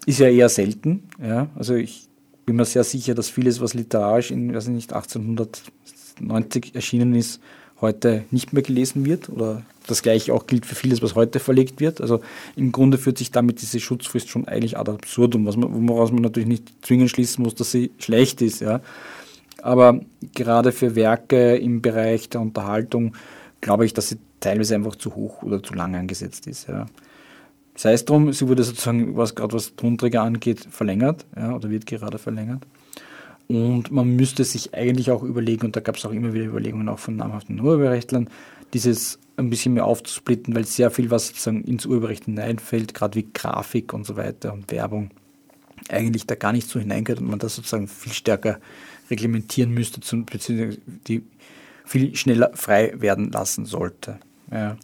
ist 0.06 0.20
ja 0.20 0.30
eher 0.30 0.48
selten. 0.48 1.10
Ja. 1.22 1.50
Also 1.58 1.76
ich 1.76 2.08
bin 2.48 2.56
mir 2.56 2.66
sehr 2.66 2.86
sicher, 2.86 3.14
dass 3.14 3.30
vieles, 3.30 3.62
was 3.62 3.76
literarisch 3.76 4.32
in, 4.32 4.56
weiß 4.56 4.68
ich 4.68 4.74
nicht, 4.74 4.94
1890 4.94 6.74
erschienen 6.74 7.14
ist, 7.14 7.42
heute 7.82 8.24
nicht 8.32 8.54
mehr 8.54 8.64
gelesen 8.64 9.06
wird 9.06 9.30
oder 9.30 9.64
das 9.86 10.02
gleiche 10.02 10.34
auch 10.34 10.48
gilt 10.48 10.66
für 10.66 10.74
vieles, 10.74 11.02
was 11.02 11.14
heute 11.14 11.40
verlegt 11.40 11.80
wird. 11.82 12.02
Also 12.02 12.22
im 12.56 12.72
Grunde 12.72 12.98
führt 12.98 13.18
sich 13.18 13.32
damit 13.32 13.62
diese 13.62 13.80
Schutzfrist 13.80 14.30
schon 14.30 14.48
eigentlich 14.48 14.78
ad 14.78 14.90
absurdum, 14.90 15.46
was 15.46 15.58
man, 15.58 15.88
woraus 15.88 16.12
man 16.12 16.22
natürlich 16.22 16.48
nicht 16.48 16.74
zwingend 16.82 17.12
schließen 17.12 17.44
muss, 17.44 17.54
dass 17.54 17.72
sie 17.72 17.92
schlecht 18.00 18.42
ist. 18.42 18.62
Ja. 18.62 18.80
Aber 19.62 20.00
gerade 20.34 20.72
für 20.72 20.96
Werke 20.96 21.58
im 21.58 21.82
Bereich 21.82 22.30
der 22.30 22.42
Unterhaltung 22.42 23.14
glaube 23.60 23.86
ich, 23.86 23.94
dass 23.94 24.08
sie 24.08 24.18
teilweise 24.40 24.76
einfach 24.76 24.96
zu 24.96 25.16
hoch 25.16 25.44
oder 25.44 25.62
zu 25.62 25.74
lang 25.74 25.96
angesetzt 25.96 26.48
ist. 26.48 26.70
Ja. 26.70 26.88
Sei 27.78 27.94
es 27.94 28.06
drum, 28.06 28.34
sie 28.34 28.48
wurde 28.48 28.64
sozusagen, 28.64 29.16
was 29.16 29.36
gerade 29.36 29.54
was 29.54 29.76
Tonträger 29.76 30.24
angeht, 30.24 30.68
verlängert 30.72 31.28
ja, 31.36 31.56
oder 31.56 31.70
wird 31.70 31.86
gerade 31.86 32.18
verlängert. 32.18 32.66
Und 33.48 33.92
man 33.92 34.16
müsste 34.16 34.44
sich 34.44 34.74
eigentlich 34.74 35.12
auch 35.12 35.22
überlegen, 35.22 35.68
und 35.68 35.76
da 35.76 35.80
gab 35.80 35.96
es 35.96 36.06
auch 36.06 36.12
immer 36.12 36.34
wieder 36.34 36.46
Überlegungen 36.46 36.90
auch 36.90 36.98
von 36.98 37.16
namhaften 37.16 37.60
Urheberrechtlern, 37.60 38.30
dieses 38.74 39.20
ein 39.38 39.52
bisschen 39.52 39.76
mehr 39.76 39.86
aufzusplitten, 39.86 40.56
weil 40.56 40.66
sehr 40.66 40.90
viel, 40.90 41.12
was 41.12 41.28
sozusagen 41.28 41.64
ins 41.66 41.86
Urheberrecht 41.86 42.26
hineinfällt, 42.26 42.96
gerade 42.96 43.16
wie 43.16 43.28
Grafik 43.32 43.94
und 43.94 44.08
so 44.08 44.18
weiter 44.18 44.54
und 44.54 44.72
Werbung, 44.72 45.12
eigentlich 45.88 46.26
da 46.26 46.34
gar 46.34 46.54
nicht 46.54 46.68
so 46.68 46.80
hineingehört 46.80 47.22
und 47.22 47.30
man 47.30 47.38
das 47.38 47.56
sozusagen 47.56 47.88
viel 47.88 48.12
stärker 48.12 48.60
reglementieren 49.12 49.72
müsste, 49.72 50.00
beziehungsweise 50.00 50.80
die 51.08 51.22
viel 51.86 52.16
schneller 52.16 52.52
frei 52.56 52.94
werden 52.98 53.32
lassen 53.32 53.66
sollte. 53.66 54.18
Ja. 54.52 54.78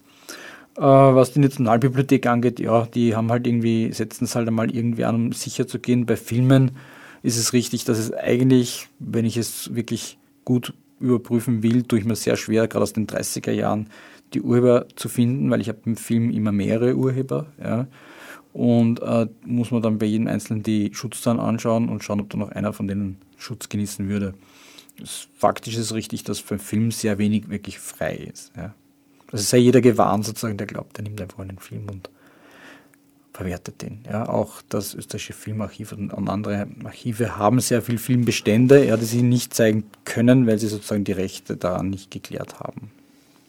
Äh, 0.77 0.81
was 0.81 1.33
die 1.33 1.39
Nationalbibliothek 1.39 2.25
angeht, 2.25 2.59
ja, 2.59 2.85
die 2.85 3.15
haben 3.15 3.31
halt 3.31 3.45
irgendwie, 3.45 3.91
setzen 3.91 4.25
es 4.25 4.35
halt 4.35 4.47
einmal 4.47 4.73
irgendwie 4.73 5.05
an, 5.05 5.15
um 5.15 5.31
sicher 5.33 5.67
zu 5.67 5.79
gehen. 5.79 6.05
Bei 6.05 6.15
Filmen 6.15 6.71
ist 7.21 7.37
es 7.37 7.53
richtig, 7.53 7.85
dass 7.85 7.99
es 7.99 8.11
eigentlich, 8.11 8.89
wenn 8.99 9.25
ich 9.25 9.37
es 9.37 9.75
wirklich 9.75 10.17
gut 10.45 10.73
überprüfen 10.99 11.63
will, 11.63 11.83
tue 11.83 11.99
ich 11.99 12.05
mir 12.05 12.15
sehr 12.15 12.37
schwer, 12.37 12.67
gerade 12.67 12.83
aus 12.83 12.93
den 12.93 13.07
30er 13.07 13.51
Jahren, 13.51 13.87
die 14.33 14.41
Urheber 14.41 14.87
zu 14.95 15.09
finden, 15.09 15.49
weil 15.51 15.61
ich 15.61 15.69
habe 15.69 15.79
im 15.85 15.95
Film 15.95 16.31
immer 16.31 16.51
mehrere 16.51 16.95
Urheber. 16.95 17.47
Ja. 17.61 17.87
Und 18.51 19.01
äh, 19.01 19.27
muss 19.45 19.71
man 19.71 19.81
dann 19.81 19.99
bei 19.99 20.05
jedem 20.05 20.27
Einzelnen 20.27 20.63
die 20.63 20.91
Schutzzahlen 20.93 21.39
anschauen 21.39 21.89
und 21.89 22.03
schauen, 22.03 22.19
ob 22.21 22.29
da 22.29 22.37
noch 22.37 22.49
einer 22.49 22.73
von 22.73 22.87
denen 22.87 23.17
Schutz 23.37 23.69
genießen 23.69 24.07
würde. 24.09 24.33
faktisch 25.35 25.75
ist 25.75 25.81
es 25.81 25.93
richtig, 25.93 26.23
dass 26.23 26.39
für 26.39 26.59
Film 26.59 26.91
sehr 26.91 27.17
wenig 27.17 27.49
wirklich 27.49 27.79
frei 27.79 28.15
ist. 28.15 28.51
Ja. 28.55 28.73
Also 29.33 29.43
sei 29.43 29.57
jeder 29.57 29.81
gewarnt 29.81 30.25
sozusagen, 30.25 30.57
der 30.57 30.67
glaubt, 30.67 30.95
der 30.95 31.03
nimmt 31.03 31.19
einfach 31.19 31.39
einen 31.39 31.57
Film 31.57 31.89
und 31.89 32.09
verwertet 33.33 33.81
den. 33.81 34.01
Ja, 34.07 34.29
auch 34.29 34.61
das 34.69 34.93
österreichische 34.93 35.33
Filmarchiv 35.33 35.91
und 35.91 36.29
andere 36.29 36.67
Archive 36.83 37.35
haben 37.35 37.59
sehr 37.59 37.81
viel 37.81 37.97
Filmbestände, 37.97 38.85
ja, 38.85 38.95
die 38.95 39.05
sie 39.05 39.23
nicht 39.23 39.55
zeigen 39.55 39.85
können, 40.05 40.45
weil 40.45 40.59
sie 40.59 40.67
sozusagen 40.67 41.03
die 41.03 41.13
Rechte 41.13 41.57
daran 41.57 41.89
nicht 41.89 42.11
geklärt 42.11 42.59
haben. 42.59 42.91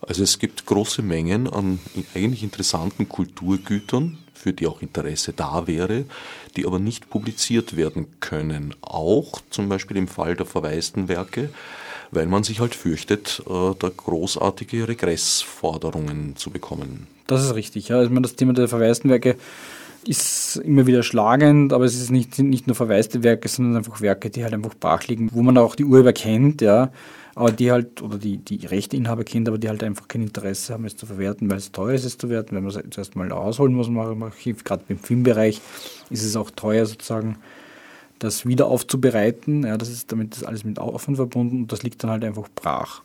Also 0.01 0.23
es 0.23 0.39
gibt 0.39 0.65
große 0.65 1.03
Mengen 1.03 1.49
an 1.49 1.79
eigentlich 2.15 2.43
interessanten 2.43 3.07
Kulturgütern, 3.07 4.17
für 4.33 4.55
die 4.55 4.67
auch 4.67 4.81
Interesse 4.81 5.35
da 5.35 5.67
wäre, 5.67 6.07
die 6.57 6.67
aber 6.67 6.79
nicht 6.79 7.11
publiziert 7.11 7.77
werden 7.77 8.07
können. 8.21 8.75
Auch 8.81 9.43
zum 9.51 9.69
Beispiel 9.69 9.99
im 9.99 10.09
Fall 10.09 10.35
der 10.35 10.47
verwaisten 10.47 11.09
Werke, 11.09 11.51
weil 12.15 12.27
man 12.27 12.43
sich 12.43 12.61
halt 12.61 12.75
fürchtet, 12.75 13.43
äh, 13.49 13.75
da 13.79 13.91
großartige 13.95 14.89
Regressforderungen 14.89 16.37
zu 16.37 16.51
bekommen. 16.51 17.07
Das 17.27 17.45
ist 17.45 17.55
richtig. 17.55 17.89
Ja. 17.89 17.99
Also 17.99 18.15
das 18.21 18.37
Thema 18.37 18.53
der 18.53 18.69
verwaisten 18.69 19.11
Werke 19.11 19.37
ist 20.07 20.57
immer 20.57 20.87
wieder 20.87 21.03
schlagend, 21.03 21.73
aber 21.73 21.85
es 21.85 21.95
ist 21.95 22.11
nicht, 22.11 22.35
sind 22.35 22.51
nicht 22.51 22.67
nur 22.67 22.77
verwaiste 22.77 23.23
Werke, 23.23 23.49
sondern 23.49 23.77
einfach 23.77 24.01
Werke, 24.01 24.31
die 24.31 24.45
halt 24.45 24.55
einfach 24.55 24.75
brach 24.75 25.07
liegen, 25.07 25.31
wo 25.33 25.43
man 25.43 25.57
auch 25.57 25.75
die 25.75 25.85
Urheber 25.85 26.13
kennt, 26.13 26.61
ja, 26.61 26.91
aber 27.35 27.51
die 27.51 27.73
halt, 27.73 28.03
oder 28.03 28.19
die, 28.19 28.39
die 28.39 28.67
Rechteinhaber 28.67 29.25
kennt, 29.25 29.49
aber 29.49 29.59
die 29.59 29.69
halt 29.69 29.83
einfach 29.83 30.07
kein 30.07 30.23
Interesse 30.23 30.75
haben, 30.75 30.85
es 30.85 30.97
zu 30.97 31.07
verwerten, 31.07 31.51
weil 31.51 31.59
es 31.59 31.73
teuer 31.73 31.95
ist, 31.95 32.05
es 32.05 32.19
zu 32.19 32.29
werten, 32.29 32.55
wenn 32.55 32.65
man 32.65 32.75
es 32.75 32.83
zuerst 32.91 33.17
mal 33.17 33.33
ausholen 33.33 33.75
muss 33.75 33.89
im 33.89 33.99
Archiv, 33.99 34.63
gerade 34.63 34.85
im 34.89 34.99
Filmbereich 34.99 35.61
ist 36.11 36.25
es 36.25 36.37
auch 36.37 36.51
teuer 36.51 36.87
sozusagen, 36.87 37.37
das 38.25 38.47
wieder 38.47 38.67
aufzubereiten, 38.67 39.65
ja, 39.65 39.77
das 39.77 39.89
ist 39.89 40.11
damit 40.11 40.37
ist 40.37 40.45
alles 40.45 40.65
mit 40.65 40.79
Aufwand 40.79 41.17
verbunden 41.17 41.63
und 41.63 41.73
das 41.73 41.83
liegt 41.83 42.03
dann 42.03 42.11
halt 42.11 42.25
einfach 42.25 42.49
brach. 42.55 43.03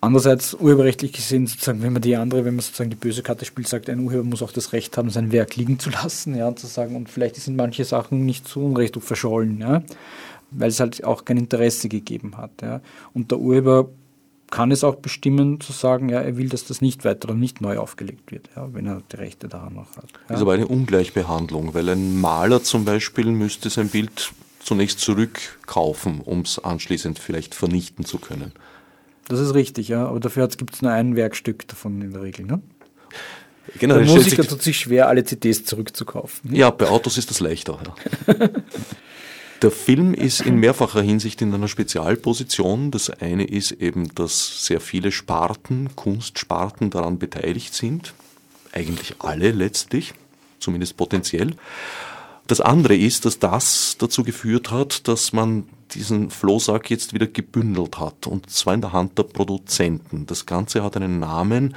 Andererseits 0.00 0.54
urheberrechtlich 0.54 1.12
gesehen, 1.12 1.46
sozusagen, 1.46 1.80
wenn 1.82 1.92
man 1.92 2.02
die 2.02 2.16
andere, 2.16 2.44
wenn 2.44 2.56
man 2.56 2.62
sozusagen 2.62 2.90
die 2.90 2.96
böse 2.96 3.22
Karte 3.22 3.44
spielt, 3.44 3.68
sagt, 3.68 3.88
ein 3.88 4.00
Urheber 4.00 4.24
muss 4.24 4.42
auch 4.42 4.50
das 4.50 4.72
Recht 4.72 4.98
haben, 4.98 5.10
sein 5.10 5.30
Werk 5.30 5.54
liegen 5.54 5.78
zu 5.78 5.90
lassen, 5.90 6.34
ja, 6.34 6.48
und 6.48 6.58
zu 6.58 6.66
sagen, 6.66 6.96
und 6.96 7.08
vielleicht 7.08 7.36
sind 7.36 7.56
manche 7.56 7.84
Sachen 7.84 8.26
nicht 8.26 8.48
zu 8.48 8.64
Unrecht 8.64 8.96
verschollen, 8.96 9.60
ja, 9.60 9.84
weil 10.50 10.70
es 10.70 10.80
halt 10.80 11.04
auch 11.04 11.24
kein 11.24 11.36
Interesse 11.36 11.88
gegeben 11.88 12.36
hat, 12.36 12.50
ja. 12.62 12.80
Und 13.14 13.30
der 13.30 13.38
Urheber 13.38 13.90
kann 14.52 14.70
es 14.70 14.84
auch 14.84 14.96
bestimmen, 14.96 15.60
zu 15.60 15.72
sagen, 15.72 16.10
ja, 16.10 16.20
er 16.20 16.36
will, 16.36 16.48
dass 16.48 16.64
das 16.64 16.80
nicht 16.80 17.04
weiter 17.04 17.30
oder 17.30 17.38
nicht 17.38 17.60
neu 17.60 17.78
aufgelegt 17.78 18.30
wird, 18.30 18.50
ja, 18.54 18.72
wenn 18.72 18.86
er 18.86 19.02
die 19.10 19.16
Rechte 19.16 19.48
daran 19.48 19.74
noch 19.74 19.96
hat. 19.96 20.12
Ja. 20.12 20.20
Das 20.28 20.36
ist 20.36 20.42
aber 20.42 20.52
eine 20.52 20.68
Ungleichbehandlung, 20.68 21.74
weil 21.74 21.88
ein 21.88 22.20
Maler 22.20 22.62
zum 22.62 22.84
Beispiel 22.84 23.26
müsste 23.26 23.70
sein 23.70 23.88
Bild 23.88 24.32
zunächst 24.60 25.00
zurückkaufen, 25.00 26.20
um 26.20 26.42
es 26.42 26.58
anschließend 26.62 27.18
vielleicht 27.18 27.54
vernichten 27.54 28.04
zu 28.04 28.18
können. 28.18 28.52
Das 29.26 29.40
ist 29.40 29.54
richtig, 29.54 29.88
ja. 29.88 30.06
Aber 30.06 30.20
dafür 30.20 30.46
gibt 30.48 30.74
es 30.74 30.82
nur 30.82 30.92
ein 30.92 31.16
Werkstück 31.16 31.66
davon 31.66 32.02
in 32.02 32.12
der 32.12 32.22
Regel. 32.22 32.44
Ne? 32.44 32.60
Genau, 33.78 33.96
der 33.96 34.04
Musiker 34.04 34.44
tut 34.44 34.62
sich 34.62 34.78
schwer, 34.78 35.08
alle 35.08 35.24
CDs 35.24 35.64
zurückzukaufen. 35.64 36.54
Ja, 36.54 36.70
bei 36.70 36.88
Autos 36.88 37.16
ist 37.16 37.30
das 37.30 37.40
leichter. 37.40 37.78
Ja. 38.26 38.34
Der 39.62 39.70
Film 39.70 40.12
ist 40.12 40.40
in 40.40 40.56
mehrfacher 40.56 41.02
Hinsicht 41.02 41.40
in 41.40 41.54
einer 41.54 41.68
Spezialposition. 41.68 42.90
Das 42.90 43.10
eine 43.10 43.44
ist 43.44 43.70
eben, 43.70 44.12
dass 44.16 44.66
sehr 44.66 44.80
viele 44.80 45.12
Sparten, 45.12 45.94
Kunstsparten 45.94 46.90
daran 46.90 47.20
beteiligt 47.20 47.72
sind. 47.72 48.12
Eigentlich 48.72 49.14
alle 49.20 49.52
letztlich, 49.52 50.14
zumindest 50.58 50.96
potenziell. 50.96 51.54
Das 52.48 52.60
andere 52.60 52.96
ist, 52.96 53.24
dass 53.24 53.38
das 53.38 53.94
dazu 53.98 54.24
geführt 54.24 54.72
hat, 54.72 55.06
dass 55.06 55.32
man 55.32 55.68
diesen 55.92 56.30
Flohsack 56.30 56.90
jetzt 56.90 57.14
wieder 57.14 57.28
gebündelt 57.28 58.00
hat, 58.00 58.26
und 58.26 58.50
zwar 58.50 58.74
in 58.74 58.80
der 58.80 58.92
Hand 58.92 59.16
der 59.16 59.24
Produzenten. 59.24 60.26
Das 60.26 60.44
Ganze 60.44 60.82
hat 60.82 60.96
einen 60.96 61.20
Namen, 61.20 61.76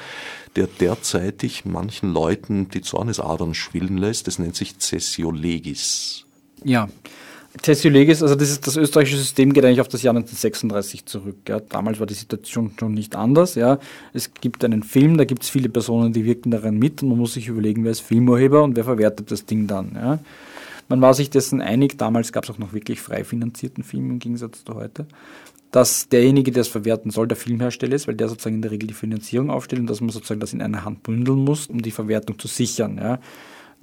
der 0.55 0.65
derzeitig 0.65 1.65
manchen 1.65 2.11
Leuten 2.11 2.67
die 2.69 2.81
Zornesadern 2.81 3.53
schwillen 3.53 3.97
lässt. 3.97 4.25
Das 4.25 4.39
nennt 4.39 4.55
sich 4.55 4.79
Cessio 4.79 5.29
Legis. 5.29 6.25
Ja, 6.63 6.88
Cessio 7.64 7.89
Legis, 7.89 8.22
also 8.22 8.36
das, 8.36 8.49
ist, 8.49 8.68
das 8.68 8.76
österreichische 8.76 9.18
System 9.18 9.53
geht 9.53 9.64
eigentlich 9.64 9.82
auf 9.82 9.88
das 9.88 10.03
Jahr 10.03 10.14
1936 10.16 11.06
zurück. 11.06 11.38
Ja. 11.47 11.60
Damals 11.60 11.99
war 11.99 12.06
die 12.06 12.14
Situation 12.14 12.72
schon 12.78 12.93
nicht 12.93 13.16
anders. 13.16 13.56
Ja. 13.56 13.80
Es 14.14 14.34
gibt 14.34 14.64
einen 14.64 14.84
Film, 14.84 15.18
da 15.18 15.26
gibt 15.26 15.43
es 15.43 15.49
viele 15.49 15.70
Personen, 15.70 16.14
die 16.14 16.26
wirken 16.26 16.51
daran 16.51 16.78
mit 16.78 17.01
und 17.01 17.10
man 17.10 17.18
muss 17.18 17.34
sich 17.34 17.47
überlegen, 17.47 17.84
wer 17.84 17.91
ist 17.91 18.01
Filmurheber 18.01 18.64
und 18.64 18.76
wer 18.76 18.84
verwertet 18.84 19.32
das 19.32 19.45
Ding 19.45 19.68
dann. 19.68 19.91
Ja. 19.95 20.20
Man 20.88 21.01
war 21.01 21.14
sich 21.14 21.30
dessen 21.30 21.62
einig, 21.62 21.97
damals 21.97 22.32
gab 22.32 22.43
es 22.43 22.49
auch 22.49 22.60
noch 22.60 22.74
wirklich 22.74 23.01
frei 23.01 23.24
finanzierten 23.24 23.84
Film 23.84 24.12
im 24.12 24.20
Gegensatz 24.20 24.64
zu 24.64 24.76
heute, 24.76 25.08
dass 25.72 26.10
derjenige, 26.10 26.51
der 26.51 26.62
es 26.62 26.68
verwerten 26.68 27.10
soll, 27.10 27.28
der 27.28 27.38
Filmhersteller 27.38 27.95
ist, 27.95 28.08
weil 28.08 28.16
der 28.16 28.30
sozusagen 28.30 28.58
in 28.58 28.62
der 28.62 28.72
Regel 28.72 28.88
die 28.88 28.93
Finanzierung 28.93 29.49
aufstellt 29.49 29.82
und 29.82 29.89
dass 29.89 30.01
man 30.01 30.10
sozusagen 30.10 30.39
das 30.39 30.53
in 30.53 30.62
einer 30.62 30.86
Hand 30.86 31.03
bündeln 31.03 31.43
muss, 31.43 31.68
um 31.68 31.82
die 31.82 31.91
Verwertung 31.91 32.38
zu 32.38 32.47
sichern. 32.47 32.97
Ja. 32.97 33.20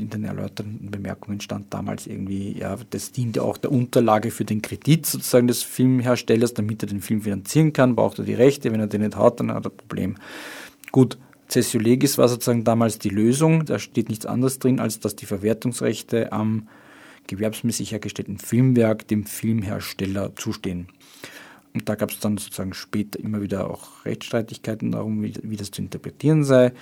In 0.02 0.10
den 0.10 0.24
erläuternden 0.24 0.90
Bemerkungen 0.90 1.40
stand 1.40 1.72
damals 1.72 2.08
irgendwie, 2.08 2.58
ja, 2.58 2.76
das 2.90 3.12
diente 3.12 3.42
auch 3.42 3.56
der 3.56 3.70
Unterlage 3.70 4.32
für 4.32 4.44
den 4.44 4.60
Kredit 4.60 5.06
sozusagen 5.06 5.46
des 5.46 5.62
Filmherstellers, 5.62 6.54
damit 6.54 6.82
er 6.82 6.88
den 6.88 7.00
Film 7.00 7.22
finanzieren 7.22 7.72
kann, 7.72 7.94
braucht 7.94 8.18
er 8.18 8.24
die 8.24 8.34
Rechte, 8.34 8.72
wenn 8.72 8.80
er 8.80 8.88
den 8.88 9.02
nicht 9.02 9.16
hat, 9.16 9.38
dann 9.38 9.52
hat 9.52 9.64
er 9.64 9.70
ein 9.70 9.76
Problem. 9.76 10.16
Gut, 10.90 11.18
Cessio 11.48 11.78
Legis 11.80 12.18
war 12.18 12.26
sozusagen 12.26 12.64
damals 12.64 12.98
die 12.98 13.10
Lösung, 13.10 13.64
da 13.64 13.78
steht 13.78 14.08
nichts 14.08 14.26
anderes 14.26 14.58
drin, 14.58 14.80
als 14.80 14.98
dass 14.98 15.14
die 15.14 15.26
Verwertungsrechte 15.26 16.32
am 16.32 16.66
gewerbsmäßig 17.28 17.92
hergestellten 17.92 18.38
Filmwerk 18.38 19.06
dem 19.06 19.24
Filmhersteller 19.24 20.34
zustehen. 20.34 20.88
Und 21.74 21.88
da 21.88 21.94
gab 21.94 22.10
es 22.10 22.18
dann 22.18 22.38
sozusagen 22.38 22.74
später 22.74 23.20
immer 23.20 23.40
wieder 23.40 23.70
auch 23.70 24.04
Rechtsstreitigkeiten 24.04 24.90
darum, 24.90 25.22
wie, 25.22 25.34
wie, 25.42 25.56
das 25.56 25.70
zu 25.70 25.80
interpretieren 25.80 26.44
sei. 26.44 26.72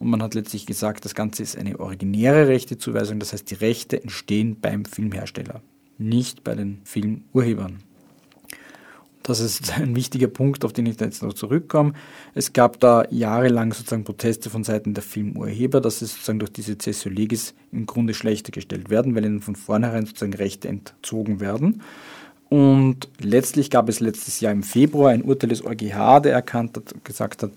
Und 0.00 0.08
man 0.08 0.22
hat 0.22 0.34
letztlich 0.34 0.64
gesagt, 0.64 1.04
das 1.04 1.14
Ganze 1.14 1.42
ist 1.42 1.58
eine 1.58 1.78
originäre 1.78 2.48
Rechtezuweisung, 2.48 3.20
das 3.20 3.34
heißt, 3.34 3.50
die 3.50 3.54
Rechte 3.54 4.02
entstehen 4.02 4.56
beim 4.58 4.86
Filmhersteller, 4.86 5.60
nicht 5.98 6.42
bei 6.42 6.54
den 6.54 6.80
Filmurhebern. 6.84 7.80
Das 9.22 9.40
ist 9.40 9.70
ein 9.78 9.94
wichtiger 9.94 10.28
Punkt, 10.28 10.64
auf 10.64 10.72
den 10.72 10.86
ich 10.86 10.96
da 10.96 11.04
jetzt 11.04 11.22
noch 11.22 11.34
zurückkomme. 11.34 11.92
Es 12.34 12.54
gab 12.54 12.80
da 12.80 13.04
jahrelang 13.10 13.74
sozusagen 13.74 14.04
Proteste 14.04 14.48
von 14.48 14.64
Seiten 14.64 14.94
der 14.94 15.02
Filmurheber, 15.02 15.82
dass 15.82 15.98
sie 15.98 16.06
sozusagen 16.06 16.38
durch 16.38 16.52
diese 16.52 16.78
Cessio 16.78 17.12
Legis 17.12 17.54
im 17.70 17.84
Grunde 17.84 18.14
schlechter 18.14 18.52
gestellt 18.52 18.88
werden, 18.88 19.14
weil 19.14 19.26
ihnen 19.26 19.42
von 19.42 19.54
vornherein 19.54 20.06
sozusagen 20.06 20.32
Rechte 20.34 20.68
entzogen 20.68 21.40
werden. 21.40 21.82
Und 22.48 23.08
letztlich 23.18 23.68
gab 23.68 23.90
es 23.90 24.00
letztes 24.00 24.40
Jahr 24.40 24.52
im 24.52 24.62
Februar 24.62 25.10
ein 25.10 25.22
Urteil 25.22 25.50
des 25.50 25.62
EuGH, 25.62 26.20
der 26.20 26.32
erkannt 26.32 26.78
hat, 26.78 27.04
gesagt 27.04 27.42
hat, 27.42 27.52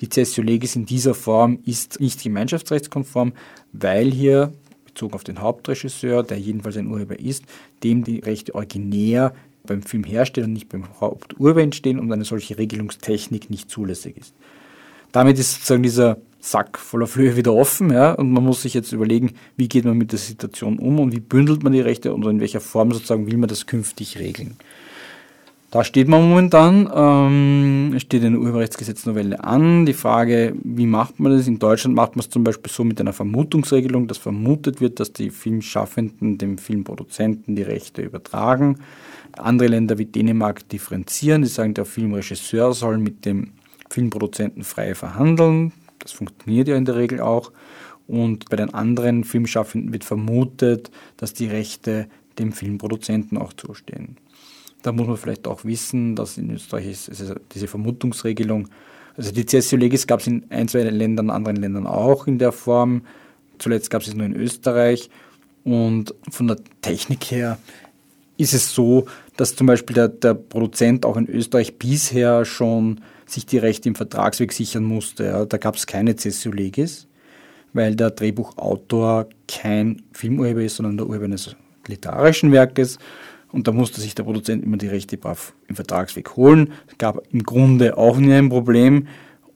die 0.00 0.08
Cessio 0.08 0.42
Legis 0.42 0.76
in 0.76 0.86
dieser 0.86 1.14
Form 1.14 1.58
ist 1.64 2.00
nicht 2.00 2.22
gemeinschaftsrechtskonform, 2.22 3.32
weil 3.72 4.10
hier 4.10 4.52
bezogen 4.84 5.14
auf 5.14 5.24
den 5.24 5.40
Hauptregisseur, 5.40 6.22
der 6.22 6.38
jedenfalls 6.38 6.76
ein 6.76 6.86
Urheber 6.86 7.18
ist, 7.18 7.44
dem 7.82 8.04
die 8.04 8.20
Rechte 8.20 8.54
originär 8.54 9.34
beim 9.66 9.82
Filmhersteller 9.82 10.46
und 10.46 10.52
nicht 10.52 10.68
beim 10.68 10.84
Haupturheber 11.00 11.62
entstehen 11.62 11.98
und 11.98 12.12
eine 12.12 12.24
solche 12.24 12.58
Regelungstechnik 12.58 13.50
nicht 13.50 13.70
zulässig 13.70 14.16
ist. 14.16 14.34
Damit 15.12 15.38
ist 15.38 15.54
sozusagen 15.54 15.82
dieser 15.82 16.18
Sack 16.40 16.78
voller 16.78 17.06
Flöhe 17.06 17.36
wieder 17.36 17.54
offen 17.54 17.90
ja, 17.90 18.12
und 18.12 18.30
man 18.30 18.44
muss 18.44 18.62
sich 18.62 18.74
jetzt 18.74 18.92
überlegen, 18.92 19.32
wie 19.56 19.68
geht 19.68 19.84
man 19.84 19.96
mit 19.96 20.12
der 20.12 20.18
Situation 20.18 20.78
um 20.78 21.00
und 21.00 21.12
wie 21.12 21.20
bündelt 21.20 21.62
man 21.62 21.72
die 21.72 21.80
Rechte 21.80 22.12
und 22.12 22.24
in 22.26 22.40
welcher 22.40 22.60
Form 22.60 22.92
sozusagen 22.92 23.26
will 23.26 23.38
man 23.38 23.48
das 23.48 23.66
künftig 23.66 24.18
regeln. 24.18 24.56
Da 25.74 25.82
steht 25.82 26.06
man 26.06 26.22
momentan, 26.22 26.88
ähm, 26.94 27.98
steht 27.98 28.22
eine 28.22 28.38
Urheberrechtsgesetznovelle 28.38 29.42
an. 29.42 29.86
Die 29.86 29.92
Frage, 29.92 30.54
wie 30.62 30.86
macht 30.86 31.18
man 31.18 31.32
das? 31.32 31.48
In 31.48 31.58
Deutschland 31.58 31.96
macht 31.96 32.14
man 32.14 32.20
es 32.20 32.30
zum 32.30 32.44
Beispiel 32.44 32.70
so 32.70 32.84
mit 32.84 33.00
einer 33.00 33.12
Vermutungsregelung, 33.12 34.06
dass 34.06 34.18
vermutet 34.18 34.80
wird, 34.80 35.00
dass 35.00 35.12
die 35.12 35.30
Filmschaffenden 35.30 36.38
dem 36.38 36.58
Filmproduzenten 36.58 37.56
die 37.56 37.64
Rechte 37.64 38.02
übertragen. 38.02 38.82
Andere 39.32 39.66
Länder 39.66 39.98
wie 39.98 40.04
Dänemark 40.04 40.68
differenzieren, 40.68 41.42
die 41.42 41.48
sagen, 41.48 41.74
der 41.74 41.86
Filmregisseur 41.86 42.72
soll 42.72 42.98
mit 42.98 43.24
dem 43.24 43.54
Filmproduzenten 43.90 44.62
frei 44.62 44.94
verhandeln. 44.94 45.72
Das 45.98 46.12
funktioniert 46.12 46.68
ja 46.68 46.76
in 46.76 46.84
der 46.84 46.94
Regel 46.94 47.20
auch. 47.20 47.50
Und 48.06 48.48
bei 48.48 48.54
den 48.54 48.72
anderen 48.72 49.24
Filmschaffenden 49.24 49.92
wird 49.92 50.04
vermutet, 50.04 50.92
dass 51.16 51.34
die 51.34 51.48
Rechte 51.48 52.06
dem 52.38 52.52
Filmproduzenten 52.52 53.38
auch 53.38 53.54
zustehen. 53.54 54.18
Da 54.84 54.92
muss 54.92 55.06
man 55.06 55.16
vielleicht 55.16 55.48
auch 55.48 55.64
wissen, 55.64 56.14
dass 56.14 56.36
in 56.36 56.50
Österreich 56.50 56.86
ist, 56.86 57.08
ist 57.08 57.34
diese 57.54 57.68
Vermutungsregelung, 57.68 58.68
also 59.16 59.32
die 59.32 59.46
Cessio 59.46 59.78
Legis 59.78 60.06
gab 60.06 60.20
es 60.20 60.26
in 60.26 60.44
ein, 60.50 60.68
zwei 60.68 60.82
Ländern, 60.82 61.30
anderen 61.30 61.56
Ländern 61.56 61.86
auch 61.86 62.26
in 62.26 62.38
der 62.38 62.52
Form. 62.52 63.06
Zuletzt 63.58 63.88
gab 63.88 64.02
es 64.02 64.08
es 64.08 64.14
nur 64.14 64.26
in 64.26 64.36
Österreich. 64.36 65.08
Und 65.62 66.14
von 66.30 66.48
der 66.48 66.58
Technik 66.82 67.30
her 67.30 67.58
ist 68.36 68.52
es 68.52 68.74
so, 68.74 69.06
dass 69.38 69.56
zum 69.56 69.66
Beispiel 69.66 69.94
der, 69.94 70.08
der 70.08 70.34
Produzent 70.34 71.06
auch 71.06 71.16
in 71.16 71.28
Österreich 71.30 71.78
bisher 71.78 72.44
schon 72.44 73.00
sich 73.24 73.46
die 73.46 73.56
Rechte 73.56 73.88
im 73.88 73.94
Vertragsweg 73.94 74.52
sichern 74.52 74.84
musste. 74.84 75.24
Ja. 75.24 75.46
Da 75.46 75.56
gab 75.56 75.76
es 75.76 75.86
keine 75.86 76.14
Cessio 76.14 76.52
Legis, 76.52 77.06
weil 77.72 77.96
der 77.96 78.10
Drehbuchautor 78.10 79.28
kein 79.48 80.02
Filmurheber 80.12 80.62
ist, 80.62 80.76
sondern 80.76 80.98
der 80.98 81.06
Urheber 81.06 81.24
eines 81.24 81.56
literarischen 81.86 82.52
Werkes. 82.52 82.98
Und 83.54 83.68
da 83.68 83.72
musste 83.72 84.00
sich 84.00 84.16
der 84.16 84.24
Produzent 84.24 84.64
immer 84.64 84.78
die 84.78 84.88
Rechte 84.88 85.16
im 85.68 85.76
Vertragsweg 85.76 86.34
holen. 86.34 86.72
Es 86.88 86.98
gab 86.98 87.22
im 87.32 87.44
Grunde 87.44 87.96
auch 87.96 88.16
nie 88.16 88.32
ein 88.32 88.48
Problem. 88.48 89.06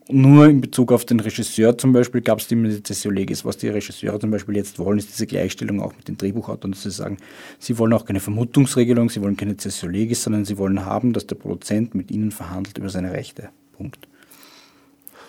Nur 0.07 0.47
in 0.47 0.61
Bezug 0.61 0.93
auf 0.93 1.03
den 1.03 1.19
Regisseur 1.19 1.77
zum 1.77 1.91
Beispiel 1.91 2.21
gab 2.21 2.39
es 2.39 2.47
die 2.47 2.55
Legis. 2.55 3.43
Was 3.43 3.57
die 3.57 3.67
Regisseure 3.67 4.17
zum 4.17 4.31
Beispiel 4.31 4.55
jetzt 4.55 4.79
wollen, 4.79 4.99
ist 4.99 5.09
diese 5.09 5.27
Gleichstellung 5.27 5.81
auch 5.81 5.93
mit 5.97 6.07
den 6.07 6.15
Drehbuchautoren, 6.15 6.71
dass 6.71 6.83
sie 6.83 6.91
sagen, 6.91 7.17
sie 7.59 7.77
wollen 7.77 7.91
auch 7.91 8.05
keine 8.05 8.21
Vermutungsregelung, 8.21 9.09
sie 9.09 9.21
wollen 9.21 9.35
keine 9.35 9.57
Cessio 9.57 9.89
sondern 10.13 10.45
sie 10.45 10.57
wollen 10.57 10.85
haben, 10.85 11.11
dass 11.11 11.27
der 11.27 11.35
Produzent 11.35 11.93
mit 11.93 12.09
ihnen 12.09 12.31
verhandelt 12.31 12.77
über 12.77 12.87
seine 12.87 13.11
Rechte. 13.11 13.49
Punkt. 13.75 14.07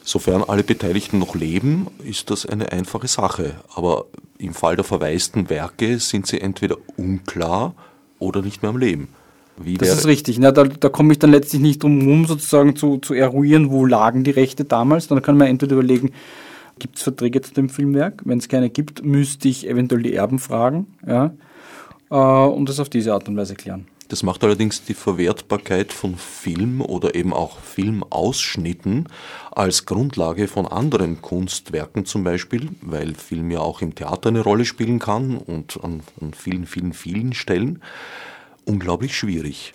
Sofern 0.05 0.45
alle 0.45 0.63
Beteiligten 0.63 1.19
noch 1.19 1.35
leben, 1.35 1.89
ist 2.05 2.31
das 2.31 2.47
eine 2.47 2.71
einfache 2.71 3.09
Sache. 3.09 3.57
Aber 3.75 4.07
im 4.39 4.55
Fall 4.55 4.77
der 4.77 4.85
verwaisten 4.85 5.51
Werke 5.51 5.99
sind 5.99 6.29
sie 6.29 6.41
entweder 6.41 6.77
unklar 6.97 7.75
oder 8.21 8.43
nicht 8.43 8.63
mehr 8.63 8.71
am 8.71 8.79
Leben. 8.79 9.09
Wie 9.63 9.77
das 9.77 9.91
ist 9.91 10.07
richtig. 10.07 10.39
Na, 10.39 10.53
da, 10.53 10.65
da 10.65 10.89
komme 10.89 11.13
ich 11.13 11.19
dann 11.19 11.33
letztlich 11.33 11.61
nicht 11.61 11.83
drum 11.83 12.01
herum, 12.01 12.25
sozusagen 12.25 12.77
zu, 12.77 12.99
zu 12.99 13.13
eruieren, 13.13 13.71
wo 13.71 13.85
lagen 13.85 14.25
die 14.25 14.31
Rechte 14.31 14.65
damals. 14.65 15.09
Dann 15.09 15.21
kann 15.21 15.37
man 15.37 15.49
entweder 15.49 15.75
überlegen, 15.75 16.13
gibt 16.79 16.97
es 16.97 17.03
Verträge 17.03 17.43
zu 17.43 17.53
dem 17.53 17.69
Filmwerk? 17.69 18.23
Wenn 18.25 18.39
es 18.39 18.49
keine 18.49 18.71
gibt, 18.71 19.05
müsste 19.05 19.49
ich 19.49 19.69
eventuell 19.69 20.03
die 20.03 20.15
Erben 20.15 20.39
fragen 20.39 20.87
ja, 21.07 21.35
äh, 22.11 22.15
und 22.15 22.69
das 22.69 22.81
auf 22.81 22.89
diese 22.89 23.13
Art 23.13 23.29
und 23.29 23.37
Weise 23.37 23.55
klären. 23.55 23.87
Das 24.11 24.25
macht 24.25 24.43
allerdings 24.43 24.83
die 24.83 24.95
Verwertbarkeit 24.95 25.93
von 25.93 26.17
Film 26.17 26.81
oder 26.81 27.15
eben 27.15 27.33
auch 27.33 27.61
Filmausschnitten 27.61 29.09
als 29.53 29.87
Grundlage 29.87 30.49
von 30.49 30.67
anderen 30.67 31.23
Kunstwerken 31.23 32.05
zum 32.05 32.25
Beispiel, 32.25 32.71
weil 32.83 33.15
Film 33.15 33.53
ja 33.53 33.61
auch 33.61 33.83
im 33.83 33.95
Theater 33.95 34.31
eine 34.31 34.41
Rolle 34.41 34.65
spielen 34.65 34.99
kann 34.99 35.37
und 35.37 35.79
an, 35.85 36.01
an 36.21 36.35
vielen, 36.35 36.67
vielen, 36.67 36.93
vielen 36.93 37.35
Stellen, 37.35 37.83
unglaublich 38.65 39.17
schwierig. 39.17 39.75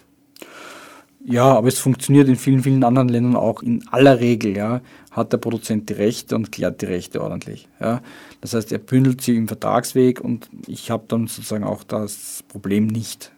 Ja, 1.23 1.45
aber 1.45 1.69
es 1.69 1.79
funktioniert 1.79 2.27
in 2.27 2.35
vielen, 2.35 2.61
vielen 2.61 2.83
anderen 2.83 3.07
Ländern 3.07 3.37
auch. 3.37 3.63
In 3.63 3.87
aller 3.87 4.19
Regel 4.19 4.57
ja, 4.57 4.81
hat 5.11 5.31
der 5.31 5.37
Produzent 5.37 5.89
die 5.89 5.93
Rechte 5.93 6.35
und 6.35 6.51
klärt 6.51 6.81
die 6.81 6.87
Rechte 6.87 7.23
ordentlich. 7.23 7.69
Ja. 7.79 8.01
Das 8.41 8.53
heißt, 8.53 8.73
er 8.73 8.79
bündelt 8.79 9.21
sie 9.21 9.37
im 9.37 9.47
Vertragsweg 9.47 10.19
und 10.19 10.49
ich 10.67 10.91
habe 10.91 11.05
dann 11.07 11.27
sozusagen 11.27 11.63
auch 11.63 11.85
das 11.85 12.43
Problem 12.49 12.87
nicht. 12.87 13.31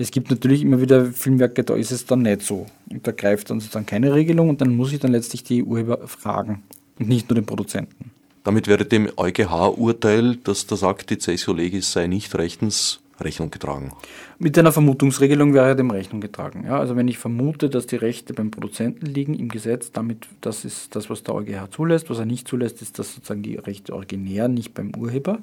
Es 0.00 0.10
gibt 0.10 0.30
natürlich 0.30 0.62
immer 0.62 0.80
wieder 0.80 1.04
Filmwerke, 1.04 1.62
da 1.62 1.74
ist 1.74 1.90
es 1.90 2.06
dann 2.06 2.22
nicht 2.22 2.40
so. 2.40 2.64
Und 2.90 3.06
da 3.06 3.12
greift 3.12 3.50
dann 3.50 3.60
sozusagen 3.60 3.84
keine 3.84 4.14
Regelung 4.14 4.48
und 4.48 4.62
dann 4.62 4.74
muss 4.74 4.94
ich 4.94 4.98
dann 4.98 5.12
letztlich 5.12 5.44
die 5.44 5.62
Urheber 5.62 6.08
fragen 6.08 6.62
und 6.98 7.06
nicht 7.06 7.28
nur 7.28 7.34
den 7.34 7.44
Produzenten. 7.44 8.10
Damit 8.42 8.66
wäre 8.66 8.86
dem 8.86 9.10
EuGH-Urteil, 9.14 10.36
dass 10.36 10.66
da 10.66 10.76
sagt, 10.76 11.10
die 11.10 11.18
Cessio 11.18 11.52
Legis 11.52 11.92
sei 11.92 12.06
nicht 12.06 12.34
rechtens 12.34 13.00
Rechnung 13.20 13.50
getragen? 13.50 13.92
Mit 14.38 14.58
einer 14.58 14.72
Vermutungsregelung 14.72 15.52
wäre 15.52 15.76
dem 15.76 15.90
Rechnung 15.90 16.22
getragen. 16.22 16.64
Ja, 16.64 16.78
also 16.78 16.96
wenn 16.96 17.06
ich 17.06 17.18
vermute, 17.18 17.68
dass 17.68 17.86
die 17.86 17.96
Rechte 17.96 18.32
beim 18.32 18.50
Produzenten 18.50 19.04
liegen 19.04 19.34
im 19.34 19.50
Gesetz, 19.50 19.92
damit 19.92 20.28
das 20.40 20.64
ist 20.64 20.96
das, 20.96 21.10
was 21.10 21.24
der 21.24 21.34
EuGH 21.34 21.72
zulässt. 21.72 22.08
Was 22.08 22.18
er 22.18 22.24
nicht 22.24 22.48
zulässt, 22.48 22.80
ist, 22.80 22.98
dass 22.98 23.14
sozusagen 23.14 23.42
die 23.42 23.56
Rechte 23.56 23.92
originär 23.92 24.48
nicht 24.48 24.72
beim 24.72 24.94
Urheber, 24.96 25.40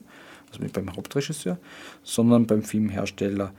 also 0.49 0.64
nicht 0.64 0.74
beim 0.74 0.95
Hauptregisseur, 0.95 1.60
sondern 2.01 2.47
beim 2.47 2.64
Filmhersteller 2.64 3.51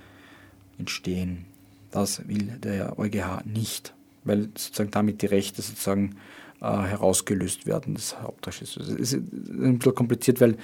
entstehen. 0.78 1.46
Das 1.90 2.26
will 2.28 2.58
der 2.62 2.98
EuGH 2.98 3.44
nicht, 3.44 3.94
weil 4.24 4.48
sozusagen 4.56 4.90
damit 4.90 5.22
die 5.22 5.26
Rechte 5.26 5.62
sozusagen 5.62 6.16
äh, 6.60 6.64
herausgelöst 6.64 7.66
werden 7.66 7.94
des 7.94 8.20
Hauptregisseurs. 8.20 8.88
Es 8.88 9.12
ist 9.12 9.14
ein 9.14 9.78
bisschen 9.78 9.94
kompliziert, 9.94 10.40
weil 10.40 10.56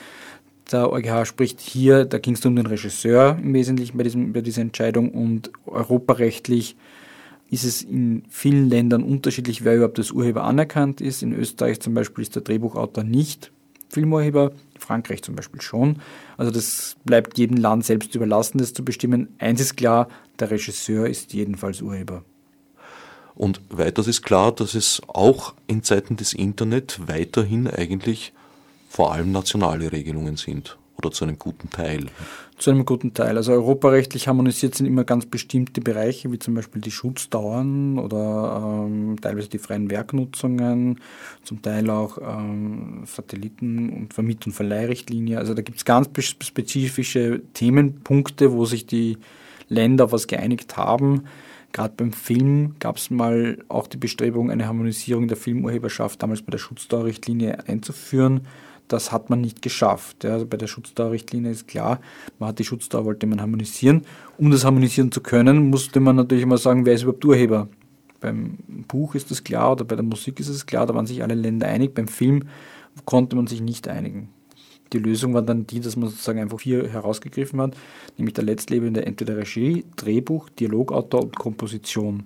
der 0.71 0.91
EuGH 0.91 1.27
spricht 1.27 1.61
hier, 1.61 2.05
da 2.05 2.19
ging 2.19 2.35
es 2.35 2.45
um 2.45 2.57
den 2.57 2.67
Regisseur 2.67 3.39
im 3.43 3.53
Wesentlichen 3.55 3.97
bei, 3.97 4.05
diesem, 4.05 4.33
bei 4.33 4.41
dieser 4.41 4.63
Entscheidung 4.63 5.11
und 5.11 5.51
europarechtlich 5.67 6.77
ist 7.51 7.65
es 7.65 7.83
in 7.83 8.25
vielen 8.29 8.69
Ländern 8.69 9.03
unterschiedlich, 9.03 9.65
wer 9.65 9.77
überhaupt 9.77 9.99
als 9.99 10.11
Urheber 10.11 10.45
anerkannt 10.45 11.01
ist. 11.01 11.23
In 11.23 11.33
Österreich 11.33 11.81
zum 11.81 11.95
Beispiel 11.95 12.23
ist 12.23 12.35
der 12.35 12.43
Drehbuchautor 12.43 13.05
nicht 13.05 13.53
Filmurheber, 13.89 14.53
in 14.75 14.81
Frankreich 14.81 15.23
zum 15.23 15.37
Beispiel 15.37 15.61
schon. 15.61 16.01
Also 16.37 16.51
das 16.51 16.97
bleibt 17.05 17.39
jedem 17.39 17.57
Land 17.57 17.85
selbst 17.85 18.15
überlassen, 18.15 18.59
das 18.59 18.75
zu 18.75 18.85
bestimmen. 18.85 19.35
Eins 19.39 19.61
ist 19.61 19.77
klar, 19.77 20.09
der 20.39 20.51
Regisseur 20.51 21.09
ist 21.09 21.33
jedenfalls 21.33 21.83
Urheber. 21.83 22.25
Und 23.35 23.61
weiters 23.71 24.07
ist 24.07 24.23
klar, 24.23 24.53
dass 24.53 24.75
es 24.75 25.03
auch 25.09 25.55
in 25.67 25.83
Zeiten 25.83 26.17
des 26.17 26.33
Internet 26.33 27.01
weiterhin 27.09 27.67
eigentlich 27.67 28.33
vor 28.89 29.13
allem 29.13 29.33
nationale 29.33 29.91
Regelungen 29.91 30.37
sind 30.37 30.79
oder 30.97 31.11
zu 31.11 31.25
einem 31.25 31.39
guten 31.39 31.71
Teil. 31.71 32.07
Zu 32.57 32.71
einem 32.71 32.85
guten 32.85 33.15
Teil. 33.15 33.37
Also 33.37 33.53
europarechtlich 33.53 34.29
harmonisiert 34.29 34.75
sind 34.75 34.87
immer 34.87 35.05
ganz 35.05 35.27
bestimmte 35.27 35.81
Bereiche, 35.81 36.31
wie 36.31 36.39
zum 36.39 36.55
Beispiel 36.55 36.81
die 36.81 36.93
Schutzdauern 36.93 37.99
oder 37.99 38.87
ähm, 38.87 39.17
teilweise 39.21 39.49
die 39.49 39.59
freien 39.59 39.91
Werknutzungen, 39.91 41.01
zum 41.43 41.63
Teil 41.63 41.91
auch 41.91 42.19
ähm, 42.19 43.03
Satelliten- 43.07 43.91
und 43.91 44.15
Vermiet- 44.15 44.47
und 44.47 44.53
Verleihrichtlinie. 44.53 45.39
Also 45.39 45.55
da 45.55 45.63
gibt 45.63 45.79
es 45.79 45.85
ganz 45.85 46.09
spezifische 46.23 47.43
Themenpunkte, 47.55 48.53
wo 48.53 48.65
sich 48.65 48.87
die 48.87 49.19
Länder 49.69 50.13
was 50.13 50.27
geeinigt 50.27 50.77
haben. 50.77 51.25
Gerade 51.73 51.95
beim 51.97 52.13
Film 52.13 52.77
gab 52.79 52.99
es 52.99 53.11
mal 53.11 53.59
auch 53.69 53.89
die 53.89 53.97
Bestrebung, 53.97 54.53
eine 54.53 54.69
Harmonisierung 54.69 55.27
der 55.27 55.37
Filmurheberschaft 55.37 56.23
damals 56.23 56.43
bei 56.43 56.53
der 56.53 56.59
Schutzdauerrichtlinie 56.59 57.67
einzuführen. 57.67 58.43
Das 58.89 59.13
hat 59.13 59.31
man 59.31 59.41
nicht 59.41 59.63
geschafft. 59.63 60.25
Ja, 60.25 60.35
also 60.35 60.47
bei 60.47 60.57
der 60.57 60.67
Schutzdauerrichtlinie 60.67 61.51
ist 61.51 61.67
klar, 61.67 62.01
man 62.39 62.51
hat 62.51 62.59
die 62.59 62.65
Schutzdauer, 62.65 63.05
wollte 63.07 63.27
man 63.27 63.41
harmonisieren. 63.41 64.03
Um 64.37 64.51
das 64.51 64.65
harmonisieren 64.65 65.11
zu 65.11 65.21
können, 65.21 65.71
musste 65.71 66.01
man 66.01 66.17
natürlich 66.17 66.45
immer 66.45 66.59
sagen, 66.59 66.85
wer 66.85 66.95
ist 66.95 67.03
überhaupt 67.03 67.25
Urheber. 67.25 67.69
Beim 68.21 68.59
Buch 68.89 69.15
ist 69.15 69.31
das 69.31 69.45
klar 69.45 69.73
oder 69.73 69.85
bei 69.85 69.97
der 69.97 70.05
Musik 70.05 70.41
ist 70.41 70.49
es 70.49 70.67
klar, 70.67 70.87
da 70.87 70.95
waren 70.95 71.07
sich 71.07 71.23
alle 71.23 71.35
Länder 71.35 71.67
einig. 71.67 71.95
Beim 71.95 72.09
Film 72.09 72.45
konnte 73.05 73.37
man 73.37 73.47
sich 73.47 73.61
nicht 73.61 73.89
einigen. 73.89 74.29
Die 74.93 74.99
Lösung 74.99 75.35
war 75.35 75.43
dann 75.43 75.67
die, 75.67 75.81
dass 75.81 75.97
man 75.97 76.09
sozusagen 76.09 76.39
einfach 76.39 76.61
vier 76.61 76.89
herausgegriffen 76.89 77.61
hat, 77.61 77.77
nämlich 78.17 78.35
der 78.35 78.45
Letztlebende 78.45 79.05
entweder 79.05 79.37
Regie, 79.37 79.85
Drehbuch, 79.97 80.49
Dialogautor 80.51 81.23
und 81.23 81.37
Komposition. 81.37 82.25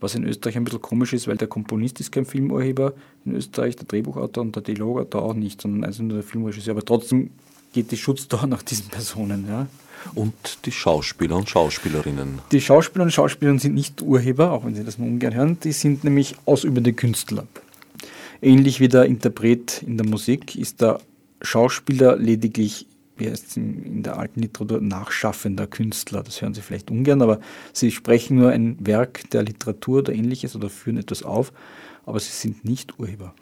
Was 0.00 0.14
in 0.14 0.24
Österreich 0.24 0.56
ein 0.56 0.64
bisschen 0.64 0.80
komisch 0.80 1.12
ist, 1.12 1.28
weil 1.28 1.36
der 1.36 1.48
Komponist 1.48 2.00
ist 2.00 2.10
kein 2.10 2.24
Filmurheber 2.24 2.94
in 3.24 3.34
Österreich, 3.34 3.76
der 3.76 3.86
Drehbuchautor 3.86 4.42
und 4.42 4.56
der 4.56 4.62
Dialogautor 4.62 5.22
auch 5.22 5.34
nicht, 5.34 5.60
sondern 5.60 5.84
also 5.84 6.02
nur 6.02 6.18
der 6.18 6.22
Filmregisseur. 6.22 6.72
Aber 6.72 6.84
trotzdem 6.84 7.30
geht 7.72 7.90
die 7.90 7.96
Schutzdauer 7.96 8.46
nach 8.46 8.62
diesen 8.62 8.88
Personen. 8.88 9.46
Ja. 9.48 9.66
Und 10.14 10.34
die 10.64 10.72
Schauspieler 10.72 11.36
und 11.36 11.48
Schauspielerinnen. 11.48 12.40
Die 12.52 12.60
Schauspieler 12.60 13.04
und 13.04 13.12
Schauspielerinnen 13.12 13.60
sind 13.60 13.74
nicht 13.74 14.00
Urheber, 14.00 14.52
auch 14.52 14.64
wenn 14.64 14.74
Sie 14.74 14.84
das 14.84 14.98
nur 14.98 15.08
ungern 15.08 15.34
hören, 15.34 15.58
die 15.62 15.72
sind 15.72 16.04
nämlich 16.04 16.36
ausübende 16.46 16.92
Künstler. 16.92 17.46
Ähnlich 18.40 18.80
wie 18.80 18.88
der 18.88 19.04
Interpret 19.04 19.82
in 19.86 19.98
der 19.98 20.06
Musik 20.06 20.56
ist 20.56 20.80
der 20.80 21.00
Schauspieler 21.42 22.16
lediglich 22.16 22.86
wie 23.20 23.30
heißt 23.30 23.48
es 23.48 23.56
in 23.56 24.02
der 24.02 24.18
alten 24.18 24.40
Literatur, 24.40 24.80
nachschaffender 24.80 25.66
Künstler. 25.66 26.22
Das 26.22 26.42
hören 26.42 26.54
Sie 26.54 26.62
vielleicht 26.62 26.90
ungern, 26.90 27.22
aber 27.22 27.40
Sie 27.72 27.90
sprechen 27.90 28.36
nur 28.36 28.50
ein 28.50 28.76
Werk 28.80 29.30
der 29.30 29.42
Literatur 29.42 29.98
oder 29.98 30.12
ähnliches 30.12 30.56
oder 30.56 30.68
führen 30.68 30.96
etwas 30.96 31.22
auf, 31.22 31.52
aber 32.06 32.18
Sie 32.18 32.32
sind 32.32 32.64
nicht 32.64 32.98
Urheber. 32.98 33.34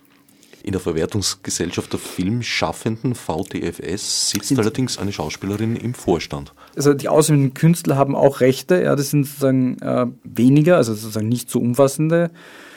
In 0.64 0.72
der 0.72 0.80
Verwertungsgesellschaft 0.80 1.92
der 1.92 2.00
Filmschaffenden 2.00 3.14
VTFS 3.14 4.30
sitzt 4.30 4.48
sind 4.48 4.58
allerdings 4.58 4.98
eine 4.98 5.12
Schauspielerin 5.12 5.76
im 5.76 5.94
Vorstand. 5.94 6.52
Also 6.76 6.94
die 6.94 7.08
ausübenden 7.08 7.54
Künstler 7.54 7.96
haben 7.96 8.16
auch 8.16 8.40
Rechte, 8.40 8.82
ja, 8.82 8.96
das 8.96 9.10
sind 9.10 9.24
sozusagen 9.24 9.78
äh, 9.80 10.06
weniger, 10.24 10.76
also 10.76 10.94
sozusagen 10.94 11.28
nicht 11.28 11.48
so 11.48 11.60
umfassende 11.60 12.30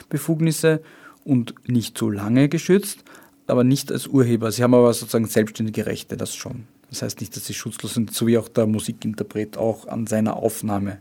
Befugnisse 0.08 0.80
und 1.24 1.54
nicht 1.66 1.98
so 1.98 2.08
lange 2.08 2.48
geschützt, 2.48 3.00
aber 3.46 3.64
nicht 3.64 3.90
als 3.90 4.06
Urheber. 4.06 4.52
Sie 4.52 4.62
haben 4.62 4.74
aber 4.74 4.92
sozusagen 4.94 5.26
selbstständige 5.26 5.86
Rechte, 5.86 6.16
das 6.16 6.34
schon. 6.34 6.64
Das 6.92 7.00
heißt 7.00 7.20
nicht, 7.22 7.34
dass 7.34 7.46
sie 7.46 7.54
schutzlos 7.54 7.94
sind, 7.94 8.12
so 8.12 8.26
wie 8.26 8.36
auch 8.36 8.48
der 8.48 8.66
Musikinterpret 8.66 9.56
auch 9.56 9.88
an 9.88 10.06
seiner 10.06 10.36
Aufnahme 10.36 10.98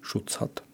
Schutz 0.00 0.40
hat. 0.40 0.64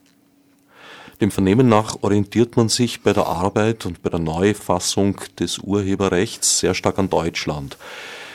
Dem 1.21 1.31
Vernehmen 1.31 1.69
nach 1.69 2.03
orientiert 2.03 2.57
man 2.57 2.71
sich 2.71 3.03
bei 3.03 3.13
der 3.13 3.27
Arbeit 3.27 3.85
und 3.85 4.03
bei 4.03 4.09
der 4.09 4.21
Neufassung 4.21 5.21
des 5.39 5.59
Urheberrechts 5.59 6.61
sehr 6.61 6.73
stark 6.73 6.99
an 6.99 7.11
Deutschland. 7.11 7.77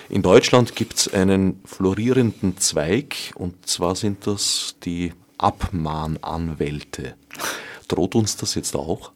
In 0.07 0.21
Deutschland 0.21 0.75
gibt 0.75 0.97
es 0.97 1.11
einen 1.11 1.61
florierenden 1.65 2.59
Zweig 2.59 3.31
und 3.33 3.67
zwar 3.67 3.95
sind 3.95 4.27
das 4.27 4.75
die 4.85 5.13
Abmahnanwälte. 5.39 7.15
Droht 7.87 8.13
uns 8.13 8.37
das 8.37 8.53
jetzt 8.53 8.75
auch? 8.75 9.13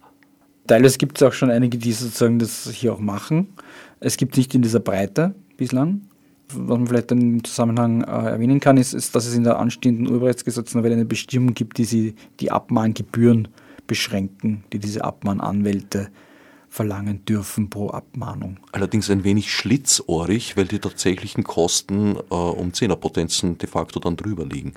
Teilweise 0.65 0.97
gibt 0.97 1.21
es 1.21 1.27
auch 1.27 1.33
schon 1.33 1.51
einige, 1.51 1.77
die 1.77 1.93
sozusagen 1.93 2.39
das 2.39 2.67
hier 2.71 2.91
auch 2.91 2.99
machen. 2.99 3.53
Es 3.99 4.17
gibt 4.17 4.35
nicht 4.35 4.55
in 4.55 4.63
dieser 4.63 4.79
Breite 4.79 5.35
bislang 5.57 6.09
was 6.55 6.77
man 6.77 6.87
vielleicht 6.87 7.11
im 7.11 7.43
Zusammenhang 7.43 8.03
äh, 8.03 8.29
erwähnen 8.31 8.59
kann, 8.59 8.77
ist, 8.77 8.93
ist, 8.93 9.15
dass 9.15 9.25
es 9.25 9.35
in 9.35 9.43
der 9.43 9.59
anstehenden 9.59 10.07
Urheberrechtsgesetznovelle 10.07 10.95
eine 10.95 11.05
Bestimmung 11.05 11.53
gibt, 11.53 11.77
die 11.77 11.85
sie 11.85 12.15
die 12.39 12.51
Abmahngebühren 12.51 13.49
beschränken, 13.87 14.63
die 14.71 14.79
diese 14.79 15.03
Abmahnanwälte 15.03 16.09
verlangen 16.69 17.23
dürfen 17.25 17.69
pro 17.69 17.89
Abmahnung. 17.89 18.57
Allerdings 18.71 19.09
ein 19.11 19.23
wenig 19.23 19.51
schlitzohrig, 19.53 20.57
weil 20.57 20.65
die 20.65 20.79
tatsächlichen 20.79 21.43
Kosten 21.43 22.15
äh, 22.15 22.33
um 22.33 22.73
Zehnerpotenzen 22.73 23.57
de 23.59 23.69
facto 23.69 23.99
dann 23.99 24.17
drüber 24.17 24.45
liegen. 24.45 24.73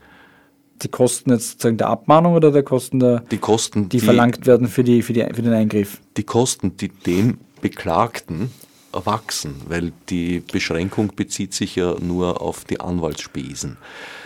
Die 0.82 0.88
Kosten 0.88 1.30
jetzt 1.30 1.52
sozusagen 1.52 1.78
der 1.78 1.88
Abmahnung 1.88 2.34
oder 2.34 2.52
der 2.52 2.62
Kosten, 2.62 3.00
der, 3.00 3.20
die, 3.20 3.38
Kosten, 3.38 3.88
die, 3.88 3.98
die 3.98 4.04
verlangt 4.04 4.44
werden 4.44 4.68
für, 4.68 4.84
die, 4.84 5.00
für, 5.00 5.14
die, 5.14 5.22
für 5.32 5.40
den 5.40 5.54
Eingriff? 5.54 6.02
Die 6.18 6.24
Kosten, 6.24 6.76
die 6.76 6.88
dem 6.88 7.38
Beklagten 7.62 8.50
erwachsen, 8.96 9.54
weil 9.68 9.92
die 10.08 10.40
Beschränkung 10.40 11.12
bezieht 11.14 11.54
sich 11.54 11.76
ja 11.76 11.94
nur 12.00 12.40
auf 12.40 12.64
die 12.64 12.80
Anwaltsspesen. 12.80 13.76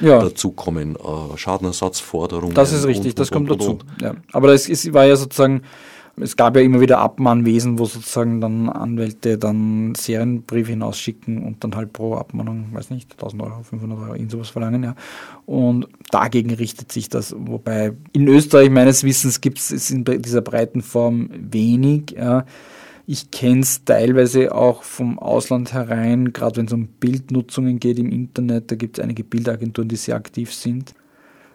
Ja. 0.01 0.21
Dazu 0.21 0.53
kommen 0.53 0.97
äh, 0.97 1.37
Schadenersatzforderungen. 1.37 2.55
Das 2.55 2.73
ist 2.73 2.87
richtig, 2.87 3.12
und, 3.12 3.18
das 3.18 3.31
und, 3.31 3.35
kommt 3.35 3.51
und, 3.51 3.61
dazu. 3.61 3.79
Ja. 4.01 4.14
Aber 4.33 4.53
es, 4.53 4.68
es 4.68 4.93
war 4.93 5.05
ja 5.05 5.16
sozusagen, 5.16 5.62
es 6.16 6.37
gab 6.37 6.57
ja 6.57 6.62
immer 6.62 6.81
wieder 6.81 6.99
Abmahnwesen, 6.99 7.79
wo 7.79 7.85
sozusagen 7.85 8.41
dann 8.41 8.68
Anwälte 8.68 9.39
dann 9.39 9.95
Serienbriefe 9.95 10.71
hinausschicken 10.71 11.45
und 11.45 11.64
dann 11.64 11.75
halt 11.75 11.93
pro 11.93 12.14
Abmahnung, 12.14 12.68
weiß 12.73 12.91
nicht, 12.91 13.12
1000 13.12 13.43
Euro, 13.43 13.62
500 13.62 13.99
Euro, 13.99 14.14
irgend 14.14 14.31
sowas 14.31 14.51
verlangen, 14.51 14.83
ja. 14.83 14.95
Und 15.47 15.89
dagegen 16.11 16.55
richtet 16.55 16.93
sich 16.93 17.09
das, 17.09 17.35
wobei 17.37 17.93
in 18.12 18.29
Österreich 18.29 18.71
meines 18.71 19.03
Wissens 19.05 19.41
gibt 19.41 19.59
es 19.59 19.91
in 19.91 20.05
dieser 20.05 20.43
breiten 20.43 20.83
Form 20.83 21.31
wenig, 21.33 22.12
ja. 22.12 22.45
Ich 23.13 23.33
kenne 23.33 23.63
es 23.63 23.85
teilweise 23.85 24.55
auch 24.55 24.85
vom 24.85 25.19
Ausland 25.19 25.73
herein, 25.73 26.33
gerade 26.33 26.59
wenn 26.59 26.67
es 26.67 26.73
um 26.73 26.87
Bildnutzungen 26.87 27.81
geht 27.81 27.99
im 27.99 28.13
Internet. 28.13 28.71
Da 28.71 28.77
gibt 28.77 28.99
es 28.99 29.03
einige 29.03 29.25
Bildagenturen, 29.25 29.89
die 29.89 29.97
sehr 29.97 30.15
aktiv 30.15 30.55
sind, 30.55 30.95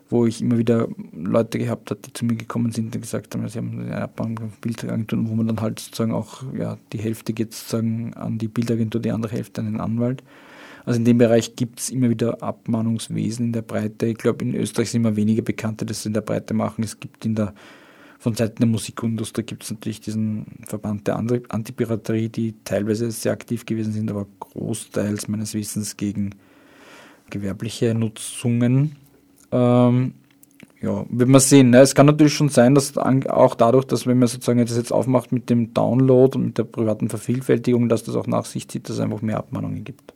wo 0.09 0.25
ich 0.25 0.41
immer 0.41 0.57
wieder 0.57 0.89
Leute 1.13 1.57
gehabt 1.57 1.91
habe, 1.91 2.01
die 2.01 2.11
zu 2.11 2.25
mir 2.25 2.35
gekommen 2.35 2.73
sind 2.73 2.93
und 2.93 3.01
gesagt 3.01 3.33
haben, 3.33 3.47
sie 3.47 3.57
haben 3.57 3.89
eine 3.89 4.09
Bildagenturen, 4.59 5.29
wo 5.29 5.35
man 5.35 5.47
dann 5.47 5.61
halt 5.61 5.79
sozusagen 5.79 6.11
auch, 6.11 6.43
ja, 6.59 6.77
die 6.91 6.97
Hälfte 6.97 7.31
geht 7.31 7.53
sozusagen 7.53 8.13
an 8.15 8.37
die 8.37 8.49
Bildagentur, 8.49 8.99
die 8.99 9.11
andere 9.11 9.31
Hälfte 9.31 9.61
an 9.61 9.67
den 9.67 9.79
Anwalt. 9.79 10.23
Also 10.83 10.99
in 10.99 11.05
dem 11.05 11.19
Bereich 11.19 11.55
gibt 11.55 11.79
es 11.79 11.89
immer 11.89 12.09
wieder 12.09 12.43
Abmahnungswesen 12.43 13.45
in 13.45 13.53
der 13.53 13.61
Breite. 13.61 14.07
Ich 14.07 14.17
glaube, 14.17 14.43
in 14.43 14.55
Österreich 14.55 14.91
sind 14.91 15.05
immer 15.05 15.15
weniger 15.15 15.41
Bekannte, 15.41 15.85
das 15.85 16.05
in 16.05 16.11
der 16.11 16.19
Breite 16.19 16.53
machen. 16.53 16.83
Es 16.83 16.99
gibt 16.99 17.25
in 17.25 17.35
der 17.35 17.53
von 18.25 18.33
Seiten 18.33 18.55
der 18.57 18.65
Musikindustrie 18.65 19.43
gibt 19.43 19.61
es 19.61 19.69
natürlich 19.69 20.01
diesen 20.01 20.47
Verband 20.65 21.05
der 21.05 21.15
Antipiraterie, 21.15 22.29
die 22.29 22.55
teilweise 22.63 23.11
sehr 23.11 23.31
aktiv 23.31 23.67
gewesen 23.67 23.93
sind, 23.93 24.09
aber 24.09 24.25
großteils 24.39 25.27
meines 25.27 25.53
Wissens 25.53 25.95
gegen 25.95 26.33
gewerbliche 27.29 27.93
Nutzungen. 27.93 28.95
Ähm, 29.51 30.15
ja, 30.81 31.05
wird 31.07 31.29
man 31.29 31.39
sehen. 31.39 31.69
Ne? 31.69 31.81
Es 31.81 31.93
kann 31.93 32.07
natürlich 32.07 32.33
schon 32.33 32.49
sein, 32.49 32.73
dass 32.73 32.97
auch 32.97 33.53
dadurch, 33.53 33.85
dass 33.85 34.07
wenn 34.07 34.17
man 34.17 34.27
sozusagen 34.27 34.65
das 34.65 34.75
jetzt 34.75 34.91
aufmacht 34.91 35.31
mit 35.31 35.51
dem 35.51 35.75
Download 35.75 36.35
und 36.35 36.45
mit 36.45 36.57
der 36.57 36.63
privaten 36.63 37.09
Vervielfältigung, 37.09 37.89
dass 37.89 38.05
das 38.05 38.15
auch 38.15 38.25
nach 38.25 38.45
sich 38.45 38.67
zieht, 38.67 38.89
dass 38.89 38.95
es 38.95 39.01
einfach 39.01 39.21
mehr 39.21 39.37
Abmahnungen 39.37 39.83
gibt. 39.83 40.14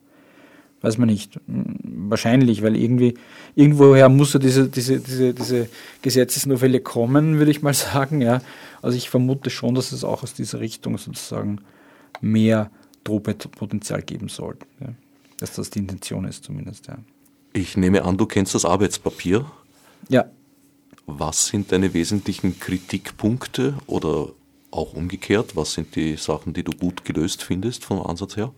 Weiß 0.81 0.97
man 0.97 1.09
nicht. 1.09 1.39
Wahrscheinlich, 1.47 2.61
weil 2.63 2.75
irgendwie, 2.75 3.15
irgendwoher 3.55 4.07
muss 4.07 4.33
ja 4.33 4.39
diese, 4.39 4.69
diese, 4.69 4.99
diese, 4.99 5.33
diese 5.33 5.69
Gesetzesnovelle 6.01 6.79
kommen, 6.79 7.37
würde 7.37 7.51
ich 7.51 7.61
mal 7.61 7.73
sagen. 7.73 8.21
Ja. 8.21 8.41
Also 8.81 8.97
ich 8.97 9.09
vermute 9.09 9.49
schon, 9.49 9.75
dass 9.75 9.91
es 9.91 10.03
auch 10.03 10.23
aus 10.23 10.33
dieser 10.33 10.59
Richtung 10.61 10.97
sozusagen 10.97 11.59
mehr 12.21 12.71
Drohpotenzial 13.03 14.01
geben 14.01 14.29
soll. 14.29 14.57
Ja. 14.79 14.87
Dass 15.39 15.53
das 15.53 15.69
die 15.69 15.79
Intention 15.79 16.25
ist 16.25 16.43
zumindest, 16.45 16.87
ja. 16.87 16.97
Ich 17.51 17.75
nehme 17.75 18.03
an, 18.03 18.17
du 18.17 18.25
kennst 18.25 18.53
das 18.55 18.63
Arbeitspapier. 18.63 19.45
Ja. 20.07 20.25
Was 21.07 21.47
sind 21.47 21.71
deine 21.71 21.93
wesentlichen 21.93 22.59
Kritikpunkte 22.59 23.73
oder 23.87 24.29
auch 24.71 24.93
umgekehrt? 24.93 25.55
Was 25.55 25.73
sind 25.73 25.95
die 25.95 26.15
Sachen, 26.15 26.53
die 26.53 26.63
du 26.63 26.71
gut 26.71 27.03
gelöst 27.05 27.43
findest 27.43 27.83
vom 27.83 28.01
Ansatz 28.05 28.37
her? 28.37 28.53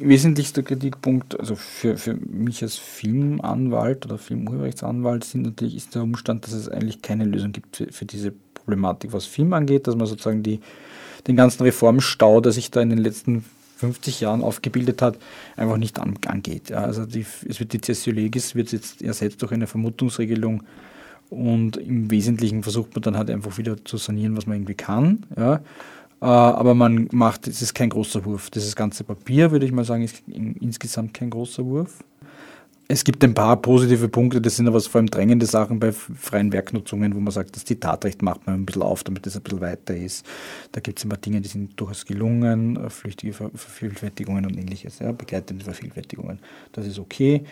Wesentlichster 0.00 0.62
Kritikpunkt, 0.62 1.38
also 1.38 1.56
für, 1.56 1.96
für 1.98 2.14
mich 2.14 2.62
als 2.62 2.76
Filmanwalt 2.76 4.06
oder 4.06 4.18
Filmurheberrechtsanwalt, 4.18 5.24
sind 5.24 5.42
natürlich 5.42 5.76
ist 5.76 5.94
der 5.94 6.02
Umstand, 6.02 6.46
dass 6.46 6.52
es 6.52 6.68
eigentlich 6.68 7.02
keine 7.02 7.24
Lösung 7.24 7.52
gibt 7.52 7.76
für, 7.76 7.92
für 7.92 8.06
diese 8.06 8.32
Problematik, 8.54 9.12
was 9.12 9.26
Film 9.26 9.52
angeht, 9.52 9.86
dass 9.86 9.96
man 9.96 10.06
sozusagen 10.06 10.42
die, 10.42 10.60
den 11.26 11.36
ganzen 11.36 11.62
Reformstau, 11.62 12.40
der 12.40 12.52
sich 12.52 12.70
da 12.70 12.80
in 12.80 12.90
den 12.90 12.98
letzten 12.98 13.44
50 13.76 14.20
Jahren 14.20 14.42
aufgebildet 14.42 15.02
hat, 15.02 15.18
einfach 15.56 15.76
nicht 15.76 15.98
an, 15.98 16.18
angeht. 16.26 16.72
Also 16.72 17.06
die, 17.06 17.24
es 17.48 17.60
wird 17.60 17.72
die 17.72 17.80
Cessio 17.80 18.12
Legis 18.12 18.54
wird 18.54 18.72
jetzt 18.72 19.02
ersetzt 19.02 19.40
durch 19.42 19.52
eine 19.52 19.66
Vermutungsregelung 19.66 20.62
und 21.30 21.76
im 21.76 22.10
Wesentlichen 22.10 22.62
versucht 22.62 22.94
man 22.94 23.02
dann 23.02 23.16
halt 23.16 23.30
einfach 23.30 23.56
wieder 23.56 23.82
zu 23.84 23.96
sanieren, 23.96 24.36
was 24.36 24.46
man 24.46 24.56
irgendwie 24.56 24.74
kann. 24.74 25.24
Ja. 25.36 25.60
Äh, 26.20 26.26
aber 26.26 26.74
man 26.74 27.08
macht, 27.12 27.46
es 27.46 27.62
ist 27.62 27.74
kein 27.74 27.88
großer 27.90 28.24
Wurf. 28.24 28.50
Dieses 28.50 28.76
ganze 28.76 29.04
Papier, 29.04 29.50
würde 29.50 29.66
ich 29.66 29.72
mal 29.72 29.84
sagen, 29.84 30.02
ist 30.02 30.22
insgesamt 30.28 31.14
kein 31.14 31.30
großer 31.30 31.64
Wurf. 31.64 32.04
Es 32.92 33.04
gibt 33.04 33.22
ein 33.22 33.34
paar 33.34 33.56
positive 33.56 34.08
Punkte, 34.08 34.40
das 34.40 34.56
sind 34.56 34.66
aber 34.66 34.80
vor 34.80 34.98
allem 34.98 35.08
drängende 35.08 35.46
Sachen 35.46 35.78
bei 35.78 35.92
freien 35.92 36.52
Werknutzungen, 36.52 37.14
wo 37.14 37.20
man 37.20 37.30
sagt, 37.30 37.54
das 37.54 37.64
Zitatrecht 37.64 38.20
macht 38.20 38.44
man 38.48 38.56
ein 38.56 38.66
bisschen 38.66 38.82
auf, 38.82 39.04
damit 39.04 39.24
es 39.28 39.36
ein 39.36 39.42
bisschen 39.42 39.60
weiter 39.60 39.96
ist. 39.96 40.26
Da 40.72 40.80
gibt 40.80 40.98
es 40.98 41.04
immer 41.04 41.16
Dinge, 41.16 41.40
die 41.40 41.46
sind 41.46 41.78
durchaus 41.78 42.04
gelungen, 42.04 42.76
äh, 42.76 42.90
flüchtige 42.90 43.32
Vervielfältigungen 43.32 44.44
und 44.44 44.58
ähnliches, 44.58 44.98
ja, 44.98 45.12
begleitende 45.12 45.64
Vervielfältigungen. 45.64 46.40
Das 46.72 46.84
ist 46.84 46.98
okay. 46.98 47.44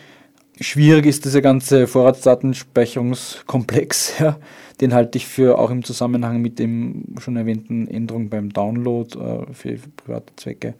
Schwierig 0.60 1.06
ist 1.06 1.24
dieser 1.24 1.40
ganze 1.40 1.86
Vorratsdatenspeicherungskomplex. 1.86 4.14
Ja. 4.20 4.38
Den 4.80 4.92
halte 4.94 5.18
ich 5.18 5.26
für 5.26 5.58
auch 5.58 5.70
im 5.70 5.82
Zusammenhang 5.82 6.40
mit 6.40 6.60
dem 6.60 7.16
schon 7.18 7.36
erwähnten 7.36 7.88
Änderung 7.88 8.28
beim 8.28 8.52
Download 8.52 9.18
äh, 9.18 9.52
für 9.52 9.76
private 9.96 10.32
Zwecke 10.36 10.74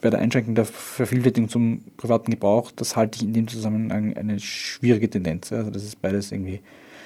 bei 0.00 0.10
der 0.10 0.20
Einschränkung 0.20 0.54
der 0.54 0.64
Vervielfältigung 0.64 1.48
zum 1.48 1.82
privaten 1.96 2.30
Gebrauch, 2.30 2.70
das 2.70 2.96
halte 2.96 3.16
ich 3.16 3.24
in 3.24 3.32
dem 3.32 3.48
Zusammenhang 3.48 4.16
eine 4.16 4.38
schwierige 4.40 5.08
Tendenz. 5.08 5.52
Also 5.52 5.70
das 5.70 5.84
ist 5.84 6.00
beides 6.00 6.32
irgendwie, 6.32 6.60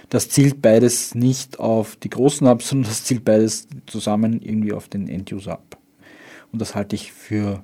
das 0.08 0.28
zielt 0.28 0.60
beides 0.60 1.14
nicht 1.14 1.60
auf 1.60 1.96
die 1.96 2.10
Großen 2.10 2.46
ab, 2.46 2.62
sondern 2.62 2.90
das 2.90 3.04
zielt 3.04 3.24
beides 3.24 3.68
zusammen 3.86 4.40
irgendwie 4.42 4.72
auf 4.72 4.88
den 4.88 5.08
End-User 5.08 5.52
ab. 5.52 5.78
Und 6.52 6.60
das 6.60 6.74
halte 6.74 6.96
ich 6.96 7.12
für, 7.12 7.62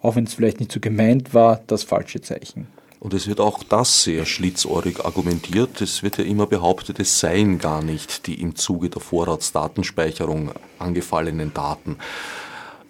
auch 0.00 0.16
wenn 0.16 0.24
es 0.24 0.34
vielleicht 0.34 0.60
nicht 0.60 0.72
so 0.72 0.80
gemeint 0.80 1.34
war, 1.34 1.60
das 1.66 1.82
falsche 1.82 2.20
Zeichen. 2.20 2.68
Und 3.00 3.14
es 3.14 3.28
wird 3.28 3.40
auch 3.40 3.62
das 3.62 4.02
sehr 4.02 4.26
schlitzohrig 4.26 5.04
argumentiert. 5.04 5.80
Es 5.80 6.02
wird 6.02 6.18
ja 6.18 6.24
immer 6.24 6.46
behauptet, 6.46 6.98
es 6.98 7.20
seien 7.20 7.58
gar 7.58 7.82
nicht 7.82 8.26
die 8.26 8.40
im 8.40 8.56
Zuge 8.56 8.90
der 8.90 9.00
Vorratsdatenspeicherung 9.00 10.52
angefallenen 10.78 11.54
Daten 11.54 11.96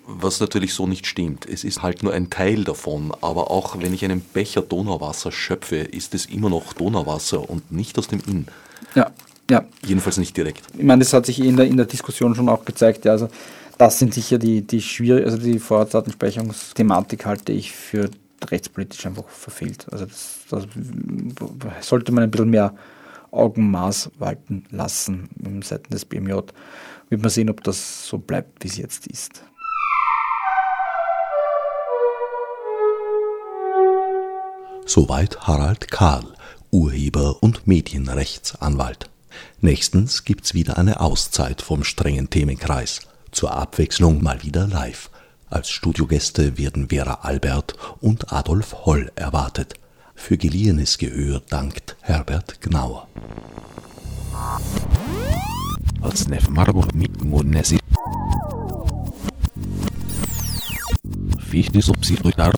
was 0.08 0.40
natürlich 0.40 0.72
so 0.72 0.86
nicht 0.86 1.06
stimmt. 1.06 1.46
Es 1.46 1.64
ist 1.64 1.82
halt 1.82 2.02
nur 2.02 2.14
ein 2.14 2.30
Teil 2.30 2.64
davon, 2.64 3.12
aber 3.20 3.50
auch 3.50 3.78
wenn 3.78 3.92
ich 3.92 4.04
einen 4.04 4.22
Becher 4.22 4.62
Donauwasser 4.62 5.30
schöpfe, 5.30 5.76
ist 5.76 6.14
es 6.14 6.24
immer 6.26 6.48
noch 6.48 6.72
Donauwasser 6.72 7.48
und 7.48 7.70
nicht 7.70 7.98
aus 7.98 8.08
dem 8.08 8.20
Inn. 8.26 8.46
Ja, 8.94 9.10
ja. 9.50 9.66
Jedenfalls 9.84 10.16
nicht 10.16 10.34
direkt. 10.34 10.62
Ich 10.76 10.84
meine, 10.84 11.00
das 11.00 11.12
hat 11.12 11.26
sich 11.26 11.38
in 11.40 11.58
der, 11.58 11.66
in 11.66 11.76
der 11.76 11.84
Diskussion 11.84 12.34
schon 12.34 12.48
auch 12.48 12.64
gezeigt. 12.64 13.04
Ja, 13.04 13.12
also 13.12 13.28
das 13.76 13.98
sind 13.98 14.14
sicher 14.14 14.38
die, 14.38 14.62
die 14.62 14.80
schwierig, 14.80 15.26
also 15.26 15.36
die 15.36 15.58
Vorratsdatenspeicherungsthematik 15.58 17.26
halte 17.26 17.52
ich 17.52 17.72
für 17.72 18.10
rechtspolitisch 18.46 19.04
einfach 19.06 19.28
verfehlt. 19.28 19.86
Also 19.90 20.06
das, 20.06 20.40
das 20.50 20.66
sollte 21.86 22.12
man 22.12 22.24
ein 22.24 22.30
bisschen 22.30 22.50
mehr 22.50 22.74
Augenmaß 23.30 24.12
walten 24.18 24.64
lassen 24.70 25.28
im 25.44 25.62
Seiten 25.62 25.90
des 25.90 26.04
BMJ. 26.04 26.32
Wird 27.10 27.22
man 27.22 27.30
sehen, 27.30 27.50
ob 27.50 27.62
das 27.64 28.06
so 28.06 28.18
bleibt, 28.18 28.64
wie 28.64 28.68
es 28.68 28.76
jetzt 28.76 29.06
ist. 29.06 29.42
Soweit 34.86 35.40
Harald 35.46 35.90
Kahl, 35.90 36.24
Urheber 36.70 37.42
und 37.42 37.66
Medienrechtsanwalt. 37.66 39.10
Nächstens 39.60 40.24
gibt's 40.24 40.54
wieder 40.54 40.78
eine 40.78 41.00
Auszeit 41.00 41.60
vom 41.60 41.84
strengen 41.84 42.30
Themenkreis. 42.30 43.00
Zur 43.30 43.52
Abwechslung 43.52 44.22
mal 44.22 44.42
wieder 44.42 44.66
live. 44.66 45.10
Als 45.50 45.70
Studiogäste 45.70 46.58
werden 46.58 46.88
Vera 46.90 47.20
Albert 47.22 47.74
und 48.00 48.32
Adolf 48.32 48.84
Holl 48.84 49.10
erwartet. 49.14 49.74
Für 50.14 50.36
geliehenes 50.36 50.98
Gehör 50.98 51.40
dankt 51.48 51.96
Herbert 52.02 52.60
Gnauer. 52.60 53.08
Als 56.02 56.28
Nef 56.28 56.48
Marburg 56.50 56.94
mit 56.94 57.24
Munesi. 57.24 57.78
Fichtes 61.48 61.88
Obsidrutar. 61.88 62.52